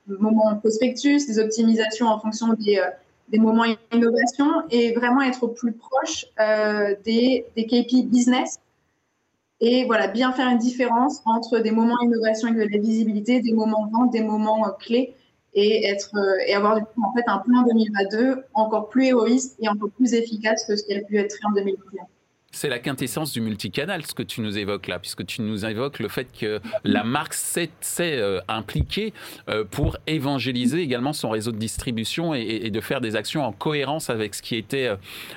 moments 0.07 0.57
prospectus, 0.57 1.27
des 1.27 1.39
optimisations 1.39 2.07
en 2.07 2.19
fonction 2.19 2.55
des, 2.55 2.79
euh, 2.79 2.91
des 3.29 3.39
moments 3.39 3.65
innovation 3.93 4.47
et 4.71 4.93
vraiment 4.93 5.23
être 5.23 5.43
au 5.45 5.49
plus 5.49 5.73
proche 5.73 6.27
euh, 6.41 6.95
des, 7.05 7.47
des 7.57 7.67
KPI 7.67 8.05
business 8.05 8.59
et 9.61 9.85
voilà, 9.87 10.09
bien 10.09 10.33
faire 10.33 10.49
une 10.49 10.59
différence 10.59 11.23
entre 11.25 11.59
des 11.61 11.71
moments 11.71 11.99
innovation 12.03 12.49
avec 12.49 12.69
de 12.69 12.75
la 12.75 12.79
visibilité, 12.79 13.41
des 13.41 13.53
moments 13.53 13.89
vente, 13.91 14.13
des 14.13 14.23
moments 14.23 14.71
clés 14.79 15.15
et, 15.55 15.87
être, 15.87 16.15
et 16.47 16.55
avoir 16.55 16.77
du 16.77 16.85
coup 16.85 17.03
en 17.05 17.13
fait 17.13 17.25
un 17.27 17.39
plan 17.39 17.63
2022 17.63 18.45
encore 18.55 18.89
plus 18.89 19.07
héroïste 19.07 19.57
et 19.61 19.69
encore 19.69 19.91
plus 19.91 20.15
efficace 20.15 20.65
que 20.67 20.77
ce 20.77 20.85
qui 20.85 20.95
a 20.95 21.01
pu 21.01 21.19
être 21.19 21.37
en 21.45 21.53
2021. 21.53 22.05
C'est 22.55 22.69
la 22.69 22.79
quintessence 22.79 23.33
du 23.33 23.41
multicanal, 23.41 24.07
ce 24.07 24.15
que 24.15 24.23
tu 24.23 24.41
nous 24.41 24.57
évoques 24.57 24.87
là, 24.87 25.01
puisque 25.01 25.27
tu 25.27 25.43
nous 25.43 25.67
évoques 25.67 25.99
le 25.99 26.07
fait 26.07 26.29
que 26.39 26.61
la 26.85 27.03
marque 27.03 27.35
s'est 27.35 27.69
euh, 28.01 28.41
impliquée 28.47 29.13
euh, 29.49 29.65
pour 29.69 29.97
évangéliser 30.07 30.79
également 30.79 31.13
son 31.13 31.31
réseau 31.31 31.51
de 31.51 31.57
distribution 31.57 32.33
et, 32.33 32.71
de 32.71 32.81
faire 32.81 33.01
des 33.01 33.17
actions 33.17 33.45
en 33.45 33.51
cohérence 33.51 34.09
avec 34.09 34.37
ce 34.37 34.43
qui 34.43 34.55
était 34.55 34.89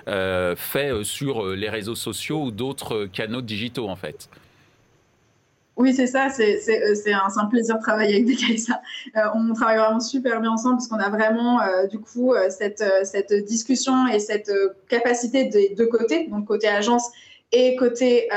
euh, 0.07 0.55
fait 0.55 1.03
sur 1.03 1.43
les 1.43 1.69
réseaux 1.69 1.95
sociaux 1.95 2.43
ou 2.43 2.51
d'autres 2.51 3.05
canaux 3.05 3.41
digitaux 3.41 3.89
en 3.89 3.95
fait. 3.95 4.29
Oui, 5.77 5.93
c'est 5.93 6.07
ça. 6.07 6.29
C'est 6.29 7.13
un, 7.13 7.27
un, 7.35 7.45
plaisir 7.45 7.77
de 7.77 7.81
travailler 7.81 8.15
avec 8.15 8.25
des 8.25 8.35
Kaisa. 8.35 8.81
on 9.35 9.53
travaille 9.53 9.77
vraiment 9.77 9.99
super 9.99 10.41
bien 10.41 10.51
ensemble 10.51 10.77
parce 10.77 10.87
qu'on 10.87 10.97
a 10.97 11.09
vraiment, 11.09 11.59
du 11.89 11.99
coup, 11.99 12.33
cette, 12.49 12.83
cette, 13.03 13.33
discussion 13.45 14.07
et 14.07 14.19
cette 14.19 14.51
capacité 14.89 15.45
des 15.45 15.69
deux 15.69 15.85
côtés, 15.85 16.27
donc 16.27 16.45
côté 16.45 16.67
agence 16.67 17.07
et 17.51 17.75
côté, 17.75 18.27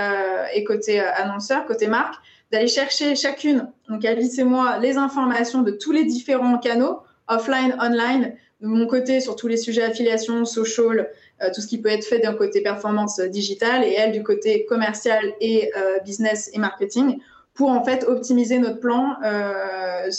et 0.55 0.64
côté 0.64 1.00
annonceur, 1.00 1.64
côté 1.64 1.87
marque, 1.87 2.14
d'aller 2.53 2.68
chercher 2.68 3.16
chacune, 3.16 3.68
donc 3.88 4.05
Alice 4.05 4.38
et 4.38 4.44
moi, 4.44 4.79
les 4.79 4.96
informations 4.96 5.62
de 5.62 5.70
tous 5.70 5.92
les 5.92 6.05
différents 6.05 6.59
canaux, 6.59 6.98
offline, 7.29 7.76
online, 7.81 8.35
de 8.61 8.66
mon 8.66 8.87
côté 8.87 9.20
sur 9.20 9.37
tous 9.37 9.48
les 9.48 9.57
sujets 9.57 9.83
affiliation, 9.83 10.44
social, 10.44 11.09
tout 11.55 11.61
ce 11.61 11.66
qui 11.66 11.81
peut 11.81 11.88
être 11.88 12.05
fait 12.05 12.18
d'un 12.18 12.35
côté 12.35 12.61
performance 12.61 13.18
digitale 13.20 13.85
et 13.85 13.94
elle 13.94 14.12
du 14.12 14.22
côté 14.22 14.66
commercial 14.66 15.33
et 15.40 15.70
business 16.05 16.50
et 16.53 16.59
marketing 16.59 17.18
pour 17.61 17.70
en 17.70 17.85
fait 17.85 18.05
optimiser 18.05 18.59
notre 18.59 18.81
plan 18.81 19.16
euh, 19.22 20.11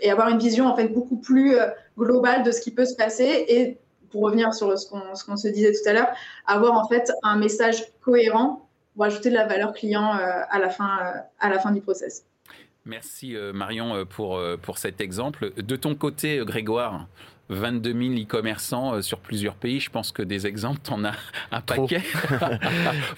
et 0.00 0.10
avoir 0.10 0.28
une 0.28 0.38
vision 0.38 0.66
en 0.66 0.76
fait 0.76 0.88
beaucoup 0.88 1.16
plus 1.16 1.54
euh, 1.54 1.66
globale 1.98 2.42
de 2.42 2.50
ce 2.50 2.62
qui 2.62 2.70
peut 2.70 2.86
se 2.86 2.94
passer 2.94 3.44
et 3.48 3.78
pour 4.10 4.22
revenir 4.22 4.54
sur 4.54 4.78
ce 4.78 4.88
qu'on 4.88 5.36
se 5.36 5.48
disait 5.48 5.72
tout 5.72 5.86
à 5.86 5.92
l'heure, 5.92 6.08
avoir 6.46 6.78
en 6.78 6.88
fait 6.88 7.12
un 7.22 7.36
message 7.36 7.84
cohérent 8.00 8.66
pour 8.94 9.04
ajouter 9.04 9.28
de 9.28 9.34
la 9.34 9.46
valeur 9.46 9.74
client 9.74 10.16
euh, 10.16 10.40
à, 10.48 10.58
la 10.58 10.70
fin, 10.70 10.98
à 11.40 11.50
la 11.50 11.58
fin 11.58 11.72
du 11.72 11.82
process. 11.82 12.24
Merci 12.86 13.36
Marion 13.52 14.06
pour, 14.06 14.40
pour 14.62 14.78
cet 14.78 15.02
exemple. 15.02 15.52
De 15.58 15.76
ton 15.76 15.94
côté, 15.94 16.40
Grégoire, 16.46 17.06
22 17.50 17.92
000 17.92 18.22
e-commerçants 18.22 18.94
euh, 18.94 19.02
sur 19.02 19.18
plusieurs 19.18 19.54
pays. 19.54 19.80
Je 19.80 19.90
pense 19.90 20.12
que 20.12 20.22
des 20.22 20.46
exemples, 20.46 20.80
t'en 20.82 21.04
as 21.04 21.14
un 21.52 21.60
paquet. 21.60 22.02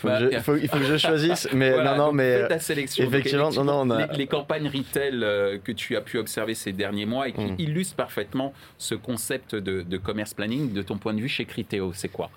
Bah, 0.03 0.21
il 0.31 0.41
faut 0.41 0.55
que 0.55 0.85
je 0.85 0.97
choisisse, 0.97 1.49
mais 1.53 1.77
non, 1.83 1.97
non, 1.97 2.13
mais 2.13 2.49
ta 2.49 2.59
sélection. 2.59 3.05
Effectivement, 3.05 3.51
non, 3.51 3.85
non, 3.85 4.07
les, 4.13 4.27
campagnes 4.27 4.69
retail 4.69 5.21
euh, 5.23 5.59
que 5.63 5.73
tu 5.73 5.97
as 5.97 6.01
pu 6.01 6.19
observer 6.19 6.55
ces 6.55 6.73
derniers 6.73 7.07
mois 7.07 7.29
et 7.29 7.33
qui 7.33 7.41
hmm. 7.41 7.57
illustrent 7.59 7.97
parfaitement 7.97 8.53
ce 8.79 8.95
concept 8.95 9.55
de, 9.55 9.97
commerce 9.99 10.35
planning 10.35 10.73
de 10.73 10.83
ton 10.83 10.97
point 10.97 11.13
de 11.15 11.21
vue 11.21 11.29
chez 11.29 11.45
Criteo, 11.45 11.93
c'est 11.93 12.09
quoi? 12.09 12.31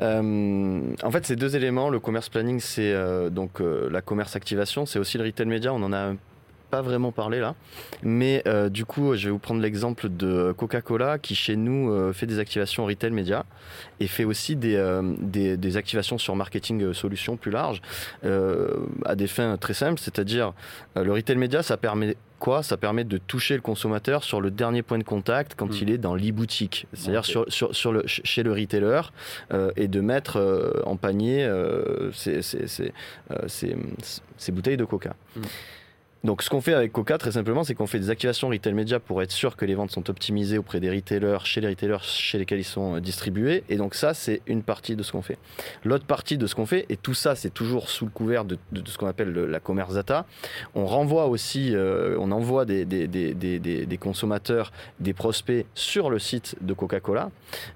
Euh, 0.00 0.80
en 1.02 1.10
fait, 1.10 1.26
c'est 1.26 1.36
deux 1.36 1.56
éléments. 1.56 1.90
Le 1.90 2.00
commerce 2.00 2.28
planning, 2.28 2.60
c'est 2.60 2.94
donc 3.30 3.60
la 3.60 4.00
commerce 4.00 4.36
activation, 4.36 4.86
c'est 4.86 4.98
aussi 4.98 5.18
le 5.18 5.24
retail 5.24 5.46
média. 5.46 5.72
On 5.72 5.82
en 5.82 5.92
a 5.92 6.14
un 6.74 6.82
vraiment 6.82 7.12
parlé 7.12 7.40
là. 7.40 7.54
Mais 8.02 8.42
euh, 8.46 8.68
du 8.68 8.84
coup, 8.84 9.14
je 9.14 9.26
vais 9.26 9.30
vous 9.30 9.38
prendre 9.38 9.60
l'exemple 9.60 10.08
de 10.08 10.52
Coca-Cola 10.56 11.18
qui 11.18 11.34
chez 11.34 11.56
nous 11.56 11.90
euh, 11.90 12.12
fait 12.12 12.26
des 12.26 12.38
activations 12.38 12.84
retail 12.84 13.10
média 13.10 13.44
et 14.00 14.06
fait 14.06 14.24
aussi 14.24 14.56
des, 14.56 14.76
euh, 14.76 15.02
des, 15.18 15.76
activations 15.76 16.18
sur 16.18 16.36
marketing 16.36 16.92
solutions 16.92 17.36
plus 17.36 17.50
larges 17.50 17.82
à 19.04 19.16
des 19.16 19.26
fins 19.26 19.56
très 19.56 19.74
simples. 19.74 20.00
C'est-à-dire, 20.00 20.52
le 20.94 21.12
retail 21.12 21.36
média, 21.36 21.62
ça 21.62 21.76
permet 21.76 22.16
quoi? 22.38 22.62
Ça 22.62 22.76
permet 22.76 23.04
de 23.04 23.18
toucher 23.18 23.54
le 23.54 23.60
consommateur 23.60 24.22
sur 24.22 24.40
le 24.40 24.50
dernier 24.50 24.82
point 24.82 24.98
de 24.98 25.04
contact 25.04 25.54
quand 25.56 25.70
hmm. 25.70 25.78
il 25.82 25.90
est 25.90 25.98
dans 25.98 26.14
l'e-boutique, 26.14 26.86
c'est-à-dire 26.92 27.24
sur, 27.24 27.46
sur, 27.48 27.74
sur, 27.74 27.92
le, 27.92 28.02
chez 28.06 28.42
le 28.42 28.52
retailer 28.52 29.00
et 29.76 29.88
de 29.88 30.00
mettre 30.00 30.82
en 30.84 30.96
panier 30.96 31.50
ces, 32.12 32.42
ces, 32.42 34.52
bouteilles 34.52 34.76
de 34.76 34.84
coca. 34.84 35.14
Hmm. 35.36 35.42
Donc 36.24 36.42
ce 36.42 36.48
qu'on 36.48 36.62
fait 36.62 36.72
avec 36.72 36.90
Coca 36.90 37.18
très 37.18 37.32
simplement, 37.32 37.64
c'est 37.64 37.74
qu'on 37.74 37.86
fait 37.86 37.98
des 37.98 38.08
activations 38.08 38.48
retail 38.48 38.72
média 38.72 38.98
pour 38.98 39.22
être 39.22 39.30
sûr 39.30 39.56
que 39.56 39.66
les 39.66 39.74
ventes 39.74 39.90
sont 39.90 40.08
optimisées 40.08 40.56
auprès 40.56 40.80
des 40.80 40.90
retailers, 40.90 41.44
chez 41.44 41.60
les 41.60 41.68
retailers 41.68 42.02
chez 42.02 42.38
lesquels 42.38 42.60
ils 42.60 42.64
sont 42.64 42.96
euh, 42.96 43.00
distribués. 43.00 43.62
Et 43.68 43.76
donc 43.76 43.94
ça, 43.94 44.14
c'est 44.14 44.40
une 44.46 44.62
partie 44.62 44.96
de 44.96 45.02
ce 45.02 45.12
qu'on 45.12 45.20
fait. 45.20 45.36
L'autre 45.84 46.06
partie 46.06 46.38
de 46.38 46.46
ce 46.46 46.54
qu'on 46.54 46.64
fait, 46.64 46.86
et 46.88 46.96
tout 46.96 47.12
ça, 47.12 47.34
c'est 47.34 47.52
toujours 47.52 47.90
sous 47.90 48.06
le 48.06 48.10
couvert 48.10 48.46
de, 48.46 48.56
ce 48.86 48.96
qu'on 48.96 49.06
appelle 49.06 49.32
la 49.34 49.60
commerce 49.60 49.94
data. 49.94 50.24
On 50.74 50.86
renvoie 50.86 51.26
aussi, 51.26 51.74
euh, 51.74 52.16
on 52.18 52.32
envoie 52.32 52.64
des, 52.64 52.86
des, 52.86 53.06
des, 53.06 53.34
des, 53.34 53.98
consommateurs, 53.98 54.72
des 55.00 55.12
prospects 55.12 55.66
sur 55.74 56.08
le 56.08 56.18
site 56.18 56.56
de 56.62 56.72
Coca-Cola 56.72 57.30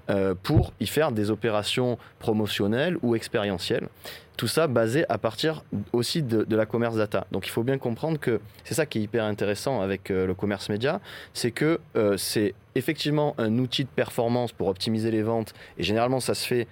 euh, 0.09 0.33
pour 0.41 0.73
y 0.79 0.87
faire 0.87 1.11
des 1.11 1.29
opérations 1.29 1.99
promotionnelles 2.17 2.97
ou 3.03 3.15
expérientielles. 3.15 3.87
Tout 4.39 4.47
ça 4.47 4.67
basé 4.67 5.03
à 5.09 5.17
partir 5.17 5.65
aussi 5.91 6.23
de, 6.23 6.55
la 6.55 6.65
commerce 6.65 6.95
data. 6.95 7.27
Donc 7.29 7.45
il 7.45 7.49
faut 7.49 7.63
bien 7.63 7.77
comprendre 7.77 8.17
que 8.17 8.39
c'est 8.63 8.73
ça 8.73 8.85
qui 8.85 8.99
est 8.99 9.01
hyper 9.01 9.25
intéressant 9.25 9.81
avec 9.81 10.09
euh, 10.11 10.25
le 10.25 10.33
commerce 10.33 10.69
média, 10.69 11.01
c'est 11.33 11.51
que 11.51 11.81
euh, 11.97 12.15
c'est 12.15 12.53
effectivement 12.73 13.35
un 13.37 13.57
outil 13.57 13.83
de 13.83 13.89
performance 13.89 14.53
pour 14.53 14.69
optimiser 14.69 15.11
les 15.11 15.23
ventes, 15.23 15.53
et 15.77 15.83
généralement 15.83 16.21
ça 16.21 16.35
se 16.35 16.47
fait 16.47 16.67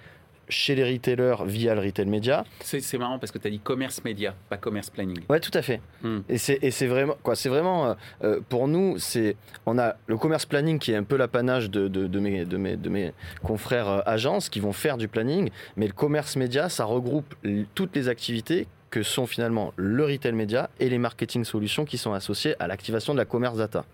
chez 0.48 0.74
les 0.74 0.84
retailers 0.84 1.44
via 1.44 1.74
le 1.74 1.80
retail 1.80 2.06
média. 2.06 2.44
C'est 2.60 2.98
marrant 2.98 3.18
parce 3.18 3.32
que 3.32 3.38
tu 3.38 3.46
as 3.46 3.50
dit 3.50 3.58
commerce 3.58 4.02
média, 4.04 4.34
pas 4.48 4.56
commerce 4.56 4.90
planning. 4.90 5.20
Ouais, 5.28 5.40
tout 5.40 5.50
à 5.54 5.62
fait. 5.62 5.80
Hmm. 6.02 6.20
Et 6.28 6.38
c'est 6.38 6.86
vraiment, 6.86 7.16
quoi, 7.22 7.36
c'est 7.36 7.48
vraiment, 7.48 7.86
euh, 7.86 7.94
euh, 8.24 8.40
pour 8.48 8.68
nous, 8.68 8.98
c'est, 8.98 9.36
on 9.66 9.78
a 9.78 9.96
le 10.06 10.16
commerce 10.16 10.46
planning 10.46 10.78
qui 10.78 10.92
est 10.92 10.96
un 10.96 11.02
peu 11.04 11.16
l'apanage 11.16 11.70
de, 11.70 11.88
de, 11.88 12.06
de, 12.06 12.18
mes, 12.20 12.44
de, 12.44 12.56
mes, 12.56 12.76
de 12.76 12.88
mes 12.88 13.12
confrères 13.42 13.88
euh, 13.88 14.00
agences 14.06 14.48
qui 14.48 14.60
vont 14.60 14.72
faire 14.72 14.96
du 14.96 15.08
planning, 15.08 15.50
mais 15.76 15.86
le 15.86 15.92
commerce 15.92 16.36
média, 16.36 16.68
ça 16.68 16.84
regroupe 16.84 17.34
toutes 17.74 17.94
les 17.94 18.08
activités 18.08 18.66
que 18.90 19.02
sont 19.02 19.26
finalement 19.26 19.72
le 19.76 20.04
retail 20.04 20.32
média 20.32 20.70
et 20.80 20.88
les 20.88 20.98
marketing 20.98 21.44
solutions 21.44 21.84
qui 21.84 21.98
sont 21.98 22.12
associés 22.12 22.54
à 22.58 22.66
l'activation 22.66 23.12
de 23.12 23.18
la 23.18 23.24
commerce 23.24 23.58
data. 23.58 23.84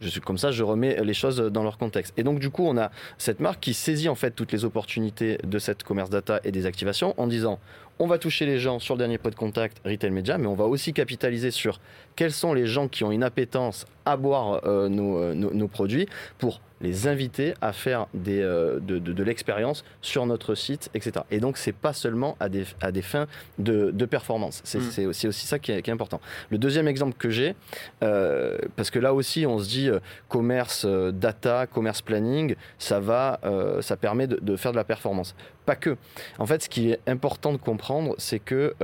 Je 0.00 0.20
comme 0.20 0.38
ça, 0.38 0.50
je 0.50 0.62
remets 0.62 1.02
les 1.02 1.14
choses 1.14 1.38
dans 1.38 1.62
leur 1.62 1.78
contexte. 1.78 2.12
Et 2.16 2.22
donc 2.22 2.38
du 2.38 2.50
coup, 2.50 2.66
on 2.66 2.76
a 2.76 2.90
cette 3.18 3.40
marque 3.40 3.60
qui 3.60 3.74
saisit 3.74 4.08
en 4.08 4.14
fait 4.14 4.30
toutes 4.30 4.52
les 4.52 4.64
opportunités 4.64 5.38
de 5.44 5.58
cette 5.58 5.82
commerce 5.82 6.10
data 6.10 6.40
et 6.44 6.52
des 6.52 6.66
activations 6.66 7.14
en 7.16 7.26
disant 7.26 7.58
on 7.98 8.06
va 8.06 8.18
toucher 8.18 8.46
les 8.46 8.58
gens 8.58 8.78
sur 8.78 8.94
le 8.94 8.98
dernier 8.98 9.18
point 9.18 9.30
de 9.30 9.36
contact 9.36 9.80
retail 9.84 10.10
média, 10.10 10.38
mais 10.38 10.46
on 10.46 10.54
va 10.54 10.64
aussi 10.64 10.92
capitaliser 10.92 11.50
sur 11.50 11.80
quels 12.14 12.32
sont 12.32 12.54
les 12.54 12.66
gens 12.66 12.88
qui 12.88 13.04
ont 13.04 13.12
une 13.12 13.22
appétence 13.22 13.86
à 14.04 14.16
boire 14.16 14.60
euh, 14.64 14.88
euh, 14.88 15.34
nos, 15.34 15.68
produits 15.68 16.06
pour 16.38 16.60
les 16.80 17.08
inviter 17.08 17.54
à 17.60 17.72
faire 17.72 18.06
des, 18.14 18.40
euh, 18.40 18.78
de, 18.80 19.22
l'expérience 19.22 19.84
sur 20.00 20.26
notre 20.26 20.54
site, 20.54 20.90
etc. 20.94 21.24
Et 21.30 21.40
donc, 21.40 21.56
c'est 21.56 21.72
pas 21.72 21.92
seulement 21.92 22.36
à 22.38 22.48
des, 22.48 22.64
à 22.80 22.92
des 22.92 23.02
fins 23.02 23.26
de, 23.58 23.90
performance. 24.06 24.60
C'est 24.64 24.78
mm. 24.78 25.08
aussi, 25.08 25.26
aussi, 25.26 25.46
ça 25.46 25.58
qui 25.58 25.72
est, 25.72 25.88
important. 25.88 26.20
Le 26.50 26.58
deuxième 26.58 26.86
exemple 26.86 27.16
que 27.18 27.30
j'ai, 27.30 27.54
parce 28.00 28.90
que 28.90 28.98
là 28.98 29.14
aussi, 29.14 29.46
on 29.46 29.58
se 29.58 29.68
dit 29.68 29.90
commerce 30.28 30.86
data, 30.86 31.66
commerce 31.66 32.02
planning, 32.02 32.54
ça 32.78 33.00
va, 33.00 33.40
ça 33.80 33.96
permet 33.96 34.26
de, 34.28 34.56
faire 34.56 34.70
de 34.70 34.76
la 34.76 34.84
performance. 34.84 35.34
Pas 35.66 35.76
que. 35.76 35.96
En 36.38 36.46
fait, 36.46 36.62
ce 36.62 36.68
qui 36.68 36.90
est 36.90 37.00
important 37.06 37.52
de 37.52 37.58
comprendre, 37.58 38.14
c'est 38.18 38.38
que 38.38 38.74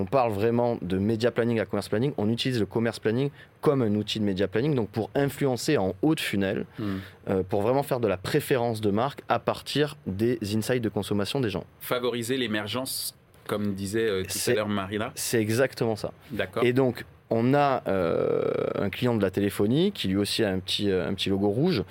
on 0.00 0.04
parle 0.04 0.32
vraiment 0.32 0.78
de 0.82 0.98
média 0.98 1.30
planning 1.30 1.60
à 1.60 1.66
commerce 1.66 1.88
planning, 1.88 2.12
on 2.16 2.28
utilise 2.28 2.58
le 2.58 2.66
commerce 2.66 2.98
planning 2.98 3.30
comme 3.60 3.82
un 3.82 3.94
outil 3.94 4.18
de 4.18 4.24
média 4.24 4.48
planning, 4.48 4.74
donc 4.74 4.88
pour 4.88 5.10
influencer 5.14 5.76
en 5.76 5.94
haut 6.02 6.14
de 6.14 6.20
funnel, 6.20 6.64
hmm. 6.78 6.84
euh, 7.28 7.42
pour 7.42 7.62
vraiment 7.62 7.82
faire 7.82 8.00
de 8.00 8.08
la 8.08 8.16
préférence 8.16 8.80
de 8.80 8.90
marque 8.90 9.22
à 9.28 9.38
partir 9.38 9.96
des 10.06 10.38
insights 10.54 10.82
de 10.82 10.88
consommation 10.88 11.40
des 11.40 11.50
gens. 11.50 11.64
Favoriser 11.80 12.36
l'émergence, 12.36 13.14
comme 13.46 13.74
disait 13.74 14.08
euh, 14.08 14.22
tout 14.22 14.50
à 14.50 14.54
l'heure 14.54 14.68
Marina 14.68 15.12
C'est 15.14 15.40
exactement 15.40 15.96
ça. 15.96 16.12
D'accord. 16.30 16.64
Et 16.64 16.72
donc, 16.72 17.04
on 17.30 17.54
a 17.54 17.82
euh, 17.86 18.50
un 18.74 18.90
client 18.90 19.14
de 19.14 19.22
la 19.22 19.30
téléphonie 19.30 19.92
qui 19.92 20.08
lui 20.08 20.16
aussi 20.16 20.44
a 20.44 20.50
un 20.50 20.58
petit, 20.58 20.90
euh, 20.90 21.08
un 21.08 21.14
petit 21.14 21.30
logo 21.30 21.48
rouge 21.48 21.84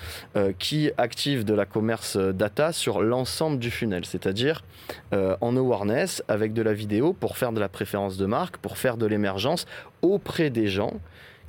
qui 0.58 0.92
active 0.98 1.44
de 1.46 1.54
la 1.54 1.66
commerce 1.66 2.18
data 2.18 2.72
sur 2.72 3.02
l'ensemble 3.02 3.60
du 3.60 3.72
funnel, 3.72 4.06
c'est-à-dire 4.06 4.64
en 5.12 5.56
awareness 5.56 6.24
avec 6.28 6.54
de 6.54 6.62
la 6.62 6.74
vidéo 6.74 7.14
pour 7.14 7.38
faire 7.38 7.52
de 7.52 7.60
la 7.60 7.70
préférence 7.70 8.18
de 8.18 8.26
marque, 8.26 8.58
pour 8.58 8.78
faire 8.78 8.98
de 8.98 9.06
l'émergence 9.06 9.66
auprès 10.02 10.50
des 10.50 10.68
gens 10.68 10.94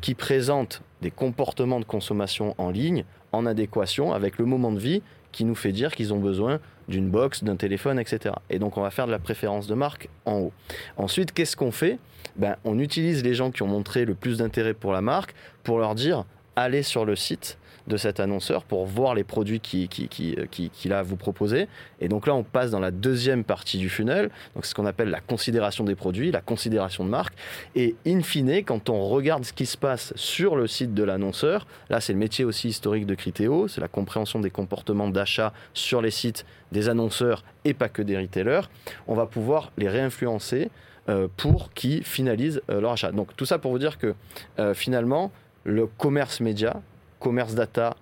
qui 0.00 0.14
présentent 0.14 0.82
des 1.02 1.10
comportements 1.10 1.80
de 1.80 1.84
consommation 1.84 2.54
en 2.58 2.70
ligne 2.70 3.04
en 3.32 3.46
adéquation 3.46 4.12
avec 4.12 4.38
le 4.38 4.44
moment 4.44 4.72
de 4.72 4.78
vie 4.78 5.02
qui 5.32 5.44
nous 5.44 5.54
fait 5.54 5.72
dire 5.72 5.94
qu'ils 5.94 6.12
ont 6.12 6.18
besoin 6.18 6.60
d'une 6.90 7.08
box, 7.08 7.42
d'un 7.42 7.56
téléphone, 7.56 7.98
etc. 7.98 8.34
Et 8.50 8.58
donc 8.58 8.76
on 8.76 8.82
va 8.82 8.90
faire 8.90 9.06
de 9.06 9.12
la 9.12 9.18
préférence 9.18 9.66
de 9.66 9.74
marque 9.74 10.08
en 10.26 10.38
haut. 10.38 10.52
Ensuite, 10.96 11.32
qu'est-ce 11.32 11.56
qu'on 11.56 11.72
fait? 11.72 11.98
Ben, 12.36 12.56
On 12.64 12.78
utilise 12.78 13.24
les 13.24 13.34
gens 13.34 13.50
qui 13.50 13.62
ont 13.62 13.66
montré 13.66 14.04
le 14.04 14.14
plus 14.14 14.38
d'intérêt 14.38 14.74
pour 14.74 14.92
la 14.92 15.00
marque 15.00 15.34
pour 15.62 15.78
leur 15.78 15.94
dire 15.94 16.24
aller 16.56 16.82
sur 16.82 17.04
le 17.04 17.16
site 17.16 17.56
de 17.86 17.96
cet 17.96 18.20
annonceur 18.20 18.64
pour 18.64 18.86
voir 18.86 19.14
les 19.14 19.24
produits 19.24 19.60
qu'il 19.60 19.88
qui, 19.88 20.08
qui, 20.08 20.36
qui, 20.50 20.70
qui, 20.70 20.92
a 20.92 20.98
à 20.98 21.02
vous 21.02 21.16
proposer. 21.16 21.68
Et 22.00 22.08
donc 22.08 22.26
là, 22.26 22.34
on 22.34 22.42
passe 22.42 22.70
dans 22.70 22.80
la 22.80 22.90
deuxième 22.90 23.44
partie 23.44 23.78
du 23.78 23.88
funnel, 23.88 24.30
donc 24.54 24.66
ce 24.66 24.74
qu'on 24.74 24.86
appelle 24.86 25.10
la 25.10 25.20
considération 25.20 25.84
des 25.84 25.94
produits, 25.94 26.30
la 26.30 26.40
considération 26.40 27.04
de 27.04 27.10
marque. 27.10 27.34
Et 27.74 27.96
in 28.06 28.22
fine, 28.22 28.64
quand 28.64 28.90
on 28.90 29.08
regarde 29.08 29.44
ce 29.44 29.52
qui 29.52 29.66
se 29.66 29.76
passe 29.76 30.12
sur 30.16 30.56
le 30.56 30.66
site 30.66 30.94
de 30.94 31.02
l'annonceur, 31.02 31.66
là 31.88 32.00
c'est 32.00 32.12
le 32.12 32.18
métier 32.18 32.44
aussi 32.44 32.68
historique 32.68 33.06
de 33.06 33.14
Criteo, 33.14 33.68
c'est 33.68 33.80
la 33.80 33.88
compréhension 33.88 34.40
des 34.40 34.50
comportements 34.50 35.08
d'achat 35.08 35.52
sur 35.74 36.02
les 36.02 36.10
sites 36.10 36.44
des 36.72 36.88
annonceurs 36.88 37.44
et 37.64 37.74
pas 37.74 37.88
que 37.88 38.02
des 38.02 38.16
retailers, 38.18 38.62
on 39.06 39.14
va 39.14 39.26
pouvoir 39.26 39.72
les 39.76 39.88
réinfluencer 39.88 40.70
euh, 41.08 41.28
pour 41.36 41.72
qu'ils 41.72 42.04
finalisent 42.04 42.62
euh, 42.70 42.80
leur 42.80 42.92
achat. 42.92 43.10
Donc 43.10 43.34
tout 43.36 43.46
ça 43.46 43.58
pour 43.58 43.72
vous 43.72 43.78
dire 43.78 43.98
que 43.98 44.14
euh, 44.58 44.74
finalement, 44.74 45.32
le 45.64 45.86
commerce 45.86 46.40
média, 46.40 46.82
commerce 47.20 47.54
data, 47.54 47.94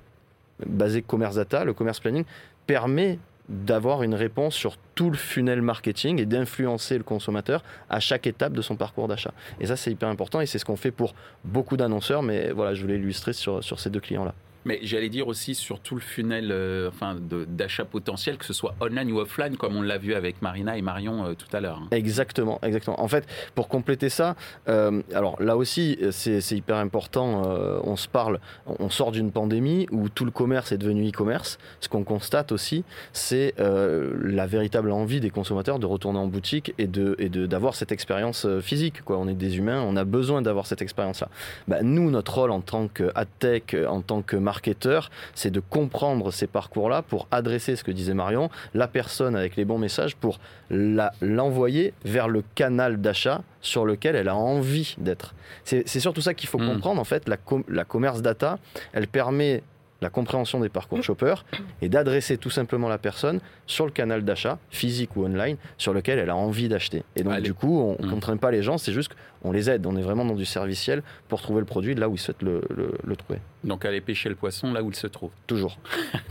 basé 0.65 1.03
commerce 1.03 1.37
data, 1.37 1.65
le 1.65 1.75
commerce 1.75 2.01
planning, 2.01 2.25
permet 2.67 3.19
d'avoir 3.49 4.03
une 4.03 4.15
réponse 4.15 4.55
sur 4.55 4.77
tout 4.95 5.11
le 5.11 5.17
funnel 5.17 5.63
marketing 5.63 6.21
et 6.21 6.27
d'influencer 6.27 6.99
le 6.99 7.05
consommateur 7.05 7.63
à 7.89 7.99
chaque 7.99 8.27
étape 8.27 8.53
de 8.53 8.63
son 8.63 8.77
parcours 8.77 9.09
d'achat. 9.09 9.33
Et 9.61 9.67
ça, 9.67 9.77
c'est 9.77 9.91
hyper 9.91 10.09
important 10.09 10.41
et 10.41 10.47
c'est 10.47 10.59
ce 10.59 10.65
qu'on 10.65 10.77
fait 10.77 10.91
pour 10.91 11.15
beaucoup 11.45 11.77
d'annonceurs, 11.77 12.23
mais 12.23 12.51
voilà, 12.51 12.75
je 12.75 12.83
voulais 12.83 12.97
illustrer 12.97 13.33
sur, 13.33 13.65
sur 13.65 13.81
ces 13.81 13.91
deux 13.91 14.01
clients-là. 14.01 14.35
Mais 14.69 14.81
j'allais 14.83 15.09
dire 15.09 15.29
aussi 15.29 15.55
sur 15.55 15.81
tout 15.81 15.95
le 15.95 16.03
funnel 16.03 16.51
euh, 16.53 16.91
enfin, 16.91 17.17
d'achat 17.49 17.87
potentiel, 17.87 18.37
que 18.37 18.45
ce 18.45 18.53
soit 18.53 18.75
online 18.83 19.11
ou 19.13 19.19
offline, 19.19 19.57
comme 19.57 19.75
on 19.77 19.81
l'a 19.81 19.97
vu 19.97 20.13
avec 20.13 20.43
Marina 20.43 20.77
et 20.77 20.83
Marion 20.83 21.25
euh, 21.25 21.33
tout 21.33 21.49
à 21.57 21.61
l'heure. 21.61 21.81
Exactement, 21.91 22.59
exactement. 22.63 23.01
En 23.01 23.09
fait, 23.09 23.27
pour 23.55 23.69
compléter 23.69 24.11
ça, 24.11 24.37
euh, 24.69 25.01
alors 25.15 25.41
là 25.41 25.57
aussi, 25.57 25.99
c'est 26.11 26.51
hyper 26.51 26.77
important. 26.77 27.45
on 27.83 27.97
se 27.97 28.09
parle, 28.09 28.41
on 28.67 28.91
sort 28.91 29.11
d'une 29.11 29.33
pandémie 29.33 29.87
où 29.91 30.11
tout 30.11 30.27
le 30.27 30.31
commerce 30.31 30.71
est 30.71 30.77
devenu 30.77 31.09
e-commerce. 31.09 31.59
Ce 31.81 31.89
qu'on 31.89 32.05
constate 32.05 32.53
aussi, 32.53 32.85
c'est 33.15 33.55
la 33.59 34.47
véritable 34.47 34.93
envie 34.93 35.21
des 35.21 35.31
consommateurs 35.31 35.79
de 35.79 35.87
retourner 35.87 36.19
en 36.19 36.27
boutique 36.27 36.75
et 36.77 36.87
de 36.87 37.17
et 37.19 37.31
d'avoir 37.31 37.75
cette 37.75 37.93
expérience 37.93 38.47
physique. 38.61 39.03
Quoi. 39.03 39.17
On 39.17 39.29
est 39.29 39.35
des 39.35 39.57
humains, 39.57 39.81
on 39.81 39.97
a 39.97 40.05
besoin 40.05 40.43
d'avoir 40.43 40.67
cette 40.67 40.83
expérience-là. 40.83 41.29
Bah, 41.69 41.83
nous, 41.83 42.11
notre 42.11 42.35
rôle 42.35 42.51
en 42.51 42.61
tant 42.61 42.89
que 42.89 43.11
tech, 43.39 43.75
en 43.89 44.03
tant 44.03 44.21
que 44.21 44.37
marketeur, 44.59 45.11
c'est 45.35 45.53
de 45.53 45.61
comprendre 45.61 46.33
ces 46.33 46.49
parcours-là 46.49 47.03
pour 47.03 47.29
adresser 47.31 47.77
ce 47.77 47.85
que 47.85 47.93
disait 47.93 48.15
Marion, 48.15 48.51
la 48.75 48.89
personne 48.89 49.37
avec 49.37 49.55
les 49.55 49.65
bons 49.65 49.79
messages 49.79 50.17
pour 50.17 50.41
l'envoyer 50.71 51.95
vers 52.05 52.27
le 52.27 52.43
canal 52.57 53.01
d'achat 53.01 53.43
sur 53.61 53.85
lequel 53.87 54.17
elle 54.17 54.29
a 54.29 54.35
envie 54.35 54.97
d'être. 54.99 55.35
C'est 55.65 56.01
surtout 56.01 56.21
ça 56.21 56.35
qu'il 56.35 56.49
faut 56.49 56.59
hmm. 56.59 56.73
comprendre. 56.73 57.01
En 57.01 57.05
fait, 57.05 57.29
la, 57.29 57.37
la 57.69 57.85
commerce 57.85 58.21
data, 58.21 58.59
elle 58.93 59.07
permet 59.07 59.63
la 60.01 60.11
compréhension 60.11 60.61
des 60.61 60.69
parcours 60.69 61.03
shopper 61.03 61.35
et 61.83 61.89
d'adresser 61.89 62.39
tout 62.39 62.51
simplement 62.51 62.89
la 62.89 62.99
personne 62.99 63.41
sur 63.67 63.85
le 63.85 63.91
canal 63.91 64.25
d'achat, 64.25 64.59
physique 64.71 65.17
ou 65.17 65.25
online, 65.25 65.57
sur 65.77 65.93
lequel 65.93 66.19
elle 66.19 66.31
a 66.31 66.37
envie 66.37 66.69
d'acheter. 66.69 67.05
Et 67.17 67.23
donc, 67.23 67.41
du 67.41 67.55
coup, 67.55 67.81
on 67.81 68.03
ne 68.03 68.07
hmm. 68.07 68.11
contraint 68.11 68.37
pas 68.37 68.51
les 68.51 68.63
gens, 68.63 68.79
c'est 68.79 68.93
juste 68.93 69.11
qu'on 69.43 69.53
les 69.53 69.71
aide. 69.71 69.87
On 69.87 69.97
est 69.97 70.03
vraiment 70.03 70.25
dans 70.25 70.35
du 70.35 70.45
serviciel 70.45 71.03
pour 71.29 71.43
trouver 71.43 71.61
le 71.61 71.67
produit 71.67 71.95
là 71.95 72.09
où 72.09 72.15
ils 72.15 72.19
souhaitent 72.19 72.43
le, 72.43 72.63
le 73.05 73.17
trouver. 73.17 73.41
Donc 73.65 73.85
aller 73.85 74.01
pêcher 74.01 74.29
le 74.29 74.35
poisson 74.35 74.73
là 74.73 74.83
où 74.83 74.91
il 74.91 74.95
se 74.95 75.07
trouve. 75.07 75.31
Toujours. 75.47 75.79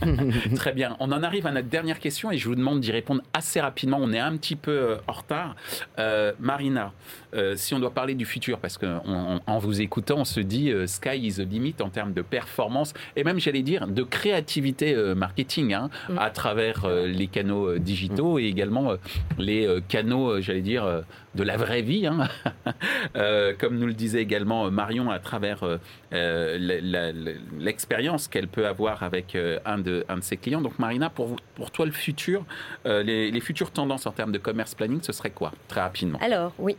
Très 0.56 0.72
bien. 0.72 0.96
On 1.00 1.12
en 1.12 1.22
arrive 1.22 1.46
à 1.46 1.52
notre 1.52 1.68
dernière 1.68 1.98
question 1.98 2.30
et 2.30 2.38
je 2.38 2.48
vous 2.48 2.54
demande 2.54 2.80
d'y 2.80 2.92
répondre 2.92 3.22
assez 3.32 3.60
rapidement. 3.60 3.98
On 4.00 4.12
est 4.12 4.18
un 4.18 4.36
petit 4.36 4.56
peu 4.56 4.70
euh, 4.70 4.96
en 5.06 5.12
retard. 5.12 5.56
Euh, 5.98 6.32
Marina, 6.40 6.92
euh, 7.34 7.54
si 7.56 7.74
on 7.74 7.80
doit 7.80 7.92
parler 7.92 8.14
du 8.14 8.24
futur, 8.24 8.58
parce 8.58 8.78
qu'en 8.78 9.58
vous 9.58 9.80
écoutant, 9.80 10.18
on 10.18 10.24
se 10.24 10.40
dit 10.40 10.72
sky 10.86 11.18
is 11.18 11.34
the 11.34 11.50
limit 11.50 11.74
en 11.80 11.90
termes 11.90 12.12
de 12.12 12.22
performance 12.22 12.94
et 13.16 13.24
même, 13.24 13.38
j'allais 13.38 13.57
dire, 13.62 13.86
de 13.86 14.02
créativité 14.02 14.94
marketing 15.14 15.74
hein, 15.74 15.90
mm. 16.08 16.18
à 16.18 16.30
travers 16.30 16.88
les 16.88 17.26
canaux 17.26 17.78
digitaux 17.78 18.36
mm. 18.36 18.40
et 18.40 18.44
également 18.46 18.92
les 19.38 19.68
canaux, 19.88 20.40
j'allais 20.40 20.60
dire, 20.60 21.04
de 21.38 21.42
la 21.44 21.56
vraie 21.56 21.82
vie, 21.82 22.06
hein. 22.06 22.28
euh, 23.16 23.54
comme 23.58 23.78
nous 23.78 23.86
le 23.86 23.94
disait 23.94 24.20
également 24.20 24.70
Marion 24.70 25.10
à 25.10 25.18
travers 25.18 25.62
euh, 25.62 25.76
euh, 26.12 27.36
l'expérience 27.58 28.28
qu'elle 28.28 28.48
peut 28.48 28.66
avoir 28.66 29.02
avec 29.02 29.36
un, 29.64 29.78
de, 29.78 30.04
un 30.08 30.16
de 30.16 30.22
ses 30.22 30.36
clients. 30.36 30.60
Donc 30.60 30.78
Marina, 30.78 31.10
pour, 31.10 31.36
pour 31.54 31.70
toi, 31.70 31.86
le 31.86 31.92
futur, 31.92 32.44
les, 32.84 33.30
les, 33.30 33.40
futures 33.40 33.70
tendances 33.70 34.06
en 34.06 34.12
termes 34.12 34.32
de 34.32 34.38
commerce 34.38 34.74
planning, 34.74 35.00
ce 35.02 35.12
serait 35.12 35.30
quoi, 35.30 35.52
très 35.68 35.80
rapidement? 35.80 36.18
Alors 36.20 36.52
oui, 36.58 36.76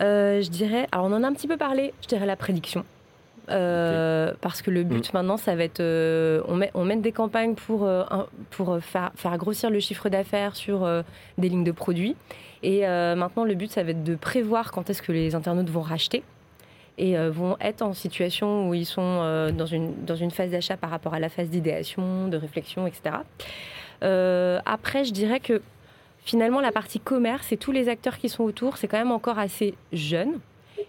je 0.00 0.48
dirais, 0.48 0.88
alors 0.90 1.06
on 1.06 1.12
en 1.12 1.22
a 1.22 1.28
un 1.28 1.32
petit 1.32 1.48
peu 1.48 1.56
parlé, 1.56 1.94
je 2.02 2.08
dirais 2.08 2.26
la 2.26 2.36
prédiction. 2.36 2.84
Parce 3.46 4.62
que 4.62 4.70
le 4.70 4.84
but 4.84 5.12
mm. 5.12 5.16
maintenant, 5.16 5.36
ça 5.36 5.54
va 5.54 5.64
être. 5.64 5.80
on, 6.48 6.56
met, 6.56 6.70
on 6.74 6.84
mène 6.84 7.02
des 7.02 7.12
campagnes 7.12 7.54
pour, 7.54 7.88
pour 8.50 8.78
faire, 8.80 9.12
faire 9.14 9.36
grossir 9.38 9.70
le 9.70 9.80
chiffre 9.80 10.08
d'affaires 10.08 10.56
sur 10.56 10.88
des 11.38 11.48
lignes 11.48 11.64
de 11.64 11.72
produits. 11.72 12.16
Et 12.62 12.86
euh, 12.86 13.14
maintenant, 13.16 13.44
le 13.44 13.54
but, 13.54 13.70
ça 13.70 13.82
va 13.82 13.90
être 13.90 14.04
de 14.04 14.14
prévoir 14.14 14.70
quand 14.70 14.88
est-ce 14.88 15.02
que 15.02 15.12
les 15.12 15.34
internautes 15.34 15.70
vont 15.70 15.80
racheter 15.80 16.22
et 16.98 17.18
euh, 17.18 17.30
vont 17.30 17.56
être 17.60 17.82
en 17.82 17.94
situation 17.94 18.68
où 18.68 18.74
ils 18.74 18.86
sont 18.86 19.00
euh, 19.02 19.50
dans, 19.50 19.66
une, 19.66 20.04
dans 20.04 20.14
une 20.14 20.30
phase 20.30 20.50
d'achat 20.50 20.76
par 20.76 20.90
rapport 20.90 21.14
à 21.14 21.20
la 21.20 21.28
phase 21.28 21.48
d'idéation, 21.48 22.28
de 22.28 22.36
réflexion, 22.36 22.86
etc. 22.86 23.16
après, 24.64 25.04
je 25.04 25.12
dirais 25.12 25.40
que 25.40 25.62
finalement, 26.24 26.60
la 26.60 26.72
partie 26.72 27.00
commerce 27.00 27.50
et 27.52 27.56
tous 27.56 27.72
les 27.72 27.88
acteurs 27.88 28.18
qui 28.18 28.28
sont 28.28 28.44
autour, 28.44 28.76
c'est 28.76 28.88
quand 28.88 28.98
même 28.98 29.12
encore 29.12 29.38
assez 29.38 29.74
jeune 29.92 30.38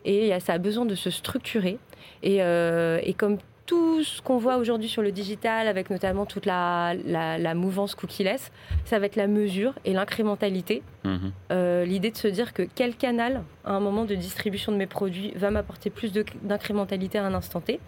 et 0.06 0.38
ça 0.40 0.54
a 0.54 0.58
besoin 0.58 0.86
de 0.86 0.96
se 0.96 1.10
structurer. 1.10 1.78
Et, 2.24 2.38
et 2.38 3.14
comme 3.14 3.38
tout 3.66 4.04
ce 4.04 4.22
qu'on 4.22 4.38
voit 4.38 4.58
aujourd'hui 4.58 4.90
sur 4.90 5.02
le 5.02 5.12
digital, 5.12 5.68
avec 5.68 5.90
notamment 5.90 6.26
toute 6.26 6.46
la, 6.46 6.94
la, 7.06 7.54
mouvance 7.54 7.96
cookie-less, 7.96 8.52
ça 8.86 9.00
va 9.00 9.06
être 9.06 9.16
la 9.16 9.28
mesure 9.28 9.74
et 9.86 9.94
l'incrémentalité. 9.94 10.84
Mhm. 11.04 11.32
Euh, 11.52 11.86
l'idée 11.86 12.12
de 12.12 12.18
se 12.18 12.28
dire 12.28 12.54
que 12.54 12.64
quel 12.76 12.96
canal, 12.96 13.44
à 13.64 13.74
un 13.74 13.80
moment 13.80 14.06
de 14.06 14.16
distribution 14.16 14.72
de 14.72 14.78
mes 14.78 14.88
produits, 14.88 15.32
va 15.36 15.50
m'apporter 15.52 15.90
plus 15.90 16.12
d'incrémentalité 16.12 17.18
à 17.18 17.26
un 17.26 17.34
instant 17.34 17.62
T? 17.62 17.80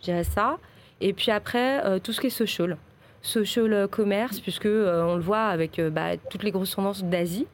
J'ai 0.00 0.24
ça. 0.24 0.58
Et 1.00 1.12
puis 1.12 1.30
après, 1.30 1.84
euh, 1.84 1.98
tout 1.98 2.12
ce 2.12 2.20
qui 2.20 2.28
est 2.28 2.30
social. 2.30 2.76
Social 3.20 3.88
commerce, 3.88 4.40
puisque 4.40 4.66
euh, 4.66 5.02
on 5.02 5.16
le 5.16 5.22
voit 5.22 5.46
avec 5.46 5.80
bah, 5.80 6.16
toutes 6.30 6.44
les 6.44 6.50
grosses 6.50 6.74
tendances 6.74 7.04
d'Asie. 7.04 7.46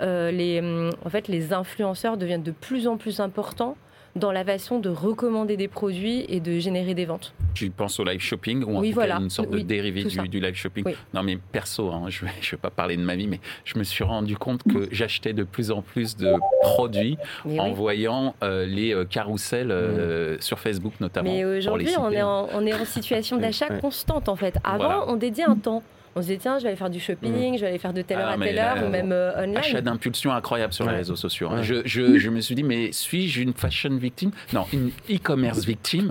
Les, 0.00 0.60
hum, 0.60 0.90
en 1.04 1.10
fait, 1.10 1.28
les 1.28 1.52
influenceurs 1.52 2.16
deviennent 2.16 2.42
de 2.42 2.52
plus 2.52 2.86
en 2.86 2.96
plus 2.96 3.20
importants 3.20 3.76
dans 4.18 4.32
la 4.32 4.44
façon 4.44 4.78
de 4.78 4.88
recommander 4.88 5.56
des 5.56 5.68
produits 5.68 6.24
et 6.28 6.40
de 6.40 6.58
générer 6.58 6.94
des 6.94 7.04
ventes. 7.04 7.34
Tu 7.54 7.70
penses 7.70 7.98
au 8.00 8.04
live 8.04 8.20
shopping 8.20 8.64
ou 8.64 8.76
en 8.76 8.80
oui, 8.80 8.92
voilà. 8.92 9.16
une 9.16 9.30
sorte 9.30 9.50
de 9.50 9.60
dérivé 9.60 10.04
du, 10.04 10.40
live 10.40 10.54
shopping? 10.54 10.84
Non, 11.14 11.22
mais 11.22 11.38
perso, 11.52 11.90
hein, 11.90 12.06
je 12.08 12.24
ne 12.24 12.30
vais, 12.30 12.56
pas 12.56 12.70
parler 12.70 12.96
de 12.96 13.02
ma 13.02 13.16
vie, 13.16 13.26
mais 13.26 13.40
je 13.64 13.78
me 13.78 13.84
suis 13.84 14.04
rendu 14.04 14.36
compte 14.36 14.62
que 14.62 14.88
j'achetais 14.90 15.32
de 15.32 15.44
plus 15.44 15.70
en 15.70 15.82
plus 15.82 16.16
de 16.16 16.34
produits 16.62 17.16
en 17.44 17.72
voyant 17.72 18.34
euh, 18.42 18.66
les 18.66 18.94
euh, 18.94 19.04
carousels 19.04 19.70
euh, 19.70 20.36
sur 20.40 20.58
Facebook 20.58 20.94
notamment. 21.00 21.30
Mais 21.30 21.44
aujourd'hui, 21.44 21.90
on, 21.98 22.10
est 22.10 22.22
en, 22.22 22.48
on 22.52 22.66
est 22.66 22.74
en 22.74 22.84
situation 22.84 23.36
d'achat 23.38 23.68
constante 23.78 24.28
en 24.28 24.36
fait. 24.36 24.58
Avant, 24.64 25.04
on 25.08 25.16
dédiait 25.16 25.44
un 25.44 25.56
temps 25.56 25.82
on 26.18 26.22
se 26.22 26.26
dit 26.26 26.38
tiens, 26.38 26.58
je 26.58 26.64
vais 26.64 26.70
aller 26.70 26.76
faire 26.76 26.90
du 26.90 26.98
shopping, 26.98 27.54
je 27.54 27.60
vais 27.60 27.68
aller 27.68 27.78
faire 27.78 27.92
de 27.92 28.02
telle 28.02 28.18
heure 28.18 28.30
ah, 28.30 28.34
à 28.34 28.44
telle 28.44 28.58
heure, 28.58 28.84
ou 28.84 28.88
même 28.88 29.12
euh, 29.12 29.44
online. 29.44 29.56
Achat 29.56 29.80
d'impulsion 29.80 30.32
incroyable 30.32 30.72
sur 30.72 30.84
les 30.84 30.96
réseaux 30.96 31.16
sociaux. 31.16 31.48
Hein. 31.50 31.62
Je, 31.62 31.82
je, 31.84 32.18
je, 32.18 32.30
me 32.30 32.40
suis 32.40 32.56
dit, 32.56 32.64
mais 32.64 32.90
suis-je 32.90 33.40
une 33.40 33.52
fashion 33.52 33.96
victime? 33.96 34.32
Non, 34.52 34.66
une 34.72 34.90
e-commerce 35.08 35.64
victime. 35.64 36.10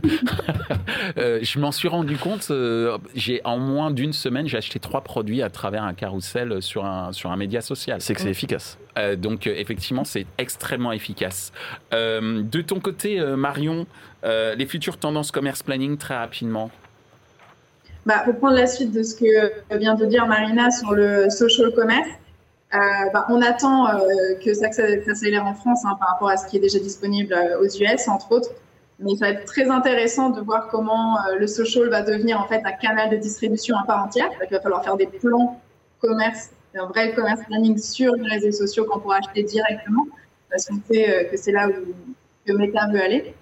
euh, 1.17 1.39
je 1.41 1.59
m'en 1.59 1.73
suis 1.73 1.89
rendu 1.89 2.15
compte. 2.15 2.47
Euh, 2.51 2.97
j'ai 3.15 3.41
en 3.43 3.57
moins 3.57 3.91
d'une 3.91 4.13
semaine, 4.13 4.47
j'ai 4.47 4.57
acheté 4.57 4.79
trois 4.79 5.01
produits 5.01 5.41
à 5.41 5.49
travers 5.49 5.83
un 5.83 5.93
carrousel 5.93 6.61
sur 6.61 6.85
un 6.85 7.11
sur 7.11 7.31
un 7.31 7.37
média 7.37 7.59
social. 7.59 7.99
C'est 7.99 8.13
que 8.13 8.21
c'est 8.21 8.29
efficace. 8.29 8.77
Euh, 8.97 9.17
donc 9.17 9.45
effectivement, 9.45 10.05
c'est 10.05 10.25
extrêmement 10.37 10.93
efficace. 10.93 11.51
de 11.91 12.61
ton 12.61 12.79
côté, 12.79 13.19
Marion, 13.35 13.85
les 14.23 14.65
futures 14.65 14.97
tendances 14.97 15.31
commerce 15.31 15.63
planning 15.63 15.97
très 15.97 16.15
rapidement 16.15 16.71
bah, 18.07 18.21
pour 18.23 18.37
prendre 18.37 18.55
la 18.55 18.67
suite 18.67 18.91
de 18.93 19.03
ce 19.03 19.15
que 19.15 19.75
vient 19.77 19.95
de 19.95 20.05
dire 20.05 20.25
Marina 20.27 20.71
sur 20.71 20.93
le 20.93 21.29
social 21.29 21.71
commerce, 21.73 22.07
euh, 22.73 22.77
bah, 23.13 23.25
on 23.29 23.41
attend 23.41 23.87
euh, 23.87 23.99
que 24.43 24.53
ça 24.53 24.71
s'accélère 24.71 25.45
en 25.45 25.53
France 25.53 25.85
hein, 25.85 25.95
par 25.99 26.09
rapport 26.09 26.29
à 26.29 26.37
ce 26.37 26.47
qui 26.47 26.57
est 26.57 26.59
déjà 26.61 26.79
disponible 26.79 27.33
euh, 27.33 27.61
aux 27.61 27.65
US, 27.65 28.07
entre 28.07 28.31
autres. 28.31 28.49
Mais 28.99 29.15
ça 29.15 29.25
va 29.25 29.31
être 29.31 29.45
très 29.45 29.69
intéressant 29.69 30.29
de 30.29 30.41
voir 30.41 30.69
comment 30.69 31.19
le 31.37 31.45
social 31.45 31.87
va 31.89 32.01
devenir 32.01 32.41
en 32.41 32.47
fait 32.47 32.63
un 32.65 32.71
canal 32.71 33.11
de 33.11 33.17
distribution 33.17 33.77
à 33.77 33.85
part 33.85 34.03
entière. 34.03 34.29
Il 34.41 34.51
va 34.51 34.59
falloir 34.59 34.83
faire 34.83 34.97
des 34.97 35.05
plans 35.05 35.61
commerce, 36.01 36.49
un 36.75 36.87
vrai 36.87 37.13
commerce 37.13 37.41
planning 37.45 37.77
sur 37.77 38.15
les 38.15 38.27
réseaux 38.27 38.51
sociaux 38.51 38.85
qu'on 38.85 38.99
pourra 38.99 39.17
acheter 39.17 39.43
directement, 39.43 40.07
parce 40.49 40.65
qu'on 40.65 40.79
sait 40.91 41.27
que 41.29 41.37
c'est 41.37 41.51
là 41.51 41.67
où 41.69 41.73
que 42.47 42.53
Meta 42.53 42.87
veut 42.91 42.99
aller. 42.99 43.35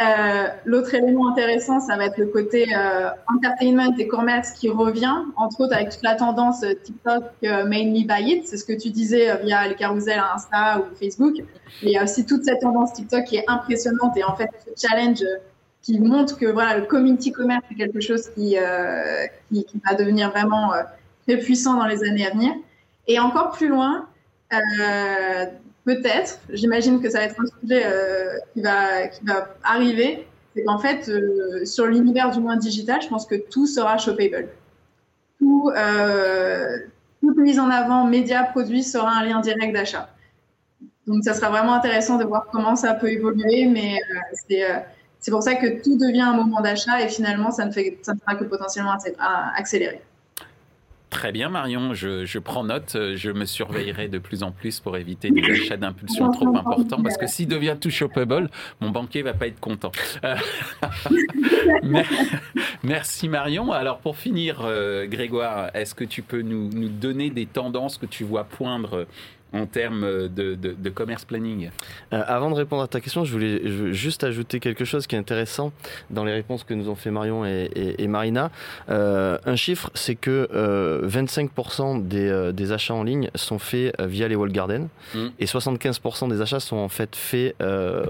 Euh, 0.00 0.48
l'autre 0.64 0.92
élément 0.94 1.28
intéressant, 1.28 1.78
ça 1.78 1.96
va 1.96 2.06
être 2.06 2.18
le 2.18 2.26
côté 2.26 2.66
euh, 2.76 3.10
entertainment 3.32 3.96
et 3.96 4.08
commerce 4.08 4.50
qui 4.50 4.68
revient, 4.68 5.14
entre 5.36 5.60
autres 5.60 5.74
avec 5.74 5.90
toute 5.90 6.02
la 6.02 6.16
tendance 6.16 6.64
euh, 6.64 6.74
TikTok 6.74 7.22
mainly 7.42 8.04
buy 8.04 8.32
it, 8.32 8.48
c'est 8.48 8.56
ce 8.56 8.64
que 8.64 8.72
tu 8.72 8.90
disais 8.90 9.36
via 9.44 9.68
les 9.68 9.76
carousels 9.76 10.20
Insta 10.34 10.80
ou 10.80 10.96
Facebook. 10.96 11.36
Mais 11.82 11.90
il 11.90 11.92
y 11.92 11.96
a 11.96 12.02
aussi 12.02 12.26
toute 12.26 12.42
cette 12.44 12.60
tendance 12.60 12.92
TikTok 12.94 13.24
qui 13.24 13.36
est 13.36 13.44
impressionnante 13.46 14.16
et 14.16 14.24
en 14.24 14.34
fait 14.34 14.50
ce 14.66 14.86
challenge 14.86 15.22
qui 15.80 16.00
montre 16.00 16.38
que 16.38 16.46
voilà, 16.46 16.76
le 16.76 16.86
community 16.86 17.30
commerce 17.30 17.62
est 17.70 17.76
quelque 17.76 18.00
chose 18.00 18.30
qui, 18.30 18.56
va 18.56 19.94
devenir 19.94 20.30
vraiment 20.30 20.72
très 21.26 21.36
puissant 21.36 21.74
dans 21.74 21.86
les 21.86 22.02
années 22.02 22.26
à 22.26 22.30
venir. 22.30 22.52
Et 23.06 23.20
encore 23.20 23.52
plus 23.52 23.68
loin, 23.68 24.08
peut-être, 25.84 26.38
j'imagine 26.50 27.00
que 27.00 27.10
ça 27.10 27.18
va 27.18 27.24
être 27.24 27.40
un 27.40 27.46
sujet 27.60 27.84
qui, 28.54 28.60
va, 28.62 29.08
qui 29.08 29.24
va 29.24 29.48
arriver, 29.62 30.26
c'est 30.54 30.64
qu'en 30.64 30.78
fait, 30.78 31.10
sur 31.64 31.86
l'univers 31.86 32.30
du 32.30 32.40
moins 32.40 32.56
digital, 32.56 33.02
je 33.02 33.08
pense 33.08 33.26
que 33.26 33.34
tout 33.34 33.66
sera 33.66 33.98
shoppable. 33.98 34.48
Tout, 35.38 35.70
toute 37.20 37.38
mise 37.38 37.58
en 37.58 37.70
avant 37.70 38.04
média 38.04 38.44
produit 38.44 38.82
sera 38.82 39.10
un 39.10 39.24
lien 39.24 39.40
direct 39.40 39.74
d'achat. 39.74 40.08
Donc, 41.06 41.22
ça 41.22 41.34
sera 41.34 41.50
vraiment 41.50 41.74
intéressant 41.74 42.16
de 42.16 42.24
voir 42.24 42.46
comment 42.50 42.76
ça 42.76 42.94
peut 42.94 43.10
évoluer, 43.10 43.66
mais 43.66 43.96
euh, 43.96 44.54
euh, 44.54 44.78
c'est 45.20 45.30
pour 45.30 45.42
ça 45.42 45.54
que 45.54 45.82
tout 45.82 45.98
devient 45.98 46.22
un 46.22 46.34
moment 46.34 46.60
d'achat 46.60 47.02
et 47.02 47.08
finalement, 47.08 47.50
ça 47.50 47.66
ne, 47.66 47.72
fait, 47.72 47.98
ça 48.02 48.14
ne 48.14 48.18
fera 48.18 48.36
que 48.36 48.44
potentiellement 48.44 48.96
accélérer. 49.56 50.02
Très 51.14 51.30
bien, 51.30 51.48
Marion, 51.48 51.94
je, 51.94 52.38
prends 52.40 52.64
note. 52.64 52.96
Je 53.14 53.30
me 53.30 53.44
surveillerai 53.44 54.08
de 54.08 54.18
plus 54.18 54.42
en 54.42 54.50
plus 54.50 54.80
pour 54.80 54.96
éviter 54.96 55.30
des 55.30 55.44
achats 55.50 55.76
d'impulsion 55.76 56.32
trop 56.32 56.48
importants 56.48 57.00
parce 57.04 57.16
que 57.16 57.28
s'il 57.28 57.46
devient 57.46 57.76
tout 57.80 57.88
shoppable, 57.88 58.50
mon 58.80 58.90
banquier 58.90 59.22
va 59.22 59.32
pas 59.32 59.46
être 59.46 59.60
content. 59.60 59.92
Euh, 60.24 60.34
merci, 62.82 63.28
Marion. 63.28 63.70
Alors, 63.70 63.98
pour 63.98 64.16
finir, 64.16 64.62
euh, 64.64 65.06
Grégoire, 65.06 65.70
est-ce 65.72 65.94
que 65.94 66.02
tu 66.02 66.20
peux 66.22 66.42
nous, 66.42 66.68
nous 66.70 66.88
donner 66.88 67.30
des 67.30 67.46
tendances 67.46 67.96
que 67.96 68.06
tu 68.06 68.24
vois 68.24 68.42
poindre 68.42 69.06
en 69.54 69.66
termes 69.66 70.28
de, 70.28 70.90
commerce 70.90 71.24
planning 71.24 71.70
euh, 72.12 72.22
Avant 72.26 72.50
de 72.50 72.54
répondre 72.54 72.82
à 72.82 72.88
ta 72.88 73.00
question, 73.00 73.24
je 73.24 73.32
voulais 73.32 73.92
juste 73.92 74.24
ajouter 74.24 74.60
quelque 74.60 74.84
chose 74.84 75.06
qui 75.06 75.14
est 75.14 75.18
intéressant 75.18 75.72
dans 76.10 76.24
les 76.24 76.32
réponses 76.32 76.64
que 76.64 76.74
nous 76.74 76.88
ont 76.88 76.94
fait 76.94 77.10
Marion 77.10 77.44
et, 77.44 78.06
Marina. 78.08 78.50
Euh, 78.90 79.38
un 79.46 79.56
chiffre, 79.56 79.90
c'est 79.94 80.16
que 80.16 80.48
25% 81.06 82.04
euh, 82.14 82.52
des, 82.52 82.72
achats 82.72 82.94
en 82.94 83.04
ligne 83.04 83.30
sont 83.34 83.58
faits 83.58 83.94
via 84.00 84.28
les 84.28 84.34
wall 84.34 84.50
garden 84.50 84.88
mmh. 85.14 85.26
et 85.38 85.46
75% 85.46 86.28
des 86.28 86.40
achats 86.40 86.60
sont 86.60 86.76
en 86.76 86.88
fait 86.88 87.14
faits 87.14 87.54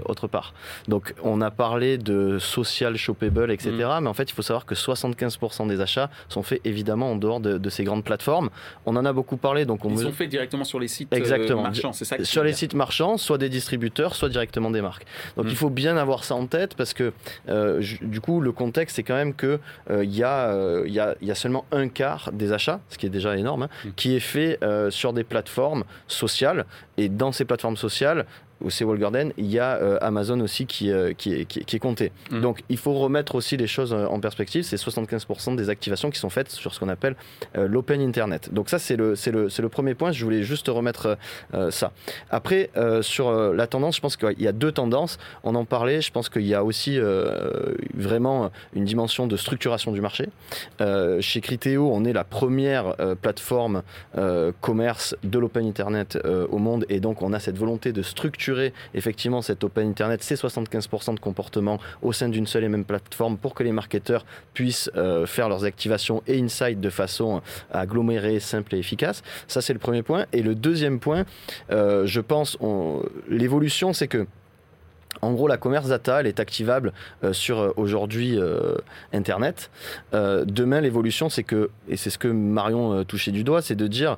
autre 0.05 0.27
part. 0.27 0.53
Donc 0.87 1.13
on 1.23 1.41
a 1.41 1.51
parlé 1.51 1.97
de 1.97 2.39
social 2.39 2.97
shoppable, 2.97 3.51
etc. 3.51 3.71
Mmh. 3.71 4.03
Mais 4.03 4.09
en 4.09 4.13
fait, 4.13 4.29
il 4.29 4.33
faut 4.33 4.41
savoir 4.41 4.65
que 4.65 4.75
75% 4.75 5.67
des 5.67 5.81
achats 5.81 6.09
sont 6.29 6.43
faits 6.43 6.61
évidemment 6.65 7.11
en 7.11 7.15
dehors 7.15 7.39
de, 7.39 7.69
ces 7.69 7.83
grandes 7.83 8.03
plateformes. 8.03 8.49
On 8.85 8.95
en 8.95 9.05
a 9.05 9.13
beaucoup 9.13 9.37
parlé. 9.37 9.65
Donc 9.65 9.85
on 9.85 9.91
Ils 9.91 9.99
sont 9.99 10.11
faits 10.11 10.29
directement 10.29 10.63
sur 10.63 10.79
les 10.79 10.87
sites. 10.87 11.13
Exactement. 11.13 11.34
Sur 12.23 12.43
les 12.43 12.53
sites 12.53 12.73
marchands, 12.73 13.17
soit 13.17 13.37
des 13.37 13.49
distributeurs, 13.49 14.15
soit 14.15 14.29
directement 14.29 14.71
des 14.71 14.81
marques. 14.81 15.05
Donc 15.37 15.45
il 15.47 15.53
hmm. 15.53 15.55
faut 15.55 15.69
bien 15.69 15.97
avoir 15.97 16.23
ça 16.23 16.35
en 16.35 16.45
tête 16.47 16.75
parce 16.75 16.93
que 16.93 17.13
euh, 17.49 17.83
du 18.01 18.21
coup, 18.21 18.41
le 18.41 18.51
contexte, 18.51 18.95
c'est 18.95 19.03
quand 19.03 19.15
même 19.15 19.33
qu'il 19.33 19.59
euh, 19.89 20.03
il 20.03 20.15
y, 20.15 20.23
euh, 20.23 20.87
y, 20.87 20.99
a, 20.99 21.15
y, 21.21 21.31
a, 21.31 21.35
seulement 21.35 21.65
un 21.71 21.87
quart 21.87 22.31
des 22.31 22.53
achats, 22.53 22.79
ce 22.89 22.97
qui 22.97 23.05
est 23.05 23.09
déjà 23.09 23.37
énorme, 23.37 23.63
hein, 23.63 23.69
hmm. 23.85 23.89
qui 23.95 24.15
est 24.15 24.19
fait 24.19 24.59
sur 24.89 25.13
des 25.13 25.23
plateformes 25.23 25.83
sociales. 26.07 26.65
Et 26.97 27.09
dans 27.09 27.31
ces 27.31 27.45
plateformes 27.45 27.77
sociales, 27.77 28.25
au 28.63 28.69
Wall 28.85 28.97
Garden, 28.97 29.33
il 29.37 29.47
y 29.47 29.59
a 29.59 29.75
euh, 29.75 29.97
Amazon 30.01 30.39
aussi 30.39 30.65
qui, 30.65 30.91
euh, 30.91 31.13
qui, 31.13 31.33
est, 31.33 31.45
qui, 31.45 31.75
est, 31.75 31.79
compté. 31.79 32.11
Mm. 32.31 32.41
Donc 32.41 32.63
il 32.69 32.77
faut 32.77 32.93
remettre 32.93 33.35
aussi 33.35 33.57
les 33.57 33.67
choses 33.67 33.93
euh, 33.93 34.07
en 34.07 34.19
perspective. 34.19 34.63
C'est 34.63 34.77
75% 34.77 35.55
des 35.55 35.69
activations 35.69 36.09
qui 36.09 36.19
sont 36.19 36.29
faites 36.29 36.49
sur 36.49 36.73
ce 36.73 36.79
qu'on 36.79 36.89
appelle 36.89 37.15
l'open 37.55 38.01
internet. 38.01 38.53
Donc 38.53 38.69
ça, 38.69 38.79
c'est 38.79 38.95
le, 38.95 39.15
le, 39.27 39.47
le, 39.57 39.69
premier 39.69 39.93
point. 39.93 40.11
Je 40.11 40.23
voulais 40.23 40.43
juste 40.43 40.67
remettre 40.67 41.17
ça. 41.69 41.91
Après, 42.29 42.69
sur 43.01 43.31
la 43.31 43.67
tendance, 43.67 43.95
je 43.95 44.01
pense 44.01 44.17
qu'il 44.17 44.41
y 44.41 44.47
a 44.47 44.51
deux 44.51 44.71
tendances. 44.71 45.17
On 45.43 45.55
en 45.55 45.65
parlait. 45.65 46.01
Je 46.01 46.11
pense 46.11 46.29
qu'il 46.29 46.45
y 46.45 46.53
a 46.53 46.63
aussi 46.63 46.99
vraiment 47.93 48.51
une 48.73 48.85
dimension 48.85 49.27
de 49.27 49.37
structuration 49.37 49.91
du 49.91 50.01
marché. 50.01 50.29
chez 51.19 51.41
Criteo, 51.41 51.89
on 51.91 52.05
est 52.05 52.13
la 52.13 52.23
première 52.23 52.95
plateforme 53.21 53.83
commerce 54.61 55.15
de 55.23 55.39
l'open 55.39 55.65
internet 55.67 56.17
au 56.49 56.57
monde. 56.57 56.85
Et 56.89 56.99
donc 56.99 57.21
on 57.21 57.33
a 57.33 57.39
cette 57.39 57.57
volonté 57.57 57.91
de 57.91 58.01
structurer 58.01 58.44
effectivement 58.93 59.41
cet 59.41 59.63
open 59.63 59.87
internet, 59.87 60.23
ces 60.23 60.35
75% 60.35 61.15
de 61.15 61.19
comportement 61.19 61.79
au 62.01 62.13
sein 62.13 62.29
d'une 62.29 62.47
seule 62.47 62.63
et 62.63 62.69
même 62.69 62.85
plateforme 62.85 63.37
pour 63.37 63.53
que 63.53 63.63
les 63.63 63.71
marketeurs 63.71 64.25
puissent 64.53 64.89
euh, 64.95 65.25
faire 65.25 65.49
leurs 65.49 65.65
activations 65.65 66.23
et 66.27 66.39
insights 66.39 66.79
de 66.79 66.89
façon 66.89 67.41
agglomérée, 67.71 68.39
simple 68.39 68.75
et 68.75 68.79
efficace. 68.79 69.23
Ça, 69.47 69.61
c'est 69.61 69.73
le 69.73 69.79
premier 69.79 70.03
point. 70.03 70.25
Et 70.33 70.41
le 70.41 70.55
deuxième 70.55 70.99
point, 70.99 71.25
euh, 71.71 72.05
je 72.05 72.21
pense, 72.21 72.57
l'évolution, 73.29 73.93
c'est 73.93 74.07
que 74.07 74.27
en 75.21 75.33
gros, 75.33 75.47
la 75.47 75.57
commerce 75.57 75.87
data, 75.87 76.19
elle 76.19 76.27
est 76.27 76.39
activable 76.39 76.93
euh, 77.23 77.33
sur 77.33 77.59
euh, 77.59 77.73
aujourd'hui 77.77 78.37
euh, 78.37 78.75
Internet. 79.13 79.69
demain, 80.13 80.81
l'évolution, 80.81 81.29
c'est 81.29 81.43
que, 81.43 81.69
et 81.87 81.97
c'est 81.97 82.09
ce 82.09 82.17
que 82.17 82.27
Marion 82.27 83.03
touchait 83.03 83.31
du 83.31 83.43
doigt, 83.43 83.61
c'est 83.61 83.75
de 83.75 83.87
dire 83.87 84.17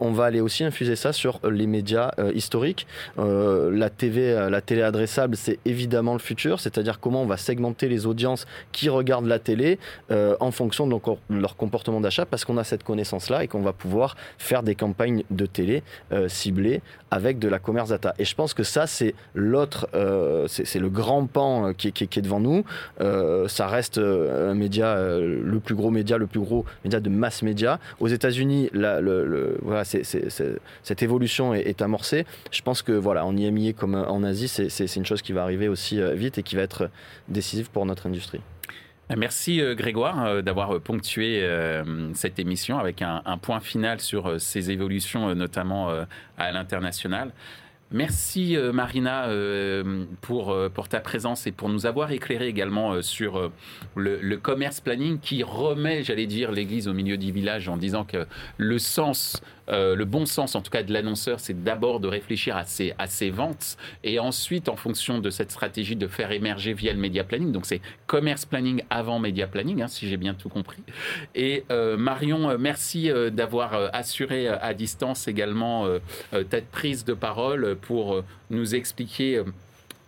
on 0.00 0.12
va 0.12 0.24
aller 0.24 0.40
aussi 0.40 0.64
infuser 0.64 0.96
ça 0.96 1.12
sur 1.12 1.40
les 1.48 1.66
médias 1.66 2.10
historiques. 2.34 2.86
la 3.16 3.90
TV, 3.90 4.48
la 4.50 4.60
télé 4.60 4.82
adressable, 4.82 5.36
c'est 5.36 5.58
évidemment 5.64 6.12
le 6.12 6.18
futur, 6.18 6.60
c'est-à-dire 6.60 7.00
comment 7.00 7.22
on 7.22 7.26
va 7.26 7.36
segmenter 7.36 7.88
les 7.88 8.06
audiences 8.06 8.46
qui 8.72 8.88
regardent 8.88 9.26
la 9.26 9.38
télé 9.38 9.78
en 10.10 10.50
fonction 10.50 10.86
de 10.86 10.94
leur 11.30 11.56
comportement 11.56 12.00
d'achat, 12.00 12.26
parce 12.26 12.44
qu'on 12.44 12.58
a 12.58 12.64
cette 12.64 12.84
connaissance-là 12.84 13.44
et 13.44 13.48
qu'on 13.48 13.62
va 13.62 13.72
pouvoir 13.72 14.16
faire 14.38 14.62
des 14.62 14.74
campagnes 14.74 15.24
de 15.30 15.46
télé 15.46 15.82
ciblées 16.28 16.80
avec 17.10 17.38
de 17.38 17.48
la 17.48 17.58
commerce 17.58 17.90
data. 17.90 18.14
Et 18.18 18.24
je 18.24 18.34
pense 18.34 18.54
que 18.54 18.62
ça, 18.62 18.86
c'est 18.86 19.14
l'autre 19.34 19.88
c'est 20.46 20.78
le 20.78 20.88
grand 20.88 21.26
pan 21.26 21.68
euh, 21.68 21.72
qui, 21.72 21.88
est 21.88 22.22
devant 22.22 22.40
nous. 22.40 22.64
Euh, 23.00 23.48
ça 23.48 23.66
reste 23.66 23.98
euh, 23.98 24.50
un 24.50 24.54
média, 24.54 24.96
le 24.98 25.60
plus 25.60 25.74
gros 25.74 25.90
média, 25.90 26.18
le 26.18 26.26
plus 26.26 26.40
gros 26.40 26.64
média 26.84 27.00
de 27.00 27.08
masse 27.08 27.42
média. 27.42 27.78
Aux 28.00 28.08
États-Unis, 28.08 28.70
cette 30.82 31.02
évolution 31.02 31.54
est, 31.54 31.82
amorcée. 31.82 32.26
Je 32.50 32.62
pense 32.62 32.82
que 32.82 32.92
voilà, 32.92 33.24
en 33.24 33.36
IMI 33.36 33.74
comme 33.74 33.94
en 33.94 34.22
Asie, 34.22 34.48
c'est 34.48 34.96
une 34.96 35.06
chose 35.06 35.22
qui 35.22 35.32
va 35.32 35.42
arriver 35.42 35.68
aussi 35.68 36.00
vite 36.14 36.38
et 36.38 36.42
qui 36.42 36.56
va 36.56 36.62
être 36.62 36.90
décisive 37.28 37.70
pour 37.70 37.86
notre 37.86 38.06
industrie. 38.06 38.40
Merci 39.16 39.62
Grégoire 39.74 40.42
d'avoir 40.42 40.80
ponctué 40.80 41.48
cette 42.14 42.38
émission 42.38 42.78
avec 42.78 43.00
un, 43.00 43.38
point 43.40 43.60
final 43.60 44.00
sur 44.00 44.40
ces 44.40 44.70
évolutions, 44.70 45.34
notamment 45.34 45.90
à 46.36 46.52
l'international. 46.52 47.32
Merci 47.90 48.54
euh, 48.54 48.70
Marina 48.70 49.28
euh, 49.28 50.04
euh, 50.30 50.68
pour 50.68 50.88
ta 50.88 51.00
présence 51.00 51.46
et 51.46 51.52
pour 51.52 51.70
nous 51.70 51.86
avoir 51.86 52.12
éclairé 52.12 52.46
également 52.46 53.00
sur 53.00 53.50
le, 53.96 54.36
commerce 54.36 54.80
planning 54.80 55.18
qui 55.18 55.42
remet, 55.42 56.02
j'allais 56.02 56.26
dire, 56.26 56.52
l'église 56.52 56.86
au 56.86 56.92
milieu 56.92 57.16
du 57.16 57.32
village 57.32 57.68
en 57.68 57.76
disant 57.76 58.04
que 58.04 58.26
le 58.58 58.78
sens 58.78 59.40
euh, 59.70 59.94
le 59.94 60.04
bon 60.04 60.26
sens, 60.26 60.54
en 60.54 60.62
tout 60.62 60.70
cas 60.70 60.82
de 60.82 60.92
l'annonceur, 60.92 61.40
c'est 61.40 61.62
d'abord 61.62 62.00
de 62.00 62.08
réfléchir 62.08 62.56
à 62.56 62.64
ses, 62.64 63.30
ventes 63.30 63.76
et 64.04 64.18
ensuite, 64.18 64.68
en 64.68 64.76
fonction 64.76 65.18
de 65.18 65.30
cette 65.30 65.50
stratégie, 65.50 65.96
de 65.96 66.06
faire 66.06 66.32
émerger 66.32 66.72
via 66.72 66.92
le 66.92 66.98
media 66.98 67.24
planning. 67.24 67.52
Donc, 67.52 67.66
c'est 67.66 67.80
commerce 68.06 68.44
planning 68.44 68.82
avant 68.90 69.18
media 69.18 69.46
planning, 69.46 69.82
hein, 69.82 69.88
si 69.88 70.08
j'ai 70.08 70.16
bien 70.16 70.34
tout 70.34 70.48
compris. 70.48 70.82
Et 71.34 71.64
euh, 71.70 71.96
Marion, 71.96 72.50
euh, 72.50 72.56
merci 72.58 73.10
d'avoir 73.32 73.90
assuré 73.92 74.48
à 74.48 74.74
distance 74.74 75.28
également 75.28 75.86
cette 76.32 76.68
prise 76.70 77.04
de 77.04 77.14
parole 77.14 77.76
pour 77.76 78.22
nous 78.50 78.74
expliquer 78.74 79.42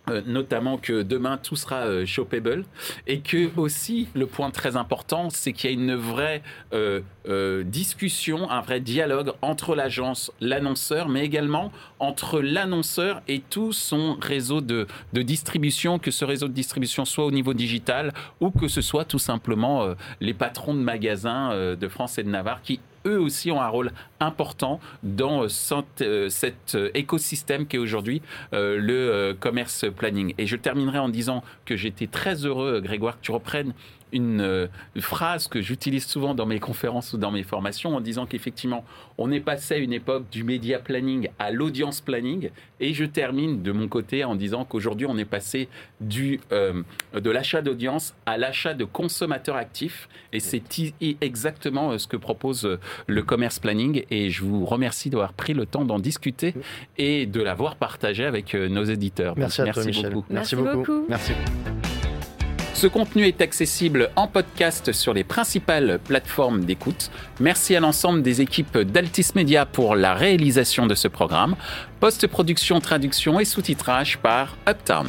euh, 0.09 0.21
notamment 0.25 0.77
que 0.77 1.03
demain 1.03 1.37
tout 1.37 1.55
sera 1.55 1.85
euh, 1.85 2.07
shoppable. 2.07 2.65
Et 3.05 3.19
que 3.19 3.51
aussi 3.55 4.07
le 4.15 4.25
point 4.25 4.49
très 4.49 4.75
important 4.75 5.29
c'est 5.29 5.53
qu'il 5.53 5.69
y 5.69 5.73
a 5.73 5.75
une 5.75 5.95
vraie 5.95 6.41
euh, 6.73 7.63
discussion, 7.63 8.49
un 8.49 8.61
vrai 8.61 8.79
dialogue 8.79 9.33
entre 9.43 9.75
l'agence, 9.75 10.31
l'annonceur, 10.41 11.07
mais 11.07 11.23
également 11.23 11.71
entre 11.99 12.41
l'annonceur 12.41 13.21
et 13.27 13.41
tout 13.41 13.73
son 13.73 14.17
réseau 14.19 14.59
de, 14.61 14.87
de, 15.13 15.21
distribution, 15.21 15.99
que 15.99 16.09
ce 16.09 16.25
réseau 16.25 16.47
de 16.47 16.53
distribution 16.53 17.05
soit 17.05 17.25
au 17.25 17.31
niveau 17.31 17.53
digital 17.53 18.11
ou 18.39 18.49
que 18.49 18.67
ce 18.67 18.81
soit 18.81 19.05
tout 19.05 19.19
simplement 19.19 19.93
les 20.19 20.33
patrons 20.33 20.73
de 20.73 20.79
magasins 20.79 21.75
de 21.75 21.87
France 21.87 22.17
et 22.17 22.23
de 22.23 22.29
Navarre 22.29 22.61
qui 22.63 22.79
eux 23.05 23.19
aussi 23.19 23.51
ont 23.51 23.61
un 23.61 23.67
rôle 23.67 23.91
important 24.19 24.79
dans 25.03 25.43
euh, 25.43 25.47
euh, 26.01 26.29
cet 26.29 26.75
euh, 26.75 26.89
écosystème 26.93 27.67
qui 27.67 27.75
est 27.75 27.79
aujourd'hui 27.79 28.21
le 28.51 29.33
commerce 29.39 29.85
planning. 29.95 30.33
Et 30.37 30.45
je 30.45 30.55
terminerai 30.55 30.99
en 30.99 31.09
disant 31.09 31.43
que 31.65 31.75
j'étais 31.75 32.07
très 32.07 32.45
heureux, 32.45 32.81
Grégoire, 32.81 33.19
que 33.19 33.25
tu 33.25 33.31
reprennes 33.31 33.73
une, 34.11 34.41
euh, 34.41 34.67
phrase 34.99 35.47
que 35.47 35.61
j'utilise 35.61 36.05
souvent 36.05 36.35
dans 36.35 36.45
mes 36.45 36.59
conférences 36.59 37.13
ou 37.13 37.17
dans 37.17 37.31
mes 37.31 37.43
formations 37.43 37.95
en 37.95 38.01
disant 38.01 38.25
qu'effectivement, 38.25 38.83
on 39.17 39.31
est 39.31 39.39
passé 39.39 39.75
à 39.75 39.77
une 39.77 39.93
époque 39.93 40.25
du 40.31 40.43
média 40.43 40.79
planning 40.79 41.29
à 41.39 41.51
l'audience 41.51 42.01
planning. 42.01 42.49
Et 42.79 42.93
je 42.93 43.05
termine 43.05 43.61
de 43.61 43.71
mon 43.71 43.87
côté 43.87 44.23
en 44.23 44.35
disant 44.35 44.65
qu'aujourd'hui, 44.65 45.07
on 45.07 45.17
est 45.17 45.25
passé 45.25 45.69
du, 45.99 46.39
euh, 46.51 46.81
de 47.13 47.29
l'achat 47.29 47.61
d'audience 47.61 48.15
à 48.25 48.37
l'achat 48.37 48.73
de 48.73 48.85
consommateurs 48.85 49.55
actifs. 49.55 50.09
Et 50.33 50.39
c'est 50.39 50.63
exactement 51.21 51.91
euh, 51.91 51.97
ce 51.97 52.07
que 52.07 52.17
propose 52.17 52.77
le 53.07 53.23
commerce 53.23 53.59
planning. 53.59 54.03
Et 54.09 54.29
je 54.29 54.43
vous 54.43 54.65
remercie 54.65 55.09
d'avoir 55.09 55.33
pris 55.33 55.53
le 55.53 55.65
temps 55.65 55.85
d'en 55.85 55.99
discuter 55.99 56.53
et 56.97 57.25
de 57.25 57.41
l'avoir 57.41 57.75
partagé 57.75 58.25
avec 58.25 58.53
nos 58.53 58.83
éditeurs. 58.83 59.35
Merci 59.37 59.61
à 59.61 59.71
toi, 59.71 59.83
Michel. 59.83 60.13
Merci, 60.29 60.55
beaucoup. 60.55 61.05
Merci. 61.09 61.33
Ce 62.73 62.87
contenu 62.87 63.27
est 63.27 63.41
accessible 63.41 64.09
en 64.15 64.27
podcast 64.27 64.91
sur 64.91 65.13
les 65.13 65.23
principales 65.23 65.99
plateformes 66.03 66.65
d'écoute. 66.65 67.11
Merci 67.39 67.75
à 67.75 67.79
l'ensemble 67.79 68.23
des 68.23 68.41
équipes 68.41 68.79
d'Altis 68.79 69.27
Media 69.35 69.65
pour 69.65 69.95
la 69.95 70.13
réalisation 70.13 70.87
de 70.87 70.95
ce 70.95 71.07
programme. 71.07 71.55
Post-production, 71.99 72.79
traduction 72.79 73.39
et 73.39 73.45
sous-titrage 73.45 74.17
par 74.17 74.57
Uptown. 74.67 75.07